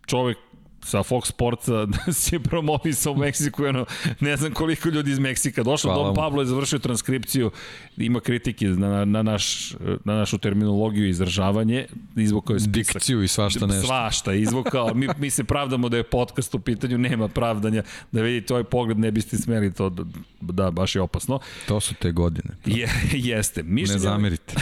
[0.06, 0.38] čovek
[0.84, 3.86] sa Fox Sportsa da se promovisao u Meksiku, ono,
[4.20, 7.52] ne znam koliko ljudi iz Meksika došlo, Hvala Don Pablo je završio transkripciju,
[7.98, 9.76] ima kritike na, na, naš,
[10.06, 11.86] na našu terminologiju i izražavanje,
[12.16, 12.96] izvukao je spisak.
[12.96, 13.88] Dikciju i svašta nešto.
[13.88, 18.54] Svašta izvukao, mi, mi se pravdamo da je podcast u pitanju, nema pravdanja, da vidite
[18.54, 19.96] ovaj pogled, ne biste smeli to,
[20.42, 21.40] da, baš je opasno.
[21.68, 22.56] To su te godine.
[22.66, 23.64] Je, jeste.
[23.64, 24.56] Mišljenje, ne zamerite.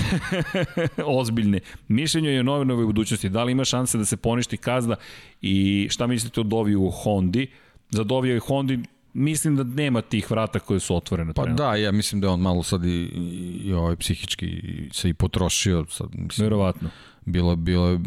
[1.20, 1.60] ozbiljne.
[1.88, 3.30] Mišljenje je nove nove budućnosti.
[3.30, 4.96] Da li ima šanse da se poništi kazna
[5.42, 7.48] i šta mislite o Dovi u Hondi?
[7.90, 8.80] Za Dovi i Hondi
[9.18, 11.34] mislim da nema tih vrata koje su otvorene.
[11.34, 11.66] Pa trenutno.
[11.66, 14.62] da, ja mislim da on malo sad i, i, i ovaj psihički
[14.92, 15.86] se i potrošio.
[15.90, 16.90] Sad, mislim, Verovatno.
[17.26, 18.00] Bilo, bilo je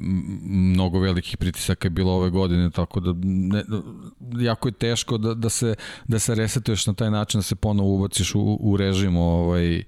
[0.43, 3.65] mnogo velikih pritisaka je bilo ove godine, tako da ne,
[4.39, 5.75] jako je teško da, da, se,
[6.09, 9.83] da se resetuješ na taj način, da se ponovo ubaciš u, u režim ovaj,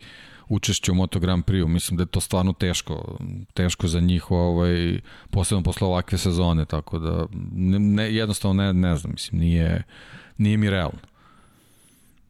[0.53, 1.69] učešće u Moto Grand Prix-u.
[1.69, 3.19] Mislim da je to stvarno teško,
[3.55, 5.01] teško za njih, ovaj,
[5.31, 9.83] posebno posle ovakve sezone, tako da ne, ne, jednostavno ne, ne znam, mislim, nije,
[10.39, 10.99] nije mi realno.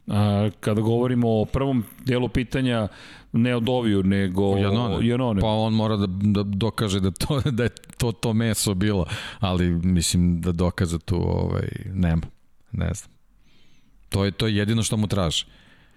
[0.06, 2.88] A, kada govorimo o prvom delu pitanja,
[3.32, 5.06] ne od Oviju, nego Janone.
[5.06, 5.40] Janone.
[5.40, 9.06] Pa on mora da, da dokaže da, to, da je to, to meso bilo,
[9.40, 12.22] ali mislim da dokaza tu ovaj, nema,
[12.72, 13.10] ne znam.
[14.08, 15.44] To je, to je jedino što mu traži.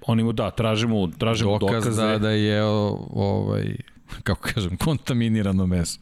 [0.07, 2.01] Oni mu da, tražimo, tražimo Dokaz dokaze.
[2.01, 3.75] da, da je ovaj,
[4.23, 5.99] kako kažem, kontaminirano meso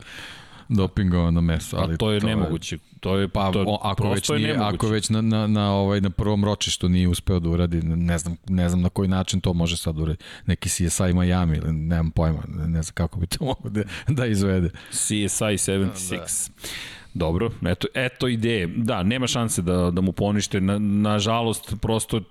[0.70, 2.78] dopingovano meso, ali A to je to nemoguće.
[3.00, 6.10] To je pa to, ako već nije, je ako već na, na, na ovaj na
[6.10, 9.78] prvom ročištu nije uspeo da uradi, ne znam, ne znam na koji način to može
[9.78, 10.20] sad uradi.
[10.46, 14.70] Neki CSI Miami ili nemam pojma, ne znam kako bi to mogo da, da izvede.
[14.92, 16.18] CSI 76.
[16.18, 16.70] Da.
[17.14, 18.68] Dobro, eto, eto ideje.
[18.68, 20.62] Da, nema šanse da, da mu ponište.
[20.62, 22.22] Na, nažalost, prosto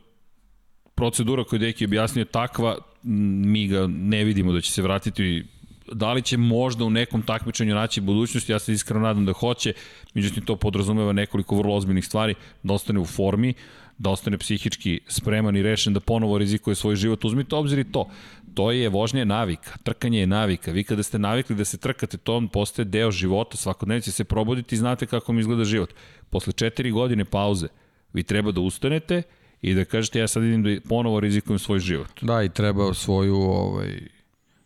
[1.03, 5.45] procedura koju Deki objasnio takva, mi ga ne vidimo da će se vratiti
[5.93, 9.73] da li će možda u nekom takmičenju naći budućnost, ja se iskreno nadam da hoće,
[10.15, 13.55] međutim to podrazumeva nekoliko vrlo ozbiljnih stvari, da ostane u formi,
[13.99, 17.24] da ostane psihički spreman i rešen da ponovo rizikuje svoj život.
[17.24, 18.07] Uzmite obzir i to.
[18.55, 20.73] To je vožnje navika, trkanje je navika.
[20.73, 24.74] Vi kada ste navikli da se trkate, to on postaje deo života, svakodnevno se probuditi
[24.74, 25.95] i znate kako mi izgleda život.
[26.31, 27.69] Posle četiri godine pauze,
[28.12, 29.23] vi treba da ustanete
[29.63, 32.09] i da kažete ja sad idem da ponovo rizikujem svoj život.
[32.21, 34.01] Da, i treba svoju ovaj,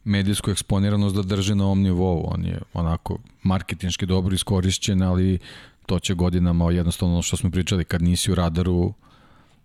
[0.04, 2.24] medijsku eksponiranost da drži na ovom nivou.
[2.34, 5.38] On je onako marketinški dobro iskorišćen, ali
[5.86, 8.94] to će godinama jednostavno što smo pričali, kad nisi u radaru,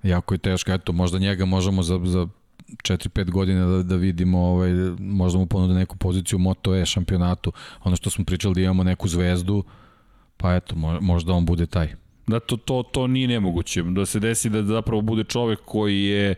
[0.03, 0.71] jako je teško.
[0.71, 2.27] Eto, možda njega možemo za, za
[2.67, 7.51] 4-5 godina da, da vidimo, ovaj, možda mu ponude neku poziciju u Moto E šampionatu.
[7.83, 9.63] Ono što smo pričali da imamo neku zvezdu,
[10.37, 12.00] pa eto, možda on bude taj.
[12.27, 13.83] Da, to, to, to nije nemoguće.
[13.83, 16.37] Da se desi da zapravo bude čovek koji je uh,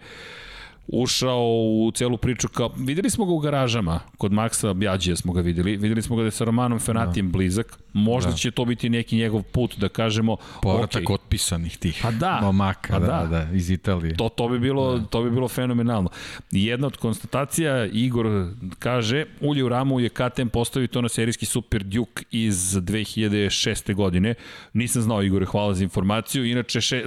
[0.88, 1.48] ušao
[1.88, 5.78] u celu priču kao, videli smo ga u garažama, kod Maksa Bjađija smo ga videli,
[5.78, 7.32] videli smo ga da je sa Romanom Fenatijem da.
[7.32, 8.38] blizak, možda da.
[8.38, 11.14] će to biti neki njegov put da kažemo povratak okay.
[11.14, 14.16] otpisanih tih pa da, momaka, pa da, da, da, iz Italije.
[14.16, 15.06] To, to, bi bilo, da.
[15.06, 16.10] to bi bilo fenomenalno.
[16.52, 18.48] Jedna od konstatacija, Igor
[18.80, 23.94] kaže, ulje u ramu je KTM postavio to na serijski Super Duke iz 2006.
[23.94, 24.36] godine.
[24.74, 26.46] Nisam znao, Igore, hvala za informaciju.
[26.46, 27.04] Inače, še,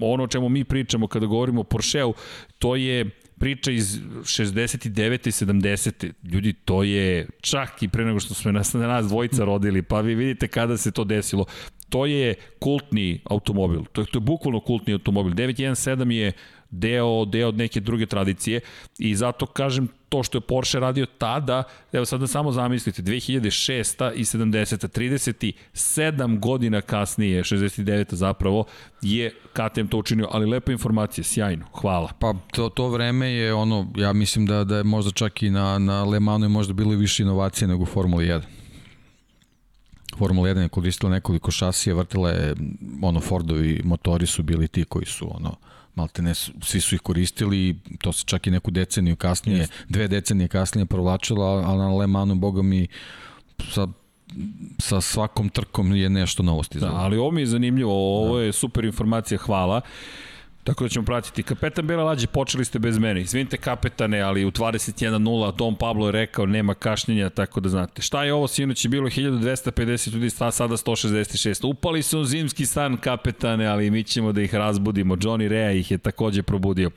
[0.00, 2.14] ono o čemu mi pričamo kada govorimo o Porscheu,
[2.60, 5.28] to je priča iz 69.
[5.28, 6.12] i 70.
[6.32, 10.00] Ljudi, to je čak i pre nego što smo nas, na nas dvojica rodili, pa
[10.00, 11.44] vi vidite kada se to desilo.
[11.88, 15.32] To je kultni automobil, to je, to je bukvalno kultni automobil.
[15.32, 16.32] 917 je
[16.70, 18.60] deo, deo od neke druge tradicije
[18.98, 21.62] i zato kažem to što je Porsche radio tada,
[21.92, 24.12] evo sad da samo zamislite, 2006.
[24.14, 25.54] i 70.
[25.78, 28.14] 37 godina kasnije, 69.
[28.14, 28.64] zapravo,
[29.02, 32.08] je KTM to učinio, ali lepa informacija, sjajno, hvala.
[32.18, 35.78] Pa to, to vreme je ono, ja mislim da, da je možda čak i na,
[35.78, 38.40] na Le Manu je možda bilo više inovacije nego u Formuli 1.
[40.18, 42.54] Formula 1 je koristila nekoliko šasija, vrtila je,
[43.02, 45.56] ono, Fordovi motori su bili ti koji su, ono,
[45.94, 49.70] malte ne, svi su ih koristili i to se čak i neku deceniju kasnije, yes.
[49.88, 52.86] dve decenije kasnije provlačilo, ali na Le Manu, boga mi,
[53.72, 53.86] sa
[54.78, 56.78] sa svakom trkom je nešto novosti.
[56.78, 58.44] Da, ali ovo mi je zanimljivo, ovo da.
[58.44, 59.76] je super informacija, hvala.
[59.76, 60.29] Uh,
[60.64, 61.42] Tako da ćemo pratiti.
[61.42, 63.20] Kapetan Bela Lađe, počeli ste bez mene.
[63.20, 68.02] Izvinite kapetane, ali u 21.0 Don Pablo je rekao nema kašnjenja, tako da znate.
[68.02, 71.66] Šta je ovo sinoć je bilo 1250 ljudi, sada 166.
[71.66, 75.16] Upali su zimski stan kapetane, ali mi ćemo da ih razbudimo.
[75.16, 76.90] Johnny Rea ih je takođe probudio.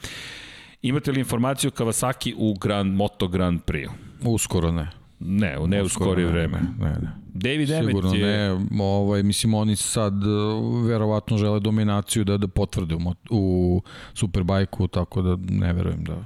[0.82, 3.90] Imate li informaciju Kawasaki u Grand, Moto Grand Prix?
[4.24, 5.03] Uskoro ne.
[5.26, 6.62] Ne, u ne u skorije vreme.
[6.80, 7.12] Ne, ne.
[7.34, 8.60] David Emmett Sigurno je...
[8.72, 13.82] ne, ovaj, mislim oni sad uh, verovatno žele dominaciju da, da potvrde u, u
[14.14, 16.26] Superbajku, tako da ne verujem da...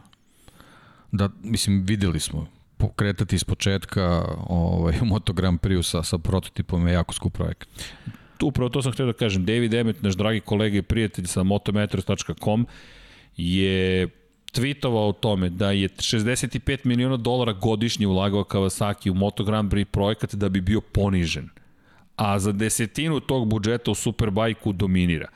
[1.12, 2.48] Da, mislim, videli smo
[2.78, 7.68] pokretati iz početka ovaj, Moto Grand Prix sa, sa prototipom je jako skup projekat.
[8.44, 12.68] upravo to sam htio da kažem, David Emmet, naš dragi kolega i prijatelj sa motometros.com,
[13.38, 14.08] je
[14.58, 19.86] tweetovao o tome da je 65 miliona dolara godišnje ulagao Kawasaki u Moto Grand Prix
[19.86, 21.50] projekat da bi bio ponižen.
[22.16, 25.28] A za desetinu tog budžeta u Superbajku dominira.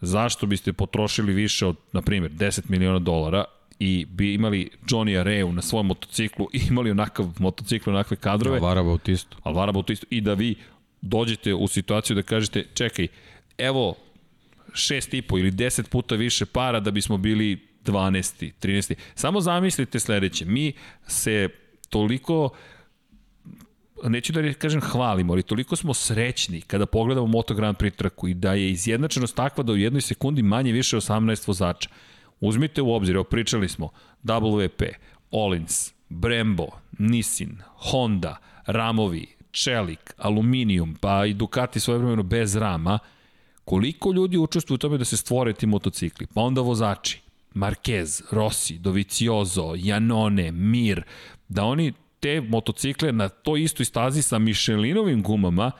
[0.00, 3.44] Zašto biste potrošili više od, na primjer, 10 miliona dolara
[3.78, 8.58] i bi imali Johnny Areu na svom motociklu i imali onakav motocikl, onakve kadrove.
[8.58, 9.36] Alvara Bautisto.
[9.42, 10.06] Alvara Bautisto.
[10.10, 10.54] I da vi
[11.00, 13.08] dođete u situaciju da kažete, čekaj,
[13.58, 13.94] evo
[14.74, 18.52] šest i po ili deset puta više para da bismo bili 12.
[18.60, 18.94] 13.
[19.14, 20.72] Samo zamislite sledeće, mi
[21.06, 21.48] se
[21.90, 22.50] toliko
[24.04, 28.34] neću da kažem hvalimo, ali toliko smo srećni kada pogledamo Moto Grand Prix trku i
[28.34, 31.90] da je izjednačenost takva da u jednoj sekundi manje više 18 vozača.
[32.40, 33.90] Uzmite u obzir, evo pričali smo,
[34.24, 34.92] WP,
[35.30, 36.66] Olins, Brembo,
[36.98, 38.36] Nissin, Honda,
[38.66, 42.98] Ramovi, Čelik, Aluminium, pa i Ducati svojevremeno bez rama,
[43.64, 47.20] koliko ljudi učestvuju u tome da se stvore ti motocikli, pa onda vozači,
[47.54, 51.02] Marquez, Rossi, Dovizioso, Janone, Mir,
[51.48, 55.70] da oni te motocikle na toj istoj stazi sa Michelinovim gumama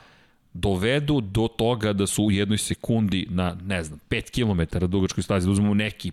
[0.53, 5.45] dovedu do toga da su u jednoj sekundi na, ne znam, 5 km dugačkoj stazi,
[5.47, 6.11] da uzmemo neki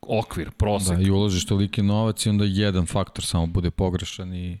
[0.00, 0.96] okvir, prosek.
[0.96, 4.58] Da, i uložiš toliki novac i onda jedan faktor samo bude pogrešan i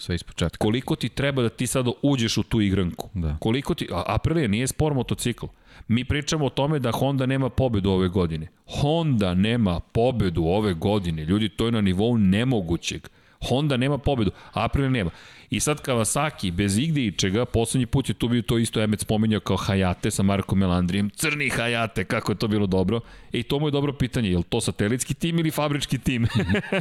[0.00, 0.58] sve iz početka.
[0.58, 3.08] Koliko ti treba da ti sada uđeš u tu igranku?
[3.14, 3.36] Da.
[3.40, 5.46] Koliko ti, a Aprilia nije spor motocikl.
[5.88, 8.48] Mi pričamo o tome da Honda nema pobedu ove godine.
[8.66, 11.24] Honda nema pobedu ove godine.
[11.24, 13.08] Ljudi, to je na nivou nemogućeg.
[13.48, 15.10] Honda nema pobedu, Aprilia nema.
[15.50, 19.00] I sad Kawasaki, bez igde i čega, poslednji put je tu bio to isto Emec
[19.00, 21.10] spominjao kao Hayate sa Markom Melandrijem.
[21.10, 23.00] Crni Hayate, kako je to bilo dobro.
[23.32, 26.26] E, i to mu je dobro pitanje, je li to satelitski tim ili fabrički tim?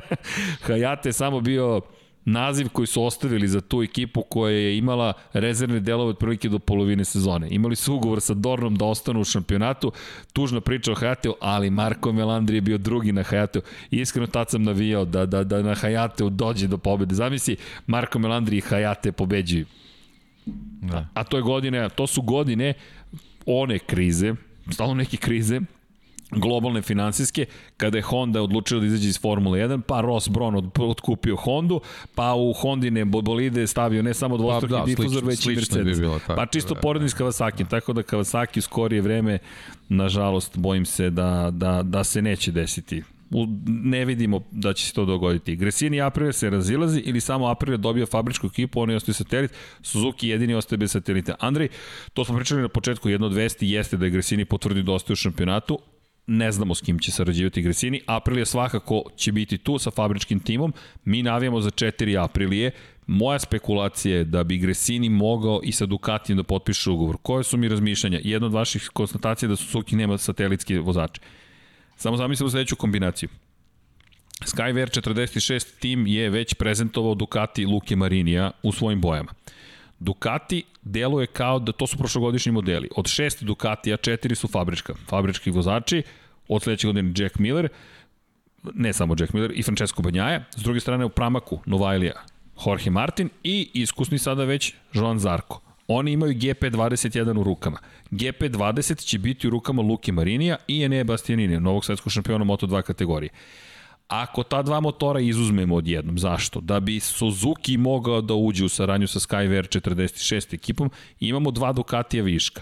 [0.67, 1.81] Hayate je samo bio
[2.25, 7.05] naziv koji su ostavili za tu ekipu koja je imala rezervne delove otprilike do polovine
[7.05, 7.47] sezone.
[7.51, 9.91] Imali su ugovor sa Dornom da ostanu u šampionatu,
[10.33, 13.61] tužna priča o Hayateu, ali Marko Melandri je bio drugi na Hayateu.
[13.91, 17.15] Iskreno tad sam navijao da, da, da na Hayateu dođe do pobede.
[17.15, 19.65] Zamisli, Marko Melandri i Hayate pobeđuju.
[20.81, 21.07] Da.
[21.13, 22.73] A to je godine, to su godine
[23.45, 24.33] one krize,
[24.71, 25.61] stalno neke krize,
[26.31, 27.45] globalne finansijske,
[27.77, 31.81] kada je Honda odlučila da izađe iz Formule 1, pa Ross Brown od, otkupio Hondu,
[32.15, 35.99] pa u Hondine bolide stavio ne samo dvostruki pa, da, difuzor, već i Mercedes.
[35.99, 39.39] Bi tako, pa čisto da, poredni s Kawasaki, tako da Kawasaki u skorije vreme,
[39.89, 44.93] nažalost, bojim se da, da, da se neće desiti u, ne vidimo da će se
[44.93, 45.55] to dogoditi.
[45.55, 49.51] Gresini i Aprilia se razilazi ili samo Aprilia dobija fabričku ekipu, oni ostaju satelit,
[49.81, 51.35] Suzuki jedini ostaje bez satelita.
[51.39, 51.67] Andrej,
[52.13, 55.13] to smo pričali na početku, jedno od vesti jeste da je Gresini potvrdi da ostaje
[55.13, 55.79] u šampionatu,
[56.29, 58.01] ne znamo s kim će sarađivati Gresini.
[58.05, 60.73] Aprilija svakako će biti tu sa fabričkim timom.
[61.05, 62.71] Mi navijamo za 4 Aprilije.
[63.07, 67.17] Moja spekulacija je da bi Gresini mogao i sa Ducatijem da potpiše ugovor.
[67.21, 68.19] Koje su mi razmišljanja?
[68.23, 71.21] Jedna od vaših konstatacija je da Suzuki nema satelitski vozače.
[71.95, 73.29] Samo zamislimo sledeću kombinaciju.
[74.45, 79.33] Skyver 46 tim je već prezentovao Ducati Luke Marinija u svojim bojama.
[79.99, 82.89] Ducati deluje kao da to su prošlogodišnji modeli.
[82.95, 84.93] Od šest Ducatija, četiri su fabrička.
[85.07, 86.03] Fabrički vozači,
[86.47, 87.69] od sledeće godine Jack Miller,
[88.73, 90.43] ne samo Jack Miller, i Francesco Banjaja.
[90.55, 92.13] S druge strane u Pramaku Novajlija,
[92.65, 95.61] Jorge Martin i iskusni sada već Joan Zarko.
[95.87, 97.77] Oni imaju GP21 u rukama.
[98.11, 103.29] GP20 će biti u rukama Luke Marinija i Enea Bastianini, novog svetskog šampiona Moto2 kategorije.
[104.09, 106.61] Ako ta dva motora izuzmemo odjednom, zašto?
[106.61, 112.23] Da bi Suzuki mogao da uđe u saranju sa Skyver 46 ekipom, imamo dva Ducatija
[112.23, 112.61] viška.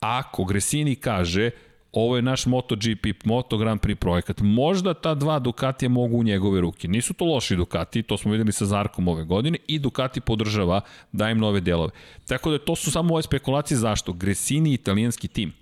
[0.00, 1.50] Ako Gresini kaže,
[1.92, 6.60] ovo je naš MotoGP, Moto Grand Prix projekat, možda ta dva Ducatija mogu u njegove
[6.60, 6.88] ruke.
[6.88, 10.80] Nisu to loši Ducati, to smo videli sa Zarkom ove godine i Ducati podržava,
[11.12, 11.90] da im nove delove.
[12.28, 14.12] Tako da to su samo ove spekulacije zašto.
[14.12, 15.52] Gresini italijanski tim.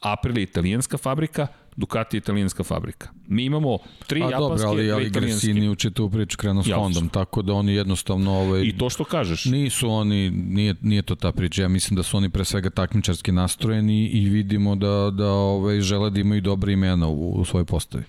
[0.00, 1.46] Aprilia italijanska fabrika,
[1.76, 3.19] Ducati italijanska fabrika.
[3.30, 7.08] Mi imamo tri A, japanske, dobro, ali, ali Gresini uče tu priču krenu s Hondom,
[7.08, 8.32] tako da oni jednostavno...
[8.32, 9.44] Ovaj, I to što kažeš.
[9.44, 13.32] Nisu oni, nije, nije to ta priča, ja mislim da su oni pre svega takmičarski
[13.32, 18.04] nastrojeni i vidimo da, da ovaj, žele da imaju dobre imena u, u svojoj postavi.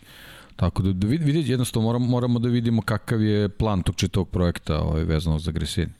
[0.56, 5.04] Tako da, da jednostavno moramo, moramo da vidimo kakav je plan tog čitog projekta ovaj,
[5.04, 5.92] vezano za Gresini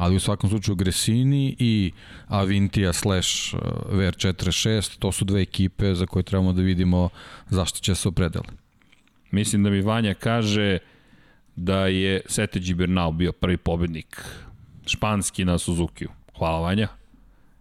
[0.00, 1.92] ali u svakom slučaju Gresini i
[2.28, 3.60] Avintia slash uh,
[3.92, 7.08] VR46, to su dve ekipe za koje trebamo da vidimo
[7.48, 8.44] zašto će se opredele.
[9.30, 10.78] Mislim da mi Vanja kaže
[11.56, 14.24] da je Sete Gibernau bio prvi pobednik
[14.86, 16.06] španski na Suzuki.
[16.38, 16.88] Hvala Vanja.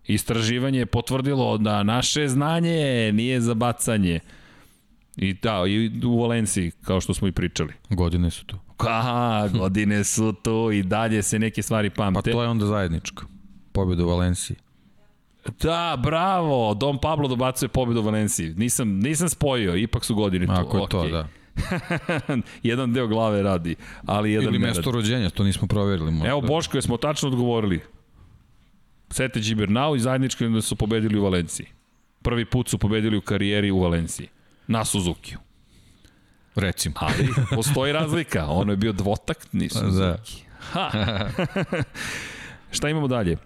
[0.08, 4.20] Istraživanje je potvrdilo da naše znanje nije za bacanje.
[5.18, 7.74] I da, i u Valenciji, kao što smo i pričali.
[7.90, 8.69] Godine su tu.
[8.88, 12.22] Aha, godine su tu i dalje se neke stvari pamte.
[12.24, 13.24] Pa to je onda zajedničko.
[13.72, 14.58] Pobjeda u Valenciji.
[15.62, 18.54] Da, bravo, Dom Pablo dobacuje pobedu u Valenciji.
[18.58, 20.52] Nisam, nisam spojio, ipak su godine tu.
[20.52, 20.90] Ako je okay.
[20.90, 21.28] to, da.
[22.64, 23.76] jedan deo glave radi,
[24.06, 26.12] ali jedan Ili mesto rođenja, to nismo proverili.
[26.12, 26.30] Možda.
[26.30, 27.82] Evo, Boško, jesmo tačno odgovorili.
[29.10, 31.68] Sete Gibernau i zajedničko da su pobedili u Valenciji.
[32.22, 34.28] Prvi put su pobedili u karijeri u Valenciji.
[34.68, 35.36] Na Suzuki.
[36.56, 36.96] Recimo.
[37.00, 38.46] Ali postoji razlika.
[38.46, 40.18] Ono je bio dvotak, nisu da.
[40.18, 40.44] Suzuki.
[40.72, 40.92] Ha.
[42.72, 43.38] Šta imamo dalje?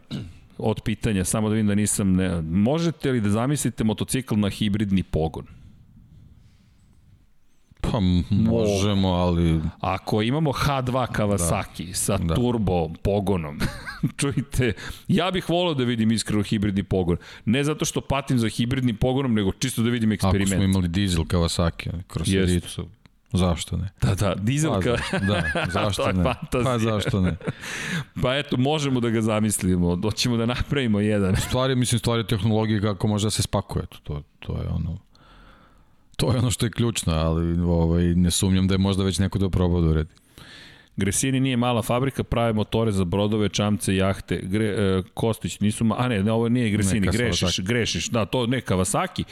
[0.58, 2.14] Od pitanja, samo da vidim da nisam...
[2.14, 2.42] Ne...
[2.42, 5.46] Možete li da zamislite motocikl na hibridni pogon?
[7.92, 8.00] Pa
[8.30, 9.62] možemo, ali...
[9.80, 11.94] Ako imamo H2 Kawasaki da.
[11.94, 12.36] sa da.
[12.36, 13.60] turbo pogonom,
[14.20, 14.74] čujte,
[15.08, 17.18] ja bih volao da vidim iskreno hibridni pogon.
[17.46, 20.52] Ne zato što patim za hibridnim pogonom, nego čisto da vidim eksperiment.
[20.52, 22.88] Ako smo imali dizel Kawasaki, kroz Sericu,
[23.34, 23.90] Zašto ne?
[24.02, 24.96] Da, da, dizelka.
[25.12, 25.44] Pa, da,
[25.82, 26.24] zašto ne?
[26.64, 27.36] Pa zašto ne?
[28.22, 31.36] pa eto, možemo da ga zamislimo, doćemo da napravimo jedan.
[31.36, 34.98] Stvari, mislim, stvari tehnologije kako može da se spakuje, to, to je ono
[36.16, 39.40] To je ono što je ključno, ali ovaj, ne sumnjam da je možda već neko
[39.40, 40.14] da probao da uredi.
[40.96, 44.40] Gresini nije mala fabrika, prave motore za brodove, čamce, jahte.
[44.44, 45.96] Gre, e, Kostić nisu ma...
[45.98, 48.10] A ne, ne, ovo nije Gresini, Neka grešiš, grešiš.
[48.10, 49.24] Da, to ne, Kawasaki.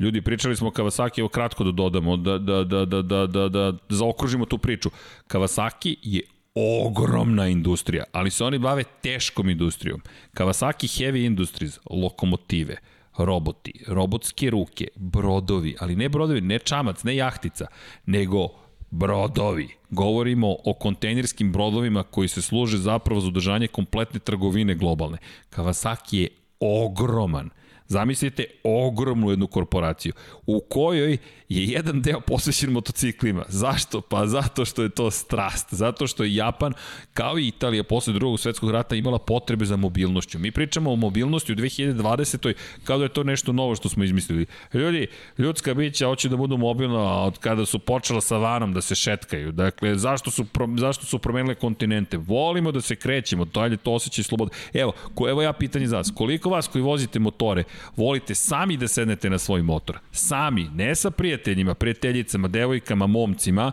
[0.00, 3.48] Ljudi, pričali smo o Kawasaki, evo kratko da dodamo, da, da, da, da, da, da,
[3.48, 4.90] da zaokružimo tu priču.
[5.28, 6.22] Kawasaki je
[6.54, 10.00] ogromna industrija, ali se oni bave teškom industrijom.
[10.34, 12.76] Kawasaki Heavy Industries, lokomotive,
[13.24, 17.66] roboti, robotske ruke, brodovi, ali ne brodovi, ne čamac, ne jahtica,
[18.06, 18.48] nego
[18.90, 19.68] brodovi.
[19.90, 25.18] Govorimo o kontejnerskim brodovima koji se služe zapravo za udržanje kompletne trgovine globalne.
[25.50, 26.28] Kawasaki je
[26.60, 27.50] ogroman.
[27.86, 30.12] Zamislite ogromnu jednu korporaciju
[30.46, 31.18] u kojoj
[31.50, 33.44] je jedan deo posvećen motociklima.
[33.48, 34.00] Zašto?
[34.00, 35.66] Pa zato što je to strast.
[35.70, 36.72] Zato što je Japan,
[37.14, 40.38] kao i Italija posle drugog svetskog rata, imala potrebe za mobilnošću.
[40.38, 42.54] Mi pričamo o mobilnosti u 2020.
[42.84, 44.46] kao da je to nešto novo što smo izmislili.
[44.74, 45.06] Ljudi,
[45.38, 49.52] ljudska bića hoće da budu mobilna od kada su počela sa vanom da se šetkaju.
[49.52, 52.16] Dakle, zašto su, pro, zašto su promenile kontinente?
[52.16, 54.50] Volimo da se krećemo, to je to osjećaj slobode.
[54.74, 56.12] Evo, ko, evo ja pitanje za vas.
[56.14, 57.64] Koliko vas koji vozite motore,
[57.96, 59.98] volite sami da sednete na svoj motor?
[60.12, 63.72] Sami, ne sa prijateljima prijateljima, prijateljicama, devojkama, momcima,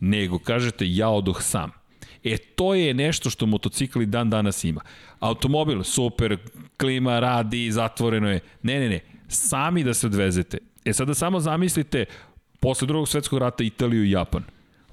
[0.00, 1.70] nego kažete ja odoh sam.
[2.24, 4.80] E, to je nešto što motocikli dan danas ima.
[5.20, 6.36] Automobil, super,
[6.76, 8.40] klima radi, zatvoreno je.
[8.62, 10.58] Ne, ne, ne, sami da se odvezete.
[10.84, 12.04] E, sada samo zamislite,
[12.60, 14.44] posle drugog svetskog rata Italiju i Japan.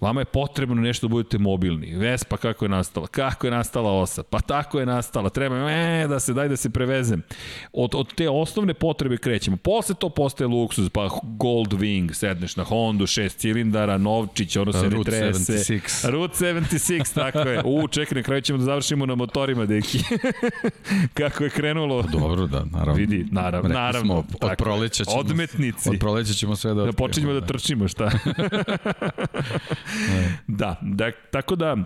[0.02, 1.96] Vama je potrebno nešto da budete mobilni.
[1.96, 3.08] Vespa kako je nastala?
[3.08, 4.24] Kako je nastala osa?
[4.24, 5.30] Pa tako je nastala.
[5.30, 7.22] Treba e, da se daj da se prevezem.
[7.74, 9.58] Od, od te osnovne potrebe krećemo.
[9.58, 14.90] Posle to postaje luksuz, pa Gold Wing, sedneš na Hondu, šest cilindara, Novčić, ono se
[14.90, 15.54] ne trese.
[15.54, 16.10] 76.
[16.10, 17.62] Route 76, tako je.
[17.66, 20.00] U, čekaj, na kraju ćemo da završimo na motorima, deki.
[21.20, 22.04] kako je krenulo.
[22.12, 22.94] Dobro, da, naravno.
[22.94, 23.68] Vidi, naravno.
[23.68, 25.90] Rekli naravno smo, od proleća ćemo, odmetnici.
[25.90, 28.12] Od proleća ćemo sve da Da počinjemo da, da trčimo, šta?
[30.48, 31.78] da, da, tako da,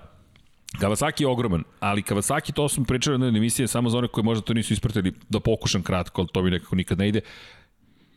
[0.80, 4.46] Kawasaki je ogroman, ali Kawasaki, to smo pričali na emisije samo za one koji možda
[4.46, 7.22] to nisu ispratili, da pokušam kratko, ali to mi nekako nikad ne ide.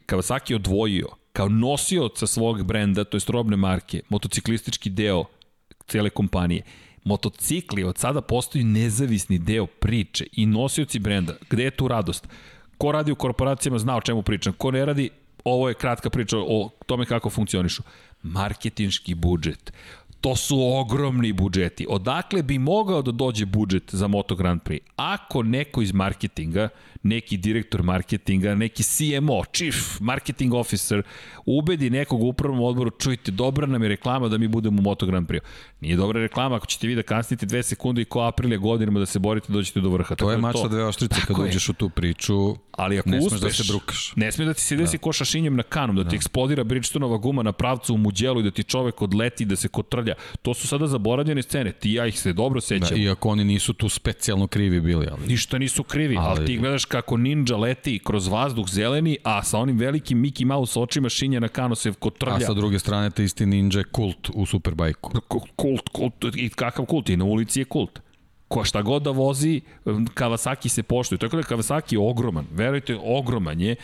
[0.06, 5.24] Kawasaki je odvojio kao nosioca svog brenda, to je robne marke, motociklistički deo
[5.86, 6.62] cele kompanije.
[7.04, 11.34] Motocikli od sada postaju nezavisni deo priče i nosioci brenda.
[11.50, 12.28] Gde je tu radost?
[12.78, 14.52] Ko radi u korporacijama zna o čemu pričam.
[14.52, 15.10] Ko ne radi,
[15.44, 17.82] ovo je kratka priča o tome kako funkcionišu
[18.22, 19.72] marketinški budžet.
[20.20, 21.86] To su ogromni budžeti.
[21.88, 24.80] Odakle bi mogao da dođe budžet za Moto Grand Prix?
[24.96, 26.68] Ako neko iz marketinga,
[27.02, 31.02] neki direktor marketinga, neki CMO, Chief Marketing Officer,
[31.46, 35.06] ubedi nekog u upravnom odboru, čujte, dobra nam je reklama da mi budemo u Moto
[35.06, 35.40] Grand Prix.
[35.80, 39.06] Nije dobra reklama ako ćete vi da kasnite dve sekunde i ko aprilje godinama da
[39.06, 40.08] se borite dođete do vrha.
[40.08, 42.56] To Tako je mač sa dve oštrice kad uđeš u tu priču.
[42.72, 44.12] Ali ako ne uspeš, da se brukaš.
[44.16, 45.00] Ne smije da ti se desi da.
[45.00, 46.10] ko šašinjem na kanom, da, da.
[46.10, 49.68] ti eksplodira Bridgestonova guma na pravcu u muđelu i da ti čovek odleti da se
[49.68, 50.14] kotrlja.
[50.42, 51.72] To su sada zaboravljene scene.
[51.72, 52.88] Ti ja ih se dobro sećam.
[52.88, 55.06] Da, iako oni nisu tu specijalno krivi bili.
[55.10, 55.26] Ali...
[55.26, 59.58] Ništa nisu krivi, ali, ali ti gledaš kako ninja leti kroz vazduh zeleni, a sa
[59.58, 62.36] onim velikim Mickey Mouse očima šinja na kano se kotrlja.
[62.36, 65.20] A sa druge strane, te isti ninja kult u Superbajku.
[65.56, 68.00] Kult, kult, i kakav kult, i na ulici je kult
[68.48, 69.60] ko šta god da vozi,
[70.14, 71.18] Kawasaki se poštuje.
[71.18, 73.76] Tako da Kawasaki je ogroman, verujte, ogroman je,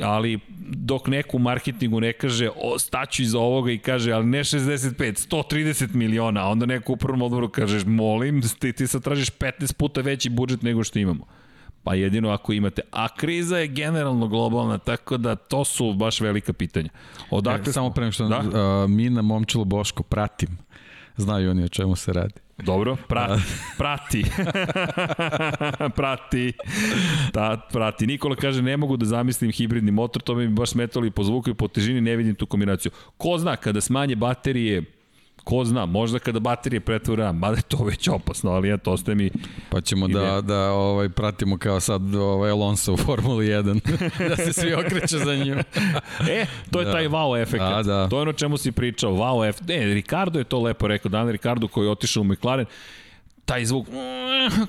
[0.00, 4.38] ali dok neko u marketingu ne kaže o, staću iza ovoga i kaže ali ne
[4.38, 9.30] 65, 130 miliona, a onda neko u prvom odboru kaže molim, ti, ti sad tražiš
[9.30, 11.26] 15 puta veći budžet nego što imamo.
[11.84, 12.82] Pa jedino ako imate.
[12.90, 16.88] A kriza je generalno globalna, tako da to su baš velika pitanja.
[17.30, 18.38] Odakle e, samo pre što da?
[18.38, 20.58] uh, mi na Momčilo Boško pratim.
[21.16, 22.34] Znaju oni o čemu se radi.
[22.58, 23.42] Dobro, prati.
[23.78, 24.24] prati.
[25.96, 26.52] prati.
[27.32, 28.06] Da, prati.
[28.06, 31.50] Nikola kaže, ne mogu da zamislim hibridni motor, to mi baš smetalo i po zvuku
[31.50, 32.92] i po težini, ne vidim tu kombinaciju.
[33.16, 34.82] Ko zna, kada smanje baterije,
[35.44, 39.30] Ko zna, možda kada baterije pretvore, mada je to već opasno, ali eto, ostaje mi...
[39.70, 43.80] Pa ćemo da, da ovaj, pratimo kao sad ovaj Alonso u Formuli 1,
[44.28, 45.58] da se svi okreću za njim.
[46.30, 46.92] e, to je da.
[46.92, 47.64] taj wow efekt.
[47.64, 48.08] Da, da.
[48.08, 49.68] To je ono čemu si pričao, wow efekt.
[49.68, 52.66] Ne, Ricardo je to lepo rekao, Dan Ricardo koji je otišao u McLaren,
[53.44, 53.86] taj zvuk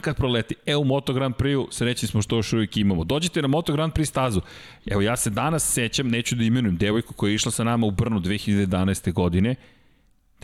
[0.02, 0.56] kad proleti.
[0.66, 3.04] E, u Moto Grand Prix-u srećni smo što još uvijek imamo.
[3.04, 4.41] Dođite na Moto Grand Prix stazu.
[4.86, 7.91] Evo, ja se danas sećam, neću da imenujem devojku koja je išla sa nama u
[7.91, 9.14] Brnu 2011.
[9.14, 9.56] godine,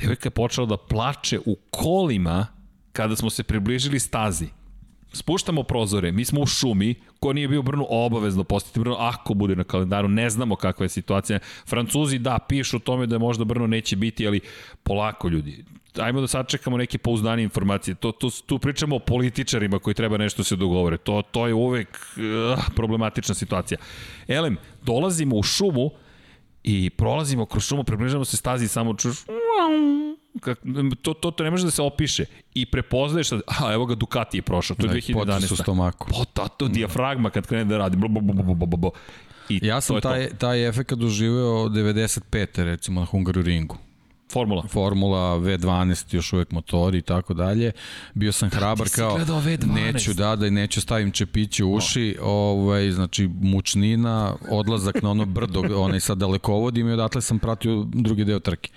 [0.02, 2.48] devojka je počela da plače u kolima
[2.92, 4.48] kada smo se približili stazi.
[5.14, 9.56] Spuštamo prozore, mi smo u šumi, ko nije bio Brnu, obavezno postati Brno, ako bude
[9.56, 11.40] na kalendaru, ne znamo kakva je situacija.
[11.68, 14.40] Francuzi, da, pišu o tome da možda Brno neće biti, ali
[14.84, 15.66] polako ljudi.
[15.98, 17.96] Ajmo da sačekamo neke pouzdane informacije.
[17.96, 20.98] To, to, tu pričamo o političarima koji treba nešto se dogovore.
[20.98, 23.78] To, to je uvek uh, problematična situacija.
[24.28, 25.92] Elem, dolazimo u šumu,
[26.64, 29.18] i prolazimo kroz šumu, približamo se stazi samo čuš
[30.40, 30.60] kak,
[31.02, 34.38] to, to, to ne može da se opiše i prepoznaješ da, a evo ga Ducati
[34.38, 35.14] je prošao, to je da, 2011.
[35.14, 36.08] Potis u stomaku.
[36.10, 37.98] Pota, to dijafragma kad krene da radi.
[37.98, 38.92] Blo, blo, blo, blo, blo,
[39.50, 40.36] I ja sam taj, to.
[40.36, 42.64] taj efekt doživeo 95.
[42.64, 43.78] recimo na Hungaru ringu.
[44.32, 44.64] Formula.
[44.68, 47.72] Formula, V12, još uvek motori i tako dalje.
[48.14, 49.20] Bio sam da, hrabar kao,
[49.66, 52.26] neću da, da neću stavim čepiće u uši, no.
[52.28, 58.24] ovaj, znači mučnina, odlazak na ono brdo, onaj sa dalekovodim i odatle sam pratio drugi
[58.26, 58.70] deo trke.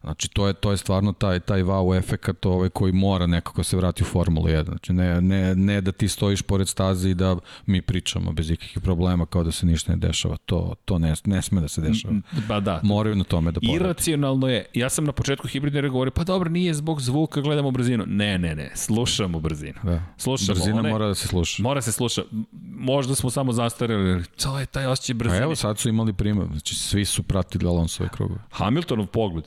[0.00, 3.76] Znači, to je, to je stvarno taj, taj wow efekat ovaj, koji mora nekako se
[3.76, 4.64] vrati u Formulu 1.
[4.64, 8.80] Znači, ne, ne, ne da ti stojiš pored staze i da mi pričamo bez ikakvih
[8.82, 10.36] problema kao da se ništa ne dešava.
[10.36, 12.14] To, to ne, ne sme da se dešava.
[12.48, 12.80] Pa da.
[12.82, 13.76] Moraju na tome da poradi.
[13.76, 14.66] Iracionalno je.
[14.74, 18.04] Ja sam na početku hibridne govorio, pa dobro, nije zbog zvuka, gledamo brzinu.
[18.06, 19.78] Ne, ne, ne, slušamo brzinu.
[19.82, 20.02] Da.
[20.16, 20.54] Slušamo.
[20.54, 21.62] Brzina one, mora da se sluša.
[21.62, 22.22] Mora se sluša.
[22.62, 24.24] Možda smo samo zastarili.
[24.42, 25.40] To je taj osjećaj brzine.
[25.40, 26.46] A evo sad su imali primer.
[26.46, 28.40] Znači, svi su pratili Alonsove krugove.
[28.50, 29.44] Hamiltonov pogled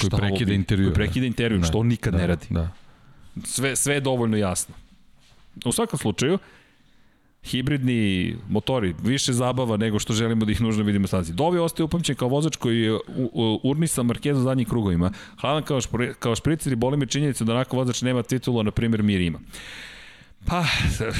[0.00, 0.86] Koji prekida intervju.
[0.86, 1.66] Koji prekida intervju, da.
[1.66, 2.46] što on nikad da, ne radi.
[2.50, 2.70] Da.
[3.44, 4.74] Sve, sve je dovoljno jasno.
[5.64, 6.38] U svakom slučaju,
[7.44, 11.32] hibridni motori, više zabava nego što želimo da ih nužno vidimo stazi.
[11.32, 12.98] Dovi ostaje upamćen kao vozač koji je
[13.62, 15.12] urnisa Markeza u zadnjih krugovima.
[15.40, 18.70] Hladan kao, špri, kao špricer i boli me činjenica da onako vozač nema titula, na
[18.70, 19.38] primjer Mir ima.
[20.46, 20.64] Pa,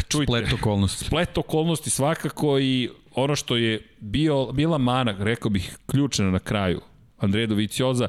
[0.09, 0.33] čujte.
[0.33, 1.05] Splet okolnosti.
[1.05, 6.81] Splet okolnosti svakako i ono što je bio, bila mana, rekao bih, ključena na kraju
[7.19, 8.09] Andreja Dovicioza,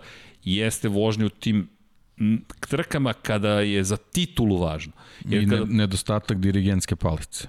[0.55, 1.69] jeste vožnje u tim
[2.69, 4.91] trkama kada je za titulu važno.
[5.25, 5.65] Jer I kada...
[5.65, 7.47] nedostatak dirigentske palice.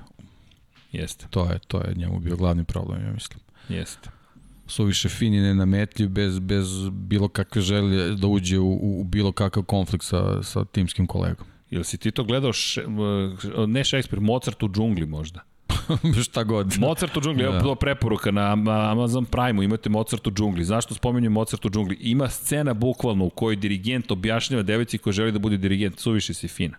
[0.92, 1.26] Jeste.
[1.30, 3.40] To je, to je njemu bio glavni problem, ja mislim.
[3.68, 4.10] Jeste.
[4.66, 9.62] Suviše fin i nenametljiv bez, bez bilo kakve želje da uđe u, u bilo kakav
[9.62, 11.46] konflikt sa, sa timskim kolegom.
[11.70, 12.84] Ili si ti to gledao, še,
[13.66, 15.44] ne Shakespeare, Mozart u džungli možda?
[16.26, 16.78] šta god.
[16.78, 17.58] Mozart u džungli, da.
[17.58, 18.52] evo preporuka na
[18.90, 20.64] Amazon Prime-u, imate Mozart u džungli.
[20.64, 21.96] Zašto spominjem Mozart u džungli?
[22.00, 26.48] Ima scena bukvalno u kojoj dirigent objašnjava devojci koja želi da bude dirigent, suviše si
[26.48, 26.76] fina.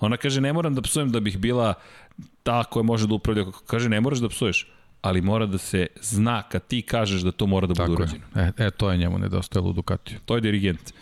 [0.00, 1.74] Ona kaže, ne moram da psujem da bih bila
[2.42, 3.44] ta koja može da upravlja.
[3.66, 4.66] Kaže, ne moraš da psuješ,
[5.02, 8.24] ali mora da se zna kad ti kažeš da to mora da bude urađeno.
[8.36, 10.18] E, e, to je njemu nedostajalo u Ducatiju.
[10.24, 10.92] To je dirigent.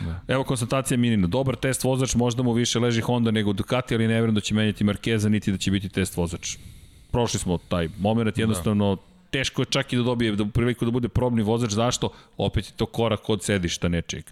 [0.00, 0.20] Da.
[0.28, 1.26] Evo konstatacija Minina.
[1.26, 4.54] Dobar test vozač, možda mu više leži Honda nego Ducati, ali ne vjerujem da će
[4.54, 6.56] menjati Markeza, niti da će biti test vozač.
[7.12, 8.42] Prošli smo taj moment, da.
[8.42, 9.02] jednostavno da.
[9.30, 12.08] teško je čak i da dobije da priliku da bude probni vozač, zašto?
[12.36, 14.24] Opet je to korak od sedišta nečeg.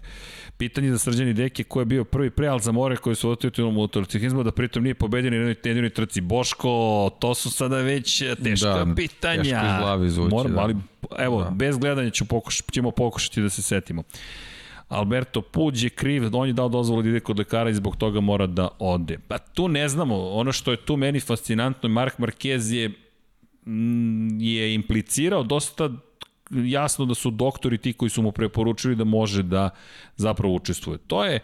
[0.57, 4.43] Pitanje za srđani deke ko je bio prvi pre Alzamore koji su otvrti u motorciklizmu
[4.43, 6.21] da pritom nije pobeđen na jedinoj trci.
[6.21, 6.69] Boško,
[7.19, 9.43] to su sada već teška da, pitanja.
[9.43, 10.35] Teško iz glavi zvuči.
[10.35, 10.61] Moram, da.
[10.61, 10.75] ali
[11.17, 11.49] evo, da.
[11.49, 14.03] bez gledanja ću pokuš, ćemo pokušati da se setimo.
[14.91, 18.19] Alberto Puđ je kriv, on je dao dozvolu da ide kod lekara i zbog toga
[18.19, 19.17] mora da ode.
[19.27, 22.89] Pa tu ne znamo, ono što je tu meni fascinantno, Mark Marquez je,
[23.65, 25.89] mm, je implicirao dosta
[26.49, 29.69] jasno da su doktori ti koji su mu preporučili da može da
[30.15, 30.97] zapravo učestvuje.
[31.07, 31.39] To je,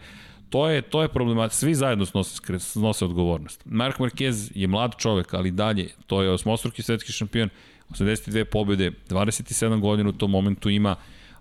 [0.50, 3.62] to je, to je problemat, svi zajedno snose, snose odgovornost.
[3.64, 7.48] Mark Marquez je mlad čovek, ali dalje, to je osmostruki svetski šampion,
[7.90, 10.96] 82 pobjede, 27 godina u tom momentu ima,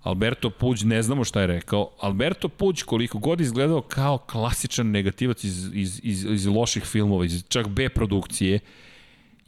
[0.07, 1.89] Alberto Puđ, ne znamo šta je rekao.
[1.99, 7.43] Alberto Puđ, koliko god izgledao kao klasičan negativac iz, iz, iz, iz loših filmova, iz
[7.47, 8.59] čak B produkcije,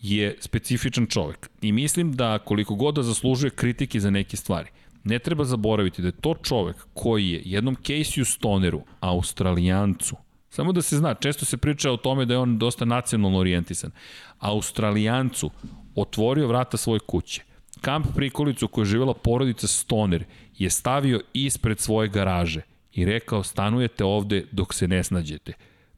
[0.01, 1.49] je specifičan čovek.
[1.61, 4.69] I mislim da koliko god da zaslužuje kritike za neke stvari,
[5.03, 10.15] ne treba zaboraviti da je to čovek koji je jednom Casey Stoneru, australijancu,
[10.49, 13.91] samo da se zna, često se priča o tome da je on dosta nacionalno orijentisan,
[14.39, 15.49] australijancu
[15.95, 17.43] otvorio vrata svoje kuće.
[17.81, 20.23] Kamp prikolicu koju je živjela porodica Stoner
[20.59, 22.61] je stavio ispred svoje garaže
[22.93, 25.53] i rekao stanujete ovde dok se ne snađete.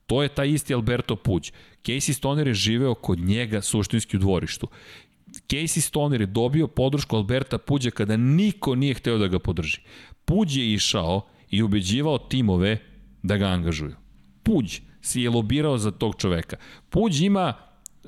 [0.08, 1.52] To je taj isti Alberto Puđ.
[1.84, 4.68] Casey Stoner je živeo kod njega suštinski u dvorištu.
[5.48, 9.82] Casey Stoner je dobio podršku Alberta Puđa kada niko nije hteo da ga podrži.
[10.26, 12.78] Puđ je išao i ubeđivao timove
[13.24, 13.96] da ga angažuju.
[14.44, 16.58] Puđ si je lobirao za tog čoveka.
[16.90, 17.54] Puđ ima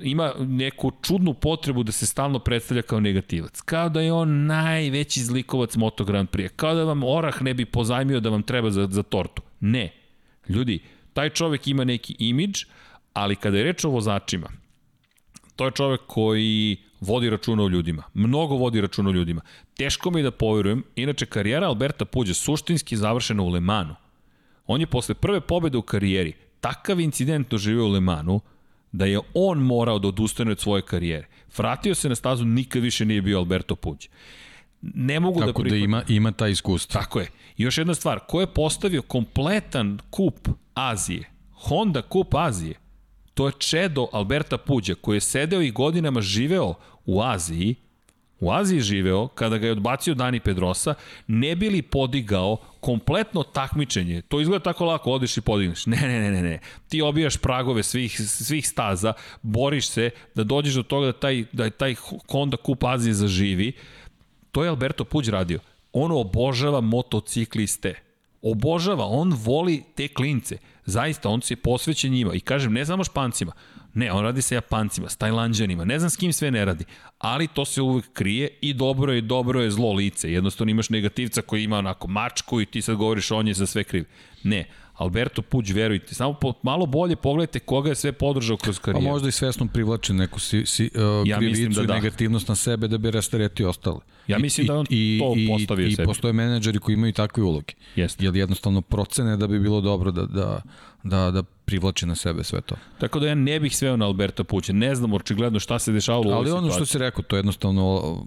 [0.01, 3.61] ima neku čudnu potrebu da se stalno predstavlja kao negativac.
[3.61, 6.49] Kao da je on najveći zlikovac Moto Grand Prix.
[6.55, 9.41] Kao da vam orah ne bi pozajmio da vam treba za, za tortu.
[9.59, 9.93] Ne.
[10.49, 10.79] Ljudi,
[11.13, 12.63] taj čovek ima neki imidž,
[13.13, 14.49] ali kada je reč o vozačima,
[15.55, 18.03] to je čovek koji vodi računa o ljudima.
[18.13, 19.41] Mnogo vodi računa o ljudima.
[19.77, 23.95] Teško mi je da poverujem, inače karijera Alberta Puđa suštinski završena u Le Manu.
[24.67, 28.39] On je posle prve pobede u karijeri takav incident doživio u Le Manu,
[28.93, 31.27] da je on morao da odustane od svoje karijere.
[31.57, 34.07] Vratio se na stazu, nikad više nije bio Alberto Puđ.
[34.81, 35.79] Ne mogu Tako da prihvatim.
[35.79, 37.01] da ima, ima ta iskustva.
[37.01, 37.27] Tako je.
[37.57, 42.75] I još jedna stvar, ko je postavio kompletan kup Azije, Honda kup Azije,
[43.33, 46.73] to je Čedo Alberta Puđa, koji je sedeo i godinama živeo
[47.05, 47.75] u Aziji,
[48.43, 50.93] u Aziji živeo, kada ga je odbacio Dani Pedrosa,
[51.27, 54.21] ne bili podigao kompletno takmičenje.
[54.21, 55.85] To izgleda tako lako, odeš i podigneš.
[55.85, 56.59] Ne, ne, ne, ne, ne.
[56.87, 61.69] Ti obijaš pragove svih, svih staza, boriš se da dođeš do toga da taj, da
[61.69, 61.95] taj
[62.31, 63.71] Honda Kup Azije zaživi.
[64.51, 65.59] To je Alberto Puđ radio.
[65.93, 67.93] On obožava motocikliste.
[68.43, 70.57] Obožava, on voli te klince.
[70.85, 72.33] Zaista, on se posveće njima.
[72.33, 73.51] I kažem, ne samo špancima,
[73.93, 76.85] Ne, on radi sa Japancima, s Tajlanđanima, ne znam s kim sve ne radi,
[77.17, 80.31] ali to se uvek krije i dobro je, dobro je zlo lice.
[80.31, 83.83] Jednostavno imaš negativca koji ima onako mačku i ti sad govoriš on je za sve
[83.83, 84.05] kriv.
[84.43, 88.85] Ne, Alberto Puć, verujte, samo po, malo bolje pogledajte koga je sve podržao kroz pa
[88.85, 89.07] karijeru.
[89.07, 91.93] Pa možda i svesno privlači neku si, si, uh, ja krivicu da, da.
[91.93, 93.99] i negativnost na sebe da bi rasteretio ostale.
[94.27, 96.03] Ja mislim I, da on i, to postavio i, sebi.
[96.03, 97.73] I postoje menadžeri koji imaju takve uloge.
[97.95, 98.25] Jeste.
[98.25, 100.61] Jer jednostavno procene da bi bilo dobro da, da,
[101.03, 102.75] da, da privlači na sebe sve to.
[102.99, 104.73] Tako da ja ne bih sveo na Alberta Puća.
[104.73, 106.57] Ne znam očigledno šta se dešavalo u ovoj situaciji.
[106.57, 108.17] Ali ono što si rekao, to je jednostavno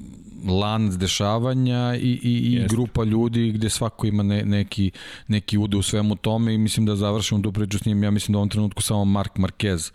[0.49, 4.91] lanac dešavanja i, i, i grupa ljudi gde svako ima ne, neki,
[5.29, 8.05] neki ude u svemu tome i mislim da završimo tu priču s njim.
[8.05, 9.93] Ja mislim da u ovom trenutku samo Mark Marquez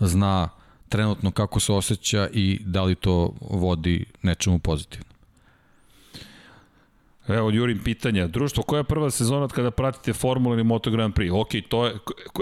[0.00, 0.48] zna
[0.88, 5.07] trenutno kako se osjeća i da li to vodi nečemu pozitivno.
[7.28, 8.26] Evo, Jurim pitanja.
[8.26, 11.40] Društvo, koja je prva sezona od kada pratite Formula ili Moto Grand Prix?
[11.40, 11.94] Ok, to je...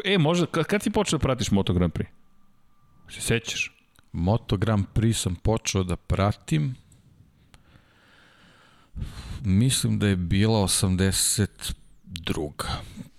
[0.04, 2.06] E, možda, kad, si počeo da pratiš Moto Grand Prix?
[3.08, 3.72] Se sećaš?
[4.12, 6.74] Moto Grand Prix sam počeo da pratim
[9.44, 11.74] mislim da je bila 82.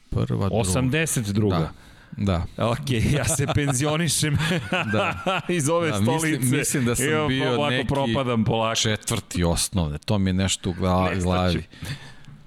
[0.10, 0.69] Prva, druga.
[0.69, 1.49] 82.
[1.49, 1.72] Da.
[2.11, 2.45] Da.
[2.57, 4.38] Ok, ja se penzionišem
[4.93, 5.23] da.
[5.57, 6.27] iz ove da, stolice.
[6.27, 8.75] Mislim, mislim da sam Evo, bio neki propadam polako.
[8.75, 9.97] četvrti osnovne.
[9.97, 11.21] To mi je nešto u glavi.
[11.21, 11.63] glavi.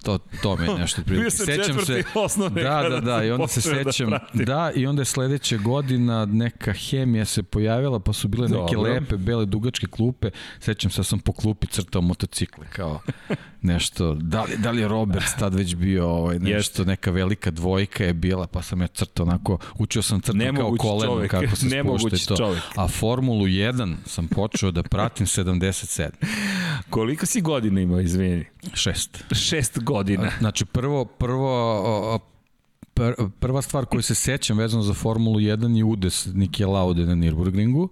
[0.02, 1.20] To, to mi je nešto prilike.
[1.20, 4.72] Bio sam Sećam se, osnovne da, da, da, i onda se da sećam, da, da,
[4.74, 8.92] i onda je sledeća godina neka hemija se pojavila, pa su bile neke Dobro.
[8.92, 10.30] lepe, bele, dugačke klupe.
[10.60, 13.00] Sećam se da sam po klupi crtao motocikle, kao
[13.62, 18.04] nešto, da li, da li je Roberts tad već bio ovaj, nešto, neka velika dvojka
[18.04, 21.30] je bila, pa sam ja crtao onako, učio sam crtao kao koleno, čovjek.
[21.30, 22.36] kako se spušta i to.
[22.36, 22.62] Čovjek.
[22.76, 26.08] A Formulu 1 sam počeo da pratim 77.
[26.90, 28.44] Koliko si godina imao, izvini?
[28.74, 29.24] Šest.
[29.32, 30.30] Šest godina.
[30.38, 32.20] Znači, prvo, prvo,
[33.40, 37.88] prva stvar koju se sećam vezano za Formulu 1 je udes Nike Laude na Nürburgringu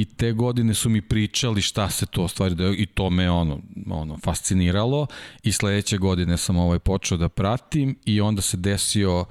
[0.00, 3.58] i te godine su mi pričali šta se to stvari da i to me ono
[3.90, 5.06] ono fasciniralo
[5.42, 9.24] i sledeće godine sam ovaj počeo da pratim i onda se desio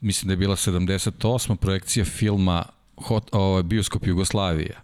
[0.00, 1.56] mislim da je bila 78.
[1.56, 2.64] projekcija filma
[2.96, 4.80] Hot, ovaj, Bioskop Jugoslavija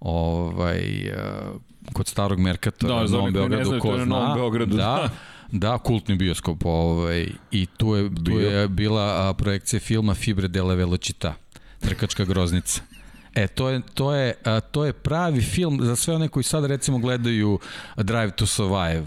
[0.00, 1.60] ovaj, uh,
[1.92, 4.34] kod starog Merkatora da, Novom Beogradu, ne ko zna.
[4.34, 5.10] Beogradu, da, da.
[5.52, 10.74] Da, kultni bioskop ovaj, i tu je, tu je bila a, projekcija filma Fibre della
[10.74, 11.34] Velocita,
[11.80, 12.95] Trkačka groznica.
[13.36, 16.64] E, to je, to, je, a, to je pravi film za sve one koji sad
[16.64, 17.58] recimo gledaju
[17.96, 19.06] Drive to Survive.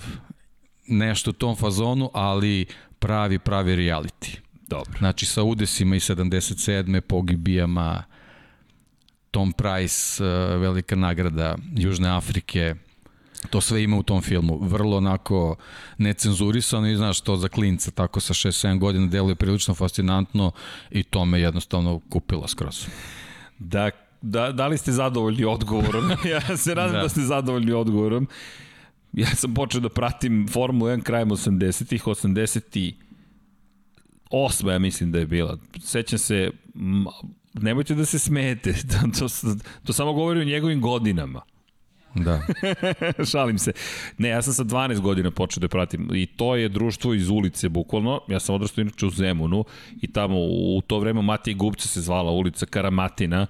[0.87, 2.65] Nešto u tom fazonu, ali
[2.99, 4.37] pravi, pravi reality.
[4.67, 4.93] Dobro.
[4.99, 7.01] Znači sa udesima i 77.
[7.01, 8.03] pogibijama,
[9.31, 10.23] Tom Price,
[10.57, 12.75] velika nagrada Južne Afrike,
[13.49, 14.59] to sve ima u tom filmu.
[14.61, 15.55] Vrlo onako
[15.97, 20.51] necenzurisano i znaš to za klinca tako sa 6-7 godina deluje prilično fascinantno
[20.91, 22.87] i to me jednostavno kupilo skroz.
[23.59, 26.11] Da, da, da li ste zadovoljni odgovorom?
[26.31, 27.01] ja se nadam da.
[27.01, 28.27] da ste zadovoljni odgovorom.
[29.13, 32.93] Ja sam počeo da pratim Formulu 1 krajem 80-ih, 80
[34.29, 35.57] osma ja mislim da je bila.
[35.79, 36.51] Sećam se,
[37.53, 38.73] nemojte da se smete,
[39.19, 39.55] to, to,
[39.85, 41.41] to samo govori o njegovim godinama.
[42.15, 42.41] Da.
[43.31, 43.71] Šalim se.
[44.17, 47.69] Ne, ja sam sa 12 godina počeo da pratim i to je društvo iz ulice,
[47.69, 48.21] bukvalno.
[48.27, 49.65] Ja sam odrastao inače u Zemunu
[50.01, 53.47] i tamo u to vreme Matija Gubca se zvala ulica Karamatina.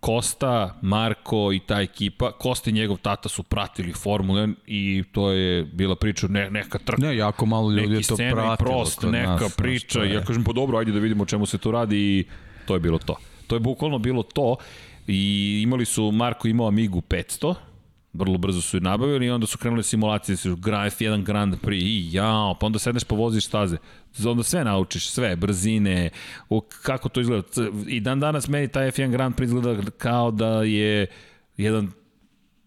[0.00, 5.30] Kosta, Marko i ta ekipa, Kosta i njegov tata su pratili Formula 1 i to
[5.30, 7.02] je bila priča, ne, neka trka.
[7.02, 8.56] Ne, jako malo ljudi je to pratilo.
[8.56, 10.04] prost, neka nas, priča.
[10.04, 12.24] Ja kažem, pa dobro, ajde da vidimo čemu se to radi i
[12.66, 13.16] to je bilo to.
[13.46, 14.56] To je bukvalno bilo to
[15.06, 17.54] i imali su, Marko imao Amigu 500,
[18.12, 22.12] vrlo brzo su je nabavili i onda su krenule simulacije, su F1 Grand Prix i
[22.12, 23.76] jao, pa onda sedneš pa voziš staze.
[24.26, 26.10] Onda sve naučiš, sve, brzine,
[26.48, 27.44] u, kako to izgleda.
[27.86, 31.06] I dan danas meni taj F1 Grand Prix izgleda kao da je
[31.56, 31.92] jedan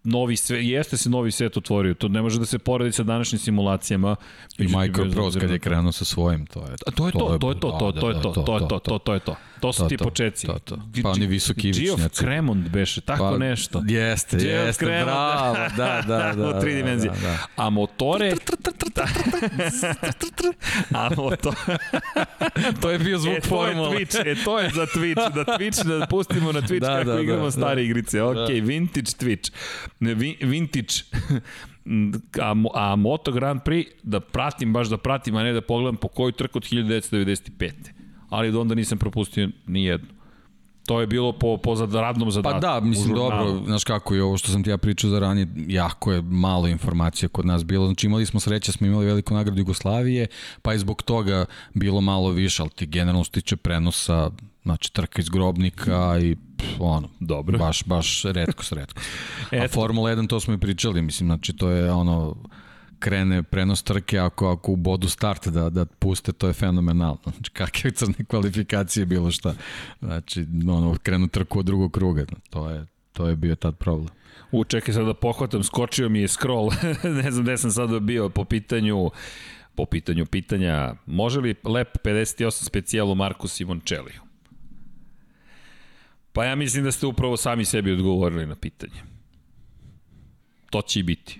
[0.03, 3.39] novi sve, jeste se novi svet otvorio, to ne može da se poredi sa današnjim
[3.39, 4.15] simulacijama.
[4.57, 6.91] I Microprose kad je krenuo sa svojim, to je to.
[6.91, 9.13] To je to, to je to, to, to je to, to je to, to, to
[9.13, 9.35] je to.
[9.63, 9.97] To su ti.
[9.97, 10.77] To, to.
[11.03, 12.01] Pa oni visoki ivičnjaci.
[12.01, 13.83] Geoff Cremont beše, tako pa, nešto.
[13.87, 16.57] Jeste, jeste, bravo, da, da, da.
[16.57, 17.11] U tri dimenzije.
[17.11, 17.37] Da, da.
[17.55, 18.33] A motore...
[20.91, 21.55] A motor...
[22.81, 26.51] to je bio zvuk e, Twitch, e, to je za Twitch, da Twitch, da pustimo
[26.51, 27.81] na Twitch da, kako da, igramo da, stare da.
[27.81, 28.21] igrice.
[28.21, 28.45] Ok, da.
[28.45, 29.51] vintage Twitch.
[30.41, 30.93] Vintage
[32.41, 36.07] a, a Moto Grand Prix da pratim, baš da pratim, a ne da pogledam po
[36.07, 37.71] koju trku od 1995
[38.33, 40.07] ali onda nisam propustio ni jednu.
[40.85, 42.61] To je bilo po, po radnom zadatku.
[42.61, 45.47] Pa da, mislim, dobro, znaš kako je ovo što sam ti ja pričao za ranije,
[45.55, 47.85] jako je malo informacija kod nas bilo.
[47.85, 50.27] Znači imali smo sreće, smo imali veliku nagradu Jugoslavije,
[50.61, 54.31] pa je zbog toga bilo malo više, ali ti generalno stiče prenosa,
[54.63, 57.57] znači trka iz grobnika i pff, ono, Dobro.
[57.57, 59.01] baš, baš redko s redko.
[59.51, 62.35] A Formula 1 to smo i pričali, mislim, znači to je ono,
[62.99, 67.19] krene prenos trke, ako, ako u bodu start da, da puste, to je fenomenalno.
[67.23, 69.53] Znači, kakve crne kvalifikacije, bilo šta.
[69.99, 72.25] Znači, ono, krenu trku od drugog kruga.
[72.49, 74.09] To je, to je bio tad problem.
[74.51, 76.71] U, čekaj sad da pohvatam, skočio mi je scroll,
[77.23, 79.11] ne znam gde sam sad bio po pitanju
[79.75, 84.21] po pitanju pitanja, može li Lep 58 specijalu Marku Simončeliju?
[86.33, 89.01] Pa ja mislim da ste upravo sami sebi odgovorili na pitanje.
[90.69, 91.39] To će i biti.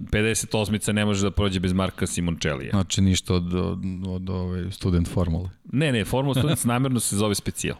[0.00, 2.70] 58-ica ne može da prođe bez Marka Simončelija.
[2.70, 5.50] Znači ništa od, od, od ove student formule.
[5.72, 7.76] Ne, ne, formula student namerno se zove specijal.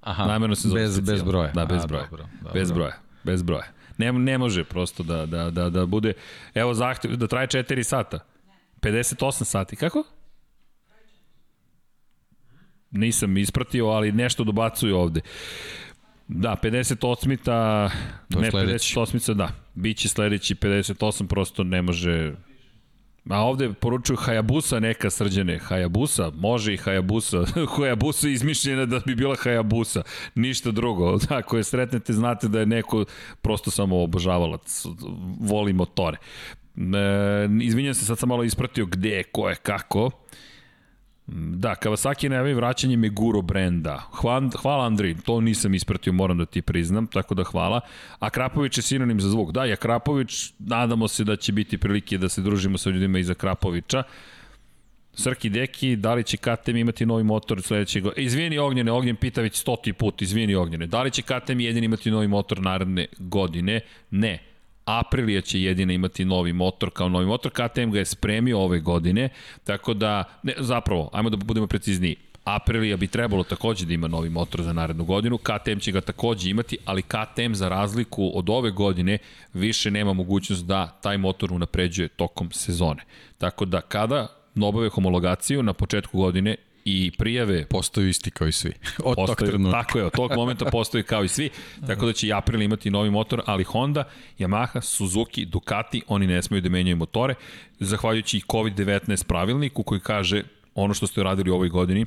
[0.00, 1.16] Aha, namerno se zove bez, specijal.
[1.16, 1.52] bez broja.
[1.52, 2.06] Da, bez A, broja.
[2.10, 2.60] Dobro, dobro.
[2.60, 2.94] Bez broja.
[3.24, 3.66] Bez broja.
[3.98, 6.12] Ne, ne može prosto da, da, da, da bude,
[6.54, 8.18] evo zahtev, da traje 4 sata.
[8.80, 10.04] 58 sati, kako?
[12.90, 15.20] Nisam ispratio, ali nešto dobacuju ovde.
[16.28, 17.90] Da, 58-ta,
[18.28, 18.96] ne sledeći.
[18.96, 19.48] 58-ta, da.
[19.74, 22.34] Biće sledeći 58, prosto ne može...
[23.30, 25.58] A ovde poručuju Hayabusa neka srđene.
[25.58, 27.46] Hayabusa, može i Hayabusa.
[27.76, 30.02] Hayabusa je izmišljena da bi bila Hayabusa.
[30.34, 31.18] Ništa drugo.
[31.38, 33.04] Ako je sretnete, znate da je neko
[33.42, 34.86] prosto samo obožavalac.
[35.40, 36.16] Voli motore.
[36.76, 36.80] E,
[37.62, 40.10] izvinjam se, sad sam malo ispratio gde, ko je, kako.
[41.28, 44.02] Da, Kawasaki najavi vraćanje Meguro brenda.
[44.12, 47.80] Hvala, hvala Andri, to nisam ispratio, moram da ti priznam, tako da hvala.
[48.18, 49.52] A Krapović je sinonim za zvuk.
[49.52, 53.34] Da, ja Krapović, nadamo se da će biti prilike da se družimo sa ljudima iza
[53.34, 54.02] Krapovića.
[55.12, 58.24] Srki Deki, da li će KTM imati novi motor sledećeg godine?
[58.24, 60.86] Izvini Ognjene, Ognjen pita već stoti put, izvini Ognjene.
[60.86, 63.80] Da li će KTM jedin imati novi motor naredne godine?
[64.10, 64.55] Ne.
[64.86, 69.28] Aprilia će jedina imati novi motor kao novi motor, KTM ga je spremio ove godine,
[69.64, 74.30] tako da, ne, zapravo, ajmo da budemo precizniji, Aprilia bi trebalo takođe da ima novi
[74.30, 78.70] motor za narednu godinu, KTM će ga takođe imati, ali KTM za razliku od ove
[78.70, 79.18] godine
[79.54, 83.02] više nema mogućnost da taj motor unapređuje tokom sezone.
[83.38, 84.28] Tako da kada
[84.62, 86.56] obave homologaciju na početku godine
[86.88, 88.72] i prijave postaju isti kao i svi.
[89.04, 89.82] Od postaju, tog trenutka.
[89.82, 91.50] Tako je, od tog momenta postaju kao i svi.
[91.86, 94.04] Tako da će i April imati novi motor, ali Honda,
[94.38, 97.34] Yamaha, Suzuki, Ducati, oni ne smeju da menjaju motore,
[97.80, 100.42] zahvaljujući i COVID-19 pravilniku koji kaže
[100.74, 102.06] ono što ste radili u ovoj godini,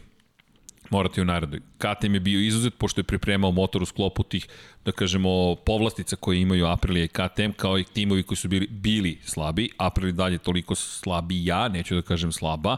[0.89, 1.59] morate u narednoj.
[1.77, 4.47] KTM je bio izuzet pošto je pripremao motor u sklopu tih,
[4.85, 9.19] da kažemo, povlastica koje imaju Aprilia i KTM, kao i timovi koji su bili, bili
[9.23, 9.69] slabi.
[9.77, 12.77] Aprilia dalje toliko slabija, neću da kažem slaba,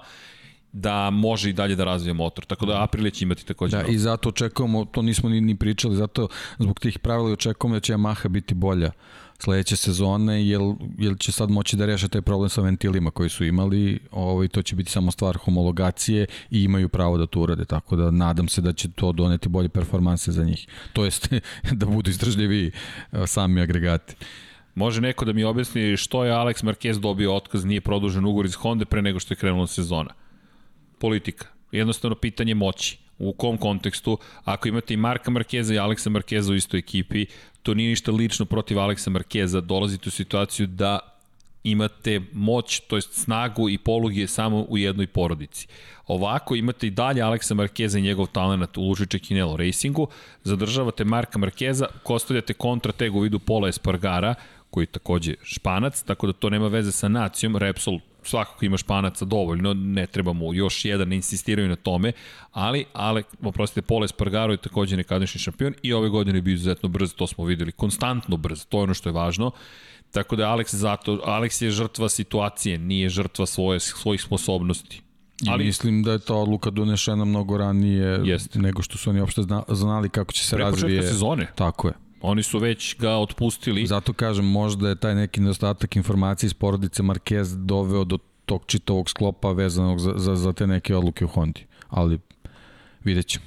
[0.74, 2.46] da može i dalje da razvija motor.
[2.46, 3.78] Tako da Aprilia će imati takođe.
[3.78, 6.28] Da, i zato očekujemo, to nismo ni, ni pričali, zato
[6.60, 8.92] zbog tih pravila očekujemo da će Yamaha biti bolja
[9.42, 10.62] sledeće sezone, jer,
[10.98, 14.62] jer će sad moći da reše taj problem sa ventilima koji su imali, ovaj, to
[14.62, 18.62] će biti samo stvar homologacije i imaju pravo da to urade, tako da nadam se
[18.62, 20.68] da će to doneti bolje performanse za njih.
[20.94, 21.34] To jest
[21.80, 22.72] da budu istražljivi
[23.26, 24.16] sami agregati.
[24.76, 28.56] Može neko da mi objasni što je Alex Marquez dobio otkaz, nije produžen ugovor iz
[28.56, 30.14] Honda pre nego što je krenula sezona?
[31.02, 31.48] Politika.
[31.72, 32.98] Jednostavno pitanje moći.
[33.20, 34.18] U kom kontekstu?
[34.44, 37.26] Ako imate i Marka Markeza i Aleksa Markeza u istoj ekipi,
[37.64, 41.00] to nije ništa lično protiv Aleksa Markeza, dolazite u situaciju da
[41.64, 45.68] imate moć, to jest snagu i poluge samo u jednoj porodici.
[46.08, 50.08] Ovako imate i dalje Aleksa Markeza i njegov talent u Lužiče Kinelo Racingu,
[50.44, 54.36] zadržavate Marka Markeza, kostavljate kontrateg u vidu Pola Espargara,
[54.70, 59.26] koji je takođe španac, tako da to nema veze sa nacijom, Repsol svakako ima španaca
[59.26, 62.12] dovoljno, ne treba mu još jedan, ne insistiraju na tome,
[62.52, 66.90] ali, ale, oprostite, Pola Espargaro je takođe nekadašnji šampion i ove godine je bio izuzetno
[66.90, 69.52] brz, to smo videli, konstantno brz, to je ono što je važno.
[70.12, 75.02] Tako da Alex zato, Alex je žrtva situacije, nije žrtva svoje, svojih sposobnosti.
[75.48, 78.56] Ali, I mislim da je ta odluka donešena mnogo ranije jest.
[78.56, 81.02] nego što su oni uopšte znali kako će se Pre razvije.
[81.08, 81.52] sezone.
[81.56, 81.94] Tako je.
[82.22, 83.88] Oni su već ga otpustili.
[83.88, 89.10] Zato kažem, možda je taj neki nedostatak informacije iz porodice Marquez doveo do tog čitovog
[89.10, 91.66] sklopa vezanog za, za, za te neke odluke u Hondi.
[91.90, 92.20] Ali
[93.04, 93.46] vidjet ćemo.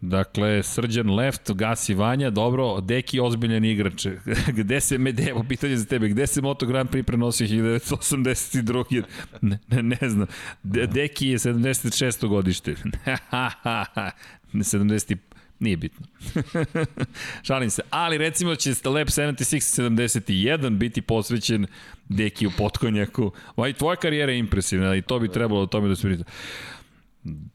[0.00, 4.06] Dakle, Srđan left, gasi Vanja, dobro, Deki ozbiljan igrač.
[4.58, 9.02] gde se me, evo pitanje za tebe, gde se Moto Grand Prix prenosio 1982.
[9.40, 10.26] Ne, ne, ne znam.
[10.62, 12.28] De, Deki je 76.
[12.28, 12.74] godište.
[14.52, 15.16] 70.
[15.58, 16.06] Nije bitno.
[17.46, 17.82] Šalim se.
[17.90, 21.66] Ali recimo da će Lab 76-71 biti posvećen
[22.08, 23.32] Deki u potkonjaku.
[23.56, 26.24] Vaj, tvoja karijera je impresivna i to bi trebalo o tome da se prita.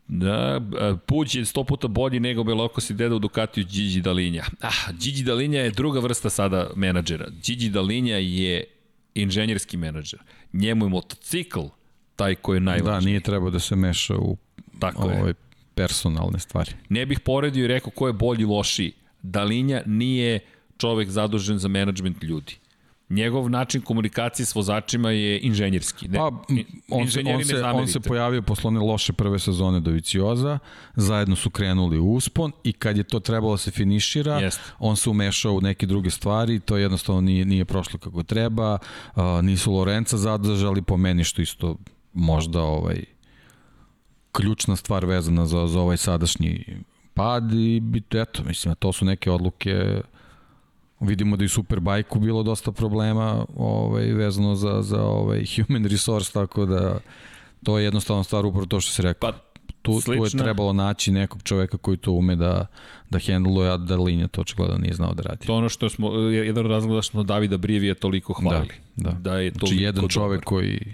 [0.07, 0.61] Da,
[1.05, 4.43] Puđ je sto puta bolji nego Belokos i deda u Ducatiju Gigi Dalinja.
[4.61, 7.29] Ah, Gigi Dalinja je druga vrsta sada menadžera.
[7.43, 8.63] Gigi Dalinja je
[9.15, 10.19] inženjerski menadžer.
[10.53, 11.61] Njemu je motocikl
[12.15, 13.01] taj koji je najvažniji.
[13.01, 14.37] Da, nije trebao da se meša u
[14.79, 15.33] Tako ovaj je.
[15.79, 16.71] Personalne stvari.
[16.89, 18.93] Ne bih poredio i rekao ko je bolji lošiji.
[19.21, 20.39] Dalinja nije
[20.77, 22.59] čovek zadužen za menadžment ljudi
[23.09, 26.07] njegov način komunikacije s vozačima je inženjerski.
[26.07, 26.25] Ne, pa,
[26.89, 30.59] on, se, on, se, on se pojavio posle one loše prve sezone do Vicioza,
[30.95, 34.61] zajedno su krenuli u uspon i kad je to trebalo da se finišira, Jest.
[34.79, 38.73] on se umešao u neke druge stvari, to jednostavno nije, nije prošlo kako treba,
[39.15, 41.77] uh, nisu Lorenca zadržali po meni što isto
[42.13, 43.03] možda ovaj
[44.39, 46.65] ključna stvar vezana za, za ovaj sadašnji
[47.13, 50.01] pad i eto, mislim, to su neke odluke
[50.99, 56.65] Vidimo da i Superbike-u bilo dosta problema ovaj, vezano za, za ovaj human resource, tako
[56.65, 56.99] da
[57.63, 59.31] to je jednostavno stvar upravo to što se rekao.
[59.31, 59.37] Pa,
[59.81, 62.65] tu, tu je trebalo naći nekog čoveka koji to ume da,
[63.09, 65.45] da handluje, a da linija to očigledno nije znao da radi.
[65.47, 68.73] To ono što smo, jedan od razloga što smo Davida Brivija toliko hvalili.
[68.95, 69.17] Da, da.
[69.19, 70.45] da je znači jedan čovek dobar.
[70.45, 70.93] koji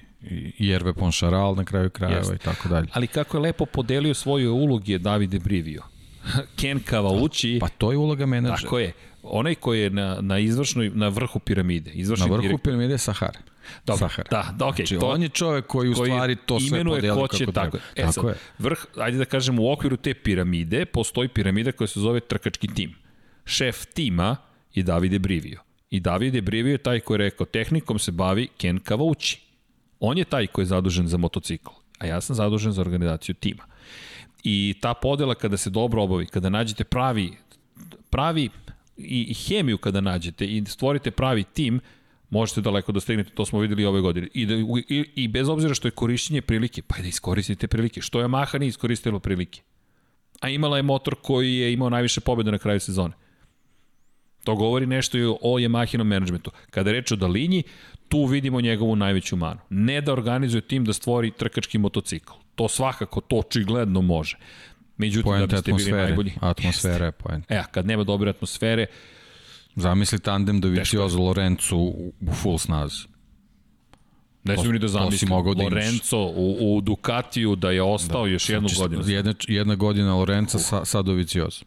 [0.58, 2.88] Jerve Ponšaral na kraju krajeva i tako dalje.
[2.94, 5.82] Ali kako je lepo podelio svoje uloge Davide Brivio.
[6.60, 7.58] Ken Kavauči.
[7.62, 8.62] Pa to je uloga menadžera.
[8.62, 8.94] Tako je
[9.24, 11.92] onaj koji je na, na izvršnoj, na vrhu piramide.
[11.92, 12.64] Izvršni na vrhu direkt...
[12.64, 13.40] piramide je Sahara.
[13.86, 14.28] Dobro, Sahara.
[14.32, 17.28] da, da, okay, znači, to, on je čovek koji u stvari to sve podeli kako
[17.28, 18.36] će, tako, e, tako sad, je.
[18.60, 22.96] Vrh, ajde da kažemo, u okviru te piramide postoji piramida koja se zove trkački tim.
[23.46, 24.36] Šef tima
[24.74, 25.60] je Davide Brivio.
[25.90, 29.45] I Davide Brivio je taj koji je rekao, tehnikom se bavi Ken Kavauči.
[30.00, 33.64] On je taj koji je zadužen za motocikl, a ja sam zadužen za organizaciju tima.
[34.44, 37.34] I ta podela kada se dobro obavi, kada nađete pravi,
[38.10, 38.50] pravi
[38.98, 41.80] i hemiju kada nađete i stvorite pravi tim,
[42.30, 44.28] možete daleko da stignete, to smo videli ove godine.
[44.34, 48.02] I, da, i, I bez obzira što je korišćenje prilike, pa da iskoristite prilike.
[48.02, 49.62] Što je Maha nije iskoristila prilike?
[50.42, 53.14] A imala je motor koji je imao najviše pobjeda na kraju sezone.
[54.46, 56.52] To govori nešto i o Yamahinom menadžmentu.
[56.70, 57.64] Kada reč o Dalinji,
[58.08, 59.60] tu vidimo njegovu najveću manu.
[59.70, 62.34] Ne da organizuje tim da stvori trkački motocikl.
[62.56, 64.38] To svakako, to očigledno može.
[64.98, 66.34] Međutim, point da biste bili najbolji.
[66.42, 67.52] Atmosfere je point.
[67.52, 68.86] E, kad nema dobre atmosfere...
[69.76, 73.08] Zamisli tandem da Viciozo Lorenzo u, full snazi.
[74.44, 75.30] Ne smijem ni da zamislim.
[75.30, 79.14] Da Lorenzo u, u Ducatiju da je ostao da, još jednu znači, godinu.
[79.14, 81.66] Jedna, jedna godina Lorenza sa, sa Doviciozo.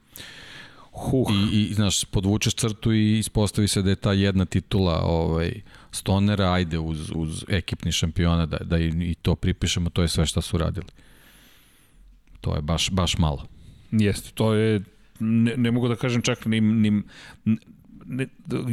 [0.99, 1.27] Huh.
[1.53, 5.61] I, I, znaš, podvučeš crtu i ispostavi se da je ta jedna titula ovaj,
[5.91, 10.27] Stonera, ajde uz, uz ekipni šampiona, da, da i, i to pripišemo, to je sve
[10.27, 10.87] što su radili.
[12.41, 13.47] To je baš, baš malo.
[13.91, 14.81] Jeste, to je,
[15.21, 17.03] ne, ne mogu da kažem čak ni, ni
[18.09, 18.27] ne,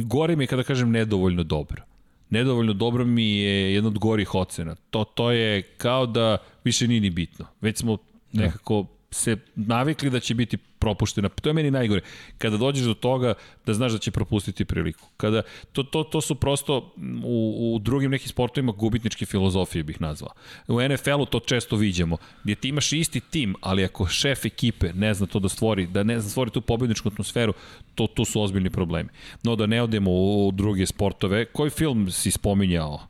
[0.04, 1.82] gore mi je kada kažem nedovoljno dobro.
[2.30, 4.74] Nedovoljno dobro mi je jedna od gorih ocena.
[4.90, 7.46] To, to je kao da više nije ni bitno.
[7.60, 7.98] Već smo
[8.32, 8.42] da.
[8.42, 11.28] nekako se navikli da će biti propuštena.
[11.28, 12.00] To je meni najgore.
[12.38, 13.34] Kada dođeš do toga
[13.66, 15.08] da znaš da će propustiti priliku.
[15.16, 15.42] Kada,
[15.72, 16.94] to, to, to su prosto
[17.24, 20.32] u, u drugim nekim sportovima gubitničke filozofije bih nazvao.
[20.68, 25.14] U NFL-u to često viđamo, gdje ti imaš isti tim, ali ako šef ekipe ne
[25.14, 27.52] zna to da stvori, da ne zna stvori tu pobedničku atmosferu,
[27.94, 29.08] to, to su ozbiljni problemi.
[29.42, 33.00] No da ne odemo u, u druge sportove, koji film si spominjao?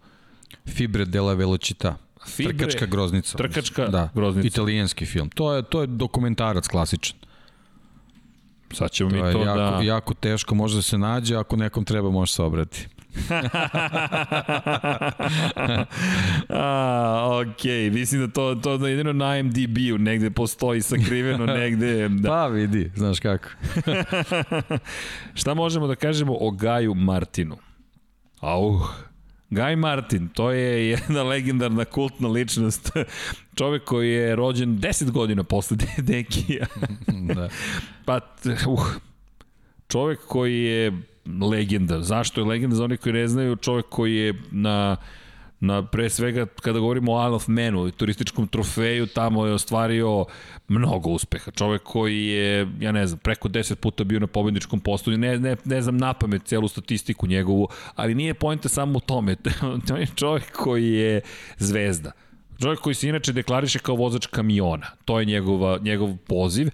[0.67, 1.95] Fibre della velocità.
[2.27, 3.39] Fibre, trkačka groznica.
[3.39, 4.47] Trkačka da, groznica.
[4.47, 5.31] Italijanski film.
[5.31, 7.17] To je, to je dokumentarac klasičan.
[8.77, 9.81] Sad ćemo to mi to jako, da...
[9.83, 12.89] jako teško može da se nađe, ako nekom treba može se obrati.
[16.49, 22.09] A, ok, mislim da to, to da jedino na IMDb-u negde postoji sakriveno negde.
[22.09, 22.29] Da.
[22.29, 23.49] Pa vidi, znaš kako.
[25.41, 27.57] Šta možemo da kažemo o Gaju Martinu?
[28.41, 28.81] Au,
[29.51, 32.91] Guy Martin, to je jedna legendarna kultna ličnost.
[33.55, 36.67] Čovek koji je rođen 10 godina posle Dekija.
[37.35, 37.49] da.
[38.05, 38.21] Pa,
[38.67, 38.87] uh,
[39.89, 40.93] čovek koji je
[41.51, 42.03] legenda.
[42.03, 42.77] Zašto je legenda?
[42.77, 44.97] Za oni koji ne znaju, čovek koji je na
[45.61, 50.25] na pre svega kada govorimo o Isle of Manu, turističkom trofeju, tamo je ostvario
[50.69, 51.51] mnogo uspeha.
[51.51, 55.57] Čovek koji je, ja ne znam, preko 10 puta bio na pobedničkom postoju, ne, ne,
[55.65, 59.37] ne znam napamet celu statistiku njegovu, ali nije pojenta samo u tome.
[59.89, 61.21] to je čovek koji je
[61.59, 62.13] zvezda.
[62.63, 64.87] Čovjek koji se inače deklariše kao vozač kamiona.
[65.05, 66.71] To je njegova, njegov poziv,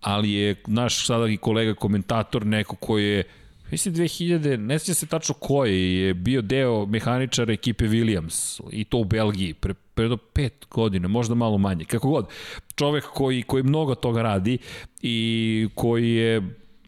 [0.00, 3.24] ali je naš sada i kolega komentator neko koji je
[3.72, 8.98] mislim 2000, ne sjeća se tačno koji, je bio deo mehaničara ekipe Williams i to
[8.98, 12.26] u Belgiji pre, pre do pet godina, možda malo manje, kako god.
[12.74, 14.58] Čovek koji, koji mnogo toga radi
[15.02, 16.42] i koji je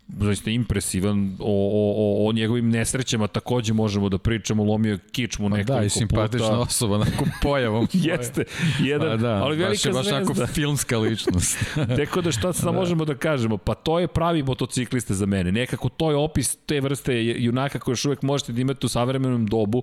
[0.08, 5.66] zaista impresivan o, o, o, o njegovim nesrećama takođe možemo da pričamo lomio kičmu nekoliko
[5.66, 5.80] puta.
[5.80, 6.60] Da, i simpatična puta.
[6.60, 7.88] osoba nakon pojavom.
[8.08, 8.44] Jeste,
[8.80, 10.34] jedan, pa da, ali velika baš, zvezda.
[10.40, 11.58] Baš filmska ličnost.
[11.96, 12.72] Teko da šta sad da.
[12.72, 15.52] možemo da kažemo, pa to je pravi motociklista za mene.
[15.52, 19.46] Nekako to je opis te vrste junaka koje još uvek možete da imate u savremenom
[19.46, 19.82] dobu,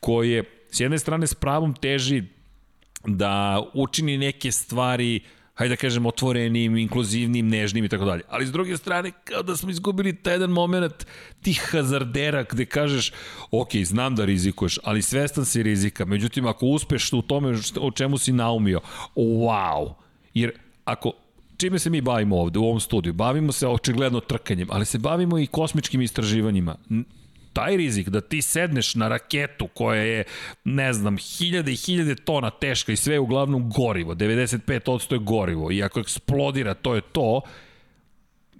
[0.00, 2.22] koje s jedne strane s pravom teži
[3.06, 8.22] da učini neke stvari uh, hajde da kažem, otvorenim, inkluzivnim, nežnim i tako dalje.
[8.28, 11.06] Ali s druge strane, kao da smo izgubili taj jedan moment
[11.42, 13.12] tih hazardera gde kažeš,
[13.50, 16.04] ok, znam da rizikuješ, ali svestan si rizika.
[16.04, 18.80] Međutim, ako uspeš u tome o čemu si naumio,
[19.16, 19.94] wow.
[20.34, 20.52] Jer
[20.84, 21.12] ako
[21.56, 23.12] čime se mi bavimo ovde u ovom studiju?
[23.12, 26.76] Bavimo se očigledno trkanjem, ali se bavimo i kosmičkim istraživanjima
[27.52, 30.24] taj rizik da ti sedneš na raketu koja je,
[30.64, 35.82] ne znam, hiljade i hiljade tona teška i sve uglavnom gorivo, 95% je gorivo i
[35.82, 37.40] ako eksplodira, to je to,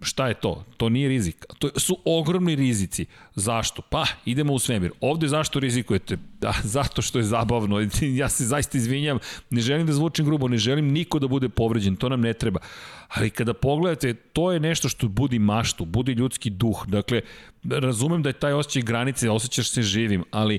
[0.01, 0.65] šta je to?
[0.77, 1.47] To nije rizik.
[1.59, 3.07] To su ogromni rizici.
[3.35, 3.83] Zašto?
[3.83, 4.93] Pa, idemo u svemir.
[5.01, 6.19] Ovde zašto rizikujete?
[6.41, 7.81] Da, zato što je zabavno.
[8.03, 9.19] Ja se zaista izvinjam.
[9.51, 11.97] Ne želim da zvučim grubo, ne želim niko da bude povređen.
[11.97, 12.61] To nam ne treba.
[13.09, 16.87] Ali kada pogledate, to je nešto što budi maštu, budi ljudski duh.
[16.87, 17.21] Dakle,
[17.71, 20.59] razumem da je taj osjećaj granice, osjećaš se živim, ali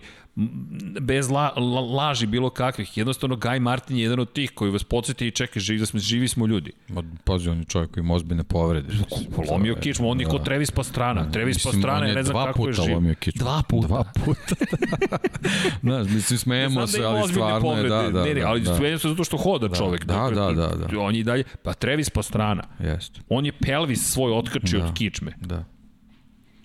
[1.02, 2.98] bez la, la, laži bilo kakvih.
[2.98, 6.00] Jednostavno, Guy Martin je jedan od tih koji vas podsjeti i čeka, živi, da smo,
[6.00, 6.72] živi smo ljudi.
[7.24, 8.94] Pazi, on je čovjek koji ima ozbiljne povrede.
[9.52, 10.32] Lomio kičmu, on je da.
[10.32, 11.32] kod Trevis Pastrana.
[11.32, 12.94] Trevis Pastrana, ne znam kako je živ.
[12.94, 13.40] Lomio kičmu.
[13.40, 13.88] Dva puta.
[13.88, 14.56] Dva puta.
[15.84, 18.24] Znaš, mislim, smejemo se, ali stvarno je, da, da.
[18.24, 18.76] Ne, ne, ali da.
[18.76, 19.76] smejemo se zato što hoda da.
[19.76, 20.06] čovek.
[20.06, 21.00] Da, dakle, da, da, da.
[21.00, 22.64] On je i dalje, pa Trevis Pastrana.
[22.80, 23.22] Jeste.
[23.30, 24.86] On je pelvis svoj otkačio da.
[24.86, 25.34] od kičme.
[25.42, 25.66] Da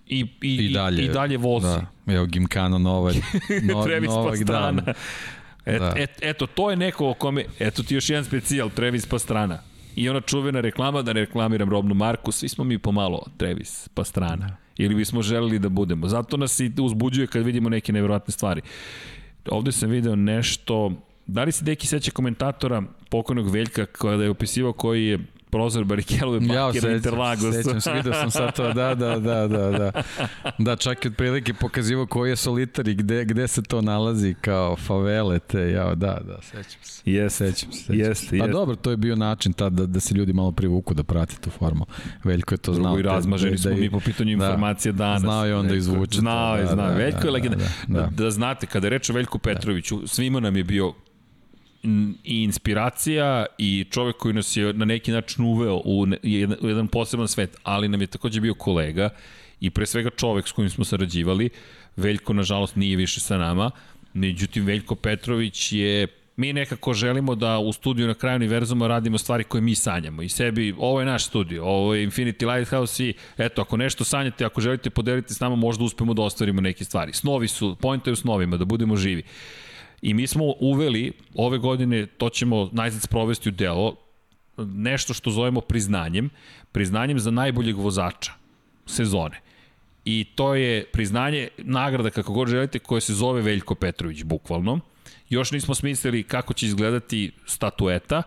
[0.07, 1.67] i, i, I, dalje, i dalje vozi.
[1.67, 2.15] Da.
[2.15, 3.15] Evo Gimkana Novak,
[3.73, 4.83] no, Travis Novak Pastrana.
[5.67, 5.93] Et, da.
[5.97, 9.59] et, eto, to je neko o kome, eto ti još jedan specijal, Travis Pastrana.
[9.97, 14.47] I ona čuvena reklama, da ne reklamiram robnu marku, svi smo mi pomalo Travis Pastrana.
[14.47, 14.57] Da.
[14.77, 16.09] Ili bismo želeli da budemo.
[16.09, 18.63] Zato nas i uzbuđuje kad vidimo neke nevjerojatne stvari.
[19.49, 20.93] Ovde sam video nešto,
[21.27, 25.19] da li se deki seća komentatora pokojnog Veljka koja da je opisivao koji je
[25.55, 27.55] prozor Barikelove Bakira ja, Interlagos.
[27.55, 30.03] Sećam se, vidio sam sad to, da, da, da, da, da.
[30.59, 34.77] Da, čak i otprilike pokazivo koji je solitar i gde, gde se to nalazi kao
[34.77, 37.03] favele te, ja, da, da, sećam se.
[37.07, 37.79] Yes, sećam se.
[37.79, 38.39] Sećam jeste, se.
[38.39, 41.37] Pa dobro, to je bio način tad da, da se ljudi malo privuku da prate
[41.41, 41.87] tu formu.
[42.25, 42.93] Veljko je to znao.
[42.93, 45.21] Drugo i razmaženi da, smo da, mi po pitanju da, informacije danas.
[45.21, 46.19] Znao je onda izvuče.
[46.19, 46.89] Znao je, da, znao.
[46.89, 47.57] Da, Veljko da, je legenda.
[47.57, 48.25] Da, da, da.
[48.25, 50.95] da znate, kada reče Veljko Petroviću, svima nam je bio
[52.25, 56.89] i inspiracija i čovek koji nas je na neki način uveo u, jedan, u jedan
[56.89, 59.11] poseban svet, ali nam je takođe bio kolega
[59.61, 61.51] i pre svega čovek s kojim smo sarađivali.
[61.97, 63.71] Veljko, nažalost, nije više sa nama,
[64.15, 66.07] međutim, Veljko Petrović je
[66.37, 70.29] mi nekako želimo da u studiju na kraju univerzuma radimo stvari koje mi sanjamo i
[70.29, 74.61] sebi, ovo je naš studio, ovo je Infinity Lighthouse i eto, ako nešto sanjate, ako
[74.61, 77.13] želite podeliti s nama, možda uspemo da ostvarimo neke stvari.
[77.13, 79.23] Snovi su, pojenta je u snovima, da budemo živi.
[80.05, 83.97] I mi smo uveli, ove godine, to ćemo najzad sprovesti u delo,
[84.57, 86.31] nešto što zovemo priznanjem,
[86.73, 88.33] priznanjem za najboljeg vozača
[88.87, 89.41] sezone.
[90.05, 94.81] I to je priznanje, nagrada kako god želite, koja se zove Veljko Petrović, bukvalno.
[95.29, 98.23] Još nismo smislili kako će izgledati statueta,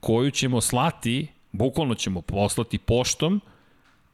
[0.00, 3.40] koju ćemo slati, bukvalno ćemo poslati poštom,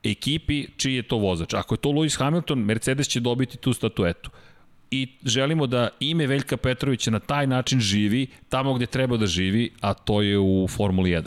[0.03, 1.55] ekipi čiji je to vozač.
[1.55, 4.31] Ako je to Lewis Hamilton, Mercedes će dobiti tu statuetu
[4.95, 9.71] i želimo da ime Veljka Petrovića na taj način živi tamo gde treba da živi,
[9.81, 11.23] a to je u Formuli 1.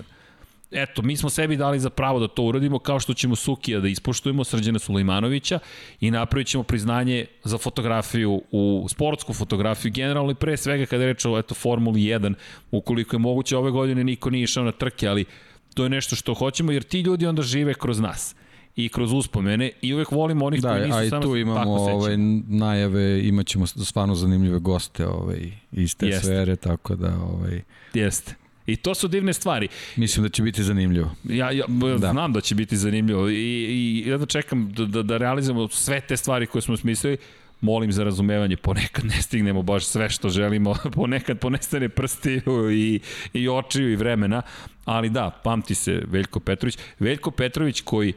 [0.71, 3.87] eto, mi smo sebi dali za pravo da to uradimo, kao što ćemo Sukija da
[3.87, 5.59] ispoštujemo, Srđana Sulejmanovića
[5.99, 11.13] i napravit ćemo priznanje za fotografiju, u sportsku fotografiju, generalno i pre svega kada je
[11.13, 12.33] reč o eto, Formuli 1,
[12.71, 15.25] ukoliko je moguće ove godine niko nije išao na trke, ali
[15.73, 18.35] to je nešto što hoćemo, jer ti ljudi onda žive kroz nas
[18.77, 21.35] i kroz uspomene i uvek volimo onih da, koji nisu samo Da, a i tu
[21.35, 22.17] imamo ovaj,
[22.47, 26.25] najave, imaćemo stvarno zanimljive goste ovaj, iz te Jeste.
[26.25, 27.17] sfere, tako da...
[27.21, 27.61] Ovaj...
[27.93, 28.35] Jeste.
[28.65, 29.67] I to su divne stvari.
[29.95, 31.15] Mislim da će biti zanimljivo.
[31.23, 31.65] Ja, ja
[31.99, 32.11] da.
[32.11, 36.01] znam da će biti zanimljivo i, i ja da čekam da, da, da realizujemo sve
[36.01, 37.17] te stvari koje smo smislili
[37.61, 42.99] molim za razumevanje, ponekad ne stignemo baš sve što želimo, ponekad ponestane prstiju i,
[43.33, 44.41] i očiju i vremena,
[44.85, 46.77] ali da, pamti se Veljko Petrović.
[46.99, 48.13] Veljko Petrović koji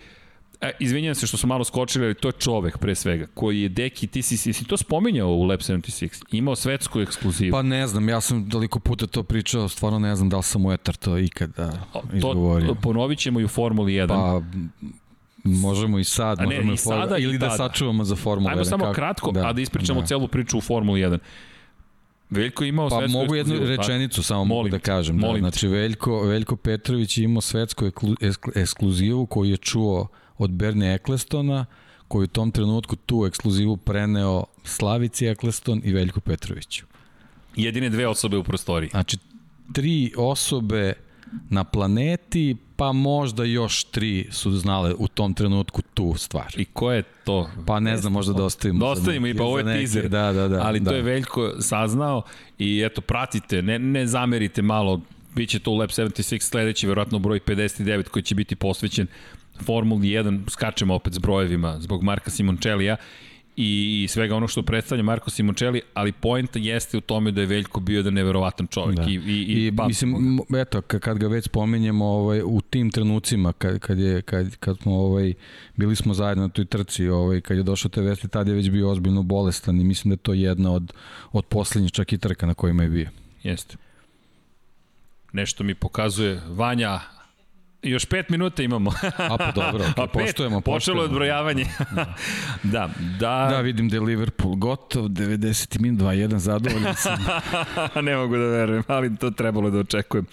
[0.61, 3.69] E, izvinjam se što smo malo skočili, ali to je čovek pre svega, koji je
[3.69, 7.53] Deki, ti si, si, to spominjao u Lab 76, imao svetsku ekskluzivu.
[7.53, 10.67] Pa ne znam, ja sam toliko puta to pričao, stvarno ne znam da li sam
[10.67, 11.73] u etar to ikada
[12.13, 12.69] izgovorio.
[12.69, 14.09] To ponovit ćemo i u Formuli 1.
[14.09, 14.43] Pa,
[15.45, 18.53] Možemo i sad, a ne, možemo i sada ili da sačuvamo za Formulu 1.
[18.53, 18.95] Ajmo samo kako?
[18.95, 20.07] kratko, da, a da ispričamo da.
[20.07, 21.19] celu priču u Formuli 1.
[22.31, 24.27] Veljko imao pa svetsku mogu jednu rečenicu tako?
[24.27, 25.19] samo mogu da kažem.
[25.19, 27.85] Da, znači Veljko, Veljko Petrović je imao svetsku
[28.55, 30.09] ekskluzivu koju je čuo
[30.41, 31.67] od Bernie Ecclestona,
[32.09, 36.85] koji u tom trenutku tu ekskluzivu preneo Slavici Eccleston i Veljku Petroviću.
[37.57, 38.91] Jedine dve osobe u prostoriji.
[38.91, 39.17] Znači,
[39.73, 40.93] tri osobe
[41.51, 46.55] na planeti, pa možda još tri su znale u tom trenutku tu stvar.
[46.57, 47.51] I ko je to?
[47.67, 48.79] Pa ne znam, možda da ostavimo.
[48.79, 50.09] Da ostavimo i pa ovo je teaser.
[50.09, 50.63] Da, da, da.
[50.63, 50.91] Ali da.
[50.91, 52.23] to je Veljko saznao
[52.59, 55.01] i eto, pratite, ne, ne zamerite malo,
[55.35, 59.07] Biće to u Lab 76 sledeći, verovatno broj 59 koji će biti posvećen
[59.65, 62.97] Formuli 1, skačemo opet s brojevima zbog Marka Simoncellija
[63.57, 67.81] i svega ono što predstavlja Marko Simoncelli, ali point jeste u tome da je Veljko
[67.81, 69.03] bio da neverovatan čovjek da.
[69.03, 73.79] i, i, i, I mislim, eto, kad ga već spominjemo ovaj, u tim trenucima kad,
[73.79, 75.35] kad, je, kad, kad smo ovaj,
[75.77, 78.71] bili smo zajedno na toj trci, ovaj, kad je došao te vesti, tad je već
[78.71, 80.93] bio ozbiljno bolestan i mislim da je to jedna od,
[81.33, 83.09] od poslednjih čak i trka na kojima je bio.
[83.43, 83.77] Jeste.
[85.33, 87.01] Nešto mi pokazuje Vanja
[87.83, 88.91] Još pet minuta imamo.
[89.17, 91.67] A pa dobro, okay, pet, poštujemo, Počelo je odbrojavanje.
[91.91, 92.15] da.
[92.73, 92.91] da,
[93.21, 93.47] da.
[93.51, 97.19] Da, vidim da je Liverpool gotov, 90 min, 2-1, zadovoljan sam.
[98.05, 100.27] ne mogu da verujem, ali to trebalo da očekujem.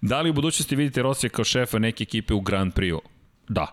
[0.00, 3.00] Da li u budućnosti vidite Rosija kao šefa neke ekipe u Grand Prix-u?
[3.48, 3.66] Da.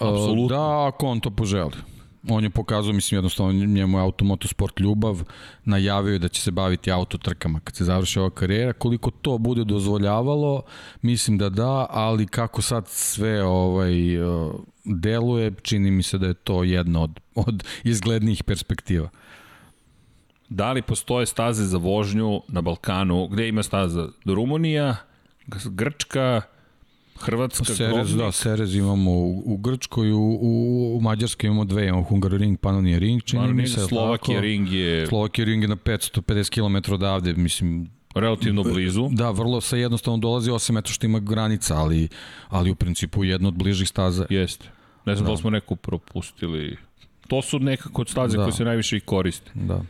[0.00, 0.56] Apsolutno.
[0.56, 1.97] Da, ako on to poželi
[2.28, 5.22] on je pokazao, mislim, jednostavno njemu je automotosport ljubav,
[5.64, 8.72] najavio je da će se baviti autotrkama kad se završi ova karijera.
[8.72, 10.62] Koliko to bude dozvoljavalo,
[11.02, 13.92] mislim da da, ali kako sad sve ovaj
[14.84, 19.08] deluje, čini mi se da je to jedna od, od izglednijih perspektiva.
[20.48, 23.28] Da li postoje staze za vožnju na Balkanu?
[23.28, 24.08] Gde ima staza?
[24.24, 24.96] Rumunija,
[25.64, 26.42] Grčka,
[27.20, 28.16] Hrvatska, Serez, Grobnik.
[28.16, 32.98] Da, Serez imamo u, u Grčkoj, u, u, u Mađarskoj imamo dve, imamo Hungaroring, Panonija
[32.98, 33.80] Ring, čini mi se.
[33.80, 35.06] Slovakija Ring je...
[35.06, 39.08] Slovakija Ring je na 550 km odavde, mislim, relativno blizu.
[39.12, 42.08] Da, vrlo sa jednostavno dolazi, osim eto što ima granica, ali,
[42.48, 44.26] ali u principu jedno od bližih staza.
[44.30, 44.68] Jeste.
[45.04, 46.76] Ne znam da, da li smo neku propustili.
[47.28, 48.42] To su nekako staze da.
[48.42, 49.50] koje se najviše i koriste.
[49.54, 49.82] Da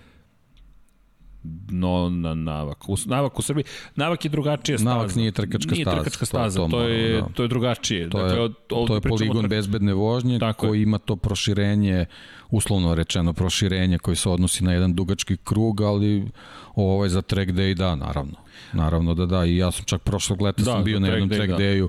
[1.71, 2.89] no na Navak.
[2.89, 3.65] U, navak u Srbiji,
[3.97, 4.91] Navak je drugačija staza.
[4.91, 5.95] Navak nije trkačka nije staza.
[5.95, 7.27] Nije trkačka staza, to, to, je, da.
[7.35, 8.11] to je drugačije.
[8.11, 9.51] To dakle, je, od, to je poligon trk...
[9.51, 10.83] bezbedne vožnje Tako koji je.
[10.83, 12.07] ima to proširenje,
[12.51, 16.29] uslovno rečeno proširenje koji se odnosi na jedan dugački krug, ali
[16.75, 18.37] ovo je za track day, da, naravno.
[18.73, 21.49] Naravno da da, i ja sam čak prošlog leta da, sam bio na jednom track
[21.49, 21.57] da.
[21.57, 21.89] dayu,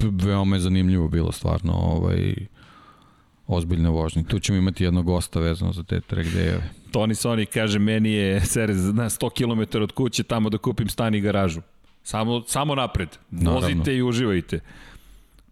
[0.00, 2.34] veoma je zanimljivo bilo stvarno, ovaj,
[3.46, 4.24] ozbiljne vožnje.
[4.24, 6.62] Tu ćemo imati jednog gosta vezano za te track day-eve.
[6.96, 11.14] Toni Soni kaže, meni je Serez na 100 km od kuće tamo da kupim stan
[11.14, 11.60] i garažu.
[12.02, 13.08] Samo, samo napred.
[13.30, 13.92] Vozite Naravno.
[13.92, 14.60] i uživajte.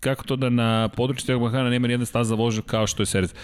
[0.00, 3.34] Kako to da na području Tegomahana nema nijedna staza za vožnju kao što je Serez?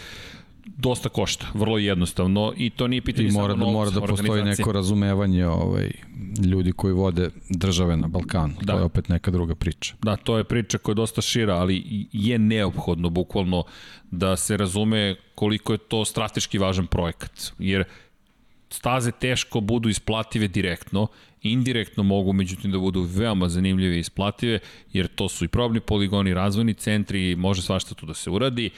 [0.67, 4.45] Dosta košta, vrlo jednostavno i to nije pitanje I mora samo da, mora da postoji
[4.45, 5.91] neko razumevanje ovaj,
[6.51, 8.55] ljudi koji vode države na Balkanu.
[8.63, 8.73] Da.
[8.73, 9.95] To je opet neka druga priča.
[10.03, 13.65] Da, to je priča koja je dosta šira, ali je neophodno bukvalno
[14.11, 17.53] da se razume koliko je to strateški važan projekat.
[17.59, 17.85] Jer
[18.71, 21.07] staze teško budu isplative direktno,
[21.43, 24.59] indirektno mogu međutim da budu veoma zanimljive i isplative,
[24.93, 28.71] jer to su i probni poligoni, razvojni centri, može svašta tu da se uradi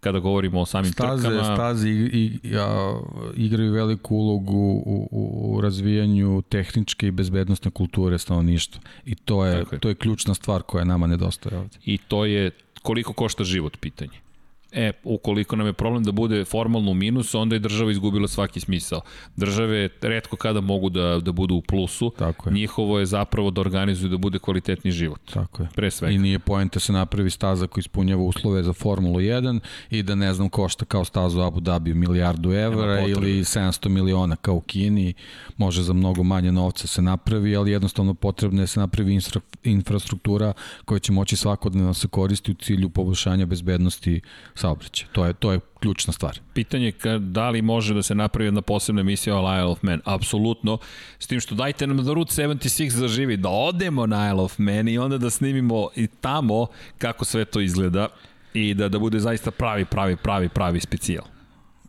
[0.00, 1.54] kada govorimo o samim staze, trkama.
[1.54, 3.00] Staze i, i, a,
[3.36, 8.82] igraju veliku ulogu u, u, u razvijanju tehničke i bezbednostne kulture stanovništva.
[9.04, 9.78] I to je, je.
[9.78, 11.78] to je ključna stvar koja nama nedostaje ovde.
[11.84, 12.50] I to je
[12.82, 14.27] koliko košta život pitanje.
[14.72, 18.60] E, ukoliko nam je problem da bude formalno u minusu, onda je država izgubila svaki
[18.60, 19.00] smisao.
[19.36, 22.12] Države redko kada mogu da, da budu u plusu.
[22.18, 22.54] Tako je.
[22.54, 25.20] Njihovo je zapravo da organizuju da bude kvalitetni život.
[25.32, 25.68] Tako je.
[25.74, 26.14] Pre svega.
[26.14, 30.14] I nije poenta da se napravi staza koji ispunjava uslove za Formulu 1 i da
[30.14, 35.14] ne znam košta kao stazu Abu Dhabi milijardu evra ili 700 miliona kao u Kini.
[35.56, 39.40] Može za mnogo manje novca se napravi, ali jednostavno potrebno je da se napravi infra,
[39.64, 40.52] infrastruktura
[40.84, 44.20] koja će moći svakodnevno da se koristi u cilju poboljšanja bezbednosti
[44.58, 45.08] saobraćaja.
[45.12, 46.40] To je, to je ključna stvar.
[46.54, 50.00] Pitanje je da li može da se napravi jedna posebna emisija o Isle of Man.
[50.04, 50.78] Apsolutno.
[51.18, 54.88] S tim što dajte nam da Route 76 zaživi, da odemo na Isle of Man
[54.88, 56.66] i onda da snimimo i tamo
[56.98, 58.08] kako sve to izgleda
[58.54, 61.37] i da, da bude zaista pravi, pravi, pravi, pravi specijal.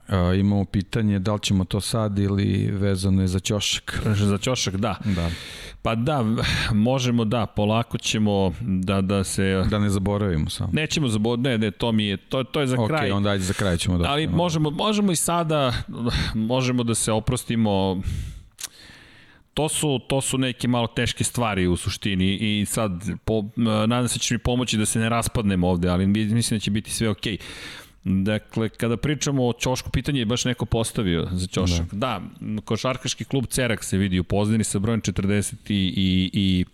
[0.09, 4.01] Uh, imamo pitanje da li ćemo to sad ili vezano je za ćošak.
[4.15, 4.95] Za ćošak, da.
[5.05, 5.29] Da.
[5.81, 6.25] Pa da,
[6.73, 9.63] možemo da, polako ćemo da, da se...
[9.69, 10.69] Da ne zaboravimo samo.
[10.73, 13.11] Nećemo zaboraviti, ne, ne, to mi je, to, to je za okay, kraj.
[13.11, 14.09] Ok, onda ajde za kraj ćemo da...
[14.09, 15.73] Ali možemo, možemo i sada,
[16.33, 18.01] možemo da se oprostimo
[19.53, 22.91] to su, to su neke malo teške stvari u suštini i sad
[23.25, 26.63] po, nadam se da će mi pomoći da se ne raspadnemo ovde, ali mislim da
[26.63, 27.37] će biti sve okej.
[27.37, 27.41] Okay.
[28.03, 31.93] Dakle, kada pričamo o Ćošku, pitanje je baš neko postavio za Ćošak.
[31.93, 36.65] Da, da košarkaški klub Cerak se vidi u Pozdini sa brojem 40 i, i, i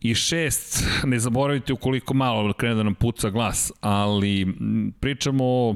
[0.00, 4.54] i šest, ne zaboravite ukoliko malo krene da nam puca glas, ali
[5.00, 5.74] pričamo o...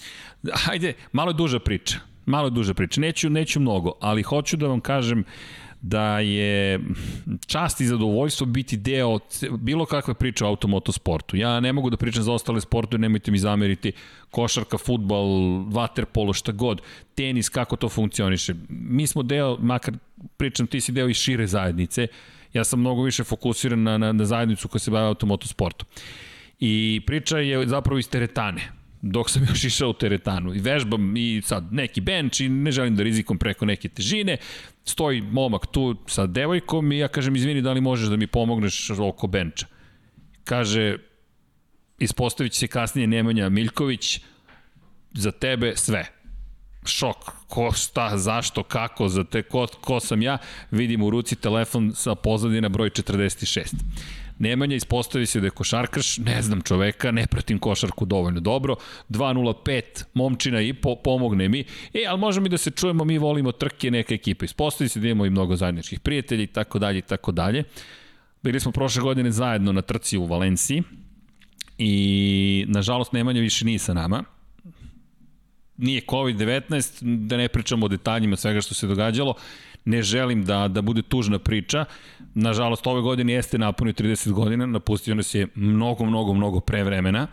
[0.64, 1.98] Hajde, malo je duža priča.
[2.26, 3.00] Malo je duža priča.
[3.00, 5.24] Neću, neću mnogo, ali hoću da vam kažem
[5.80, 6.80] da je
[7.46, 9.18] čast i zadovoljstvo biti deo
[9.58, 11.36] bilo kakve priče o automotosportu.
[11.36, 13.92] Ja ne mogu da pričam za ostale sportove, nemojte mi zameriti,
[14.30, 15.26] košarka, futbal,
[15.68, 16.82] vaterpolo, šta god,
[17.14, 18.54] tenis, kako to funkcioniše.
[18.68, 19.94] Mi smo deo, makar
[20.36, 22.06] pričam, ti si deo i šire zajednice,
[22.52, 25.88] ja sam mnogo više fokusiran na, na, na zajednicu koja se bavi automotosportom.
[26.60, 31.42] I priča je zapravo iz teretane dok sam još išao u teretanu i vežbam i
[31.44, 34.36] sad neki bench i ne želim da rizikom preko neke težine,
[34.88, 38.90] stoji momak tu sa devojkom i ja kažem izvini da li možeš da mi pomogneš
[38.90, 39.66] oko benča.
[40.44, 40.96] Kaže,
[41.98, 44.20] ispostavit će se kasnije Nemanja Miljković,
[45.12, 46.06] za tebe sve.
[46.86, 47.16] Šok,
[47.48, 50.38] ko, šta, zašto, kako, za te, ko, ko sam ja,
[50.70, 53.74] vidim u ruci telefon sa pozadina broj 46.
[54.38, 58.76] Nemanja ispostavi se da je košarkaš, ne znam čoveka, ne pratim košarku dovoljno dobro,
[59.08, 63.52] 2.05, momčina i po, pomogne mi, e, ali možemo i da se čujemo, mi volimo
[63.52, 67.02] trke neke ekipe, ispostavi se da imamo i mnogo zajedničkih prijatelja i tako dalje i
[67.02, 67.64] tako dalje.
[68.42, 70.82] Bili smo prošle godine zajedno na trci u Valenciji
[71.78, 74.24] i nažalost Nemanja više nije sa nama,
[75.76, 79.34] nije COVID-19, da ne pričamo o detaljima svega što se događalo,
[79.84, 81.84] ne želim da, da bude tužna priča.
[82.40, 87.26] Nažalost, ove godine jeste napunio 30 godina, napustio nas je mnogo, mnogo, mnogo pre vremena,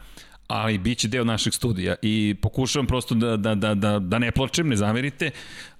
[0.47, 4.31] ali bit će deo našeg studija i pokušavam prosto da, da, da, da, da ne
[4.31, 5.31] plačem, ne zamerite,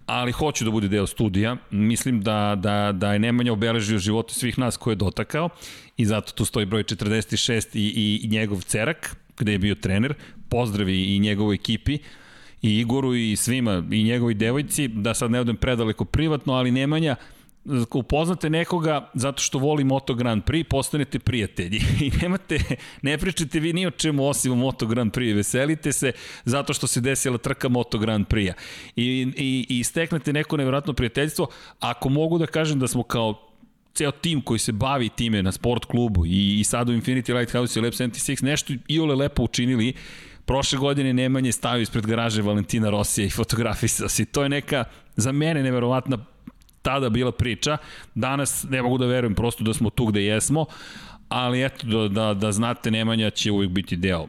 [0.06, 1.56] ali hoću da bude deo studija.
[1.72, 5.49] Mislim da, da, da je Nemanja obeležio živote svih nas koje je dotakao
[5.97, 10.14] i zato tu stoji broj 46 i, i, njegov cerak, gde je bio trener.
[10.49, 11.97] Pozdravi i njegovoj ekipi
[12.61, 17.15] i Igoru i svima i njegovi devojci, da sad ne odem predaleko privatno, ali Nemanja,
[17.93, 21.81] upoznate nekoga zato što voli Moto Grand Prix, postanete prijatelji.
[22.05, 22.59] I nemate,
[23.01, 26.11] ne pričate vi ni o čemu osim o Moto Grand Prix, veselite se
[26.45, 28.53] zato što se desila trka Moto Grand Prix-a.
[28.95, 31.47] I, i, i steknete neko nevjerojatno prijateljstvo,
[31.79, 33.51] ako mogu da kažem da smo kao
[33.93, 37.79] ceo tim koji se bavi time na sport klubu i, i sad u Infinity Lighthouse
[37.79, 39.93] i Lab 76 nešto i ole lepo učinili,
[40.45, 44.25] Prošle godine Nemanje stavio ispred garaže Valentina Rosija i fotografisao se.
[44.25, 44.83] To je neka,
[45.15, 46.17] za mene, neverovatna
[46.85, 47.77] tada bila priča.
[48.15, 50.65] Danas ne mogu da verujem prosto da smo tu gde jesmo,
[51.29, 54.27] ali eto, da, da, da znate, Nemanja će uvijek biti deo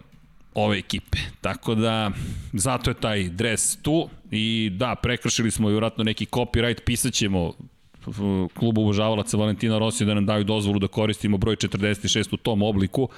[0.54, 1.18] ove ekipe.
[1.40, 2.10] Tako da,
[2.52, 7.52] zato je taj dres tu i da, prekršili smo vjerojatno neki copyright, pisat ćemo
[8.54, 13.08] klubu obožavalaca Valentina Rosija da nam daju dozvolu da koristimo broj 46 u tom obliku,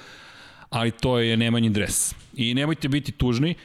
[0.69, 2.15] ali to je Nemanjin dres.
[2.35, 3.55] I nemojte biti tužni,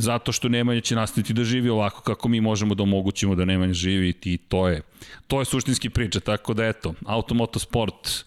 [0.00, 3.72] zato što Nemanja će nastaviti da živi ovako kako mi možemo da omogućimo da Nemanja
[3.72, 4.82] živi i to je,
[5.26, 8.24] to je suštinski priča, tako da eto, automotosport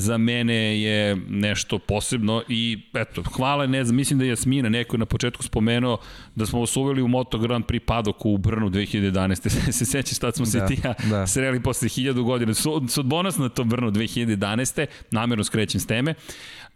[0.00, 4.96] za mene je nešto posebno i eto, hvala, ne znam, mislim da je Jasmina neko
[4.96, 5.98] na početku spomenuo
[6.34, 9.72] da smo vas uveli u Moto Grand Prix padok u Brnu 2011.
[9.78, 11.26] se sećaš tad smo da, se ti ja da.
[11.26, 12.54] sreli posle 1000 godina.
[12.88, 14.86] Sud bonus na to Brnu 2011.
[15.10, 16.14] Namerno skrećem s teme.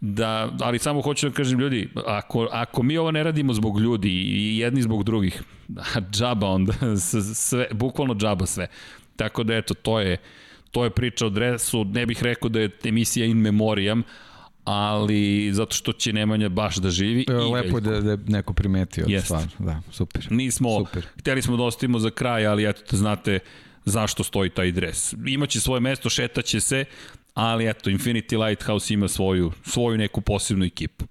[0.01, 4.09] Da, ali samo hoću da kažem ljudi, ako, ako mi ovo ne radimo zbog ljudi
[4.09, 5.43] i jedni zbog drugih,
[6.13, 6.73] džaba onda,
[7.35, 8.67] sve, bukvalno džaba sve.
[9.15, 10.17] Tako da eto, to je,
[10.75, 14.03] to je priča o dresu, ne bih rekao da je emisija in memoriam,
[14.63, 17.25] ali zato što će Nemanja baš da živi.
[17.29, 19.25] E, lepo je da, da neko primetio, Jest.
[19.25, 20.27] stvarno, da, super.
[20.29, 21.05] Nismo, Super.
[21.19, 23.39] hteli smo da ostavimo za kraj, ali eto da znate
[23.85, 25.13] zašto stoji taj dres.
[25.27, 26.85] Imaće svoje mesto, šetaće se,
[27.33, 31.05] ali eto, Infinity Lighthouse ima svoju, svoju neku posebnu ekipu.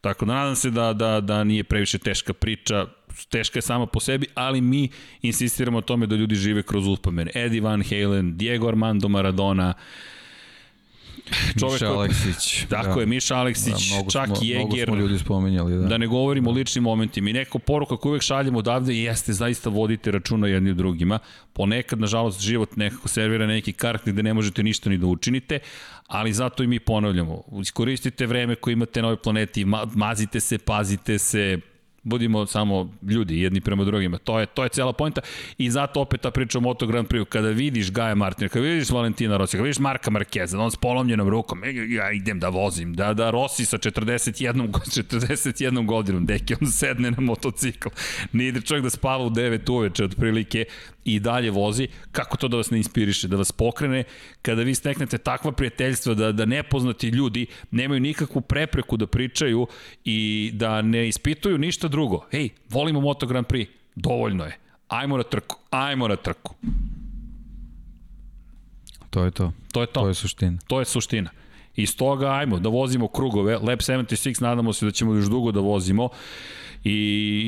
[0.00, 2.86] Tako da nadam se da, da, da nije previše teška priča,
[3.28, 4.88] teška je sama po sebi, ali mi
[5.22, 7.30] insistiramo o tome da ljudi žive kroz uspomene.
[7.34, 9.74] Eddie Van Halen, Diego Armando Maradona,
[11.60, 12.64] čovek Miša Aleksić.
[12.70, 13.00] Tako da.
[13.00, 14.66] je, Miša Aleksić, da, mnogo čak smo, i Jeger.
[14.66, 15.86] Mnogo smo ljudi spomenjali, da.
[15.86, 17.30] Da ne govorimo o ličnim momentima.
[17.30, 21.18] I neka poruka koju uvek šaljemo odavde jeste zaista vodite računa jedni u drugima.
[21.52, 25.58] Ponekad, nažalost, život nekako servira neki kart gde ne možete ništa ni da učinite,
[26.06, 27.42] ali zato i mi ponavljamo.
[27.60, 29.64] Iskoristite vreme koje imate na ovoj planeti,
[29.94, 31.58] mazite se, pazite se,
[32.02, 34.18] budimo samo ljudi jedni prema drugima.
[34.18, 35.20] To je to je cela poenta
[35.58, 38.90] i zato opet ta priča o Moto Grand Prix kada vidiš Gaja Martina, kada vidiš
[38.90, 42.94] Valentina Rossi, kada vidiš Marka Markeza, on s polomljenom rukom, e, ja idem da vozim,
[42.94, 47.88] da da Rossi sa 41 41 godinom, deki on sedne na motocikl.
[48.32, 50.64] Ne ide čovjek da spava u 9 uveče otprilike
[51.04, 54.04] i dalje vozi, kako to da vas ne inspiriše, da vas pokrene,
[54.42, 59.66] kada vi steknete takva prijateljstva, da, da nepoznati ljudi nemaju nikakvu prepreku da pričaju
[60.04, 62.26] i da ne ispituju ništa drugo.
[62.32, 64.58] Ej, volimo Moto Grand Prix, dovoljno je.
[64.88, 66.54] Ajmo na trku, ajmo na trku.
[69.10, 69.52] To je to.
[69.72, 70.00] To je to.
[70.00, 70.58] To je suština.
[70.66, 71.30] To je suština.
[71.76, 73.58] I stoga ajmo da vozimo krugove.
[73.58, 76.08] Lab 76 nadamo se da ćemo još dugo da vozimo.
[76.84, 76.92] I,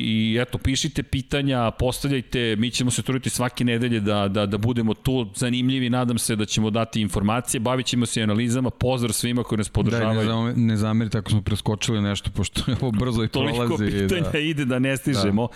[0.05, 4.93] i eto, pišite pitanja, postavljajte, mi ćemo se truditi svake nedelje da, da, da budemo
[4.93, 9.57] tu zanimljivi, nadam se da ćemo dati informacije, bavit ćemo se analizama, pozdrav svima koji
[9.57, 10.27] nas podržavaju.
[10.27, 13.57] Da, ne, ne zamerite ako smo preskočili nešto, pošto je ovo brzo i prolazi.
[13.57, 14.39] Toliko pitanja da.
[14.51, 15.47] ide da ne stižemo.
[15.47, 15.53] Da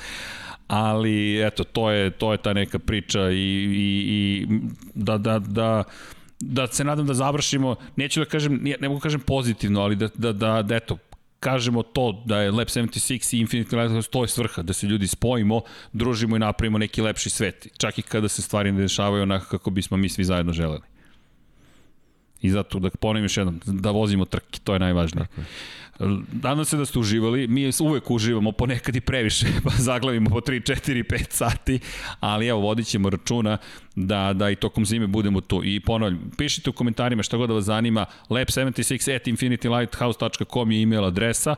[0.68, 4.48] ali eto to je to je ta neka priča i, i, i
[4.94, 5.84] da da da
[6.40, 10.10] da se nadam da završimo, neću da kažem, ne mogu da kažem pozitivno, ali da,
[10.16, 10.98] da, da, da eto,
[11.39, 15.07] kažemo to da je Lab 76 i Infinity Lighthouse to je svrha, da se ljudi
[15.07, 15.61] spojimo,
[15.93, 19.69] družimo i napravimo neki lepši svet, čak i kada se stvari ne dešavaju onako kako
[19.69, 20.84] bismo mi svi zajedno želeli.
[22.41, 25.27] I zato da ponovim još jednom, da vozimo trke, to je najvažnije.
[25.27, 25.47] Tako je.
[26.44, 30.74] Nadam se da ste uživali, mi uvek uživamo, ponekad i previše, pa zaglavimo po 3,
[30.74, 31.80] 4, 5 sati,
[32.19, 33.57] ali evo, vodit ćemo računa
[33.95, 35.61] da, da i tokom zime budemo tu.
[35.64, 41.06] I ponavljam, pišite u komentarima šta god da vas zanima, lab76 at infinitylighthouse.com je email
[41.06, 41.56] adresa,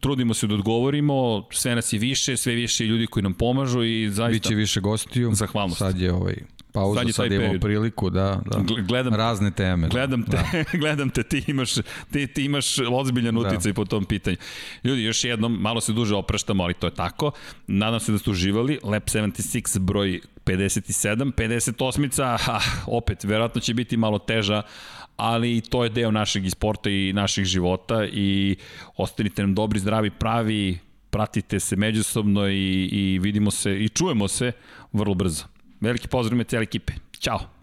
[0.00, 4.10] trudimo se da odgovorimo, sve nas je više, sve više ljudi koji nam pomažu i
[4.10, 4.48] zaista...
[4.48, 5.34] Biće više gostiju.
[5.34, 5.78] Zahvalnost.
[5.78, 6.34] Sad je ovaj
[6.72, 9.88] pauza, sad, sad imamo priliku da, da gledam, razne teme.
[9.88, 9.92] Da.
[9.92, 10.64] Gledam te, da.
[10.82, 11.74] gledam te, ti imaš,
[12.12, 13.74] ti, ti imaš ozbiljan uticaj da.
[13.74, 14.36] po tom pitanju.
[14.84, 17.30] Ljudi, još jednom, malo se duže opraštamo, ali to je tako.
[17.66, 18.78] Nadam se da ste uživali.
[18.82, 24.62] Lab 76 broj 57, 58-ica, ha, opet, verovatno će biti malo teža,
[25.16, 28.56] ali to je deo našeg sporta i naših života i
[28.96, 30.78] ostanite nam dobri, zdravi, pravi,
[31.10, 34.52] pratite se međusobno i, i vidimo se i čujemo se
[34.92, 35.51] vrlo brzo.
[35.82, 36.92] Veliki pozdrav me cijele ekipe.
[37.18, 37.61] Ćao!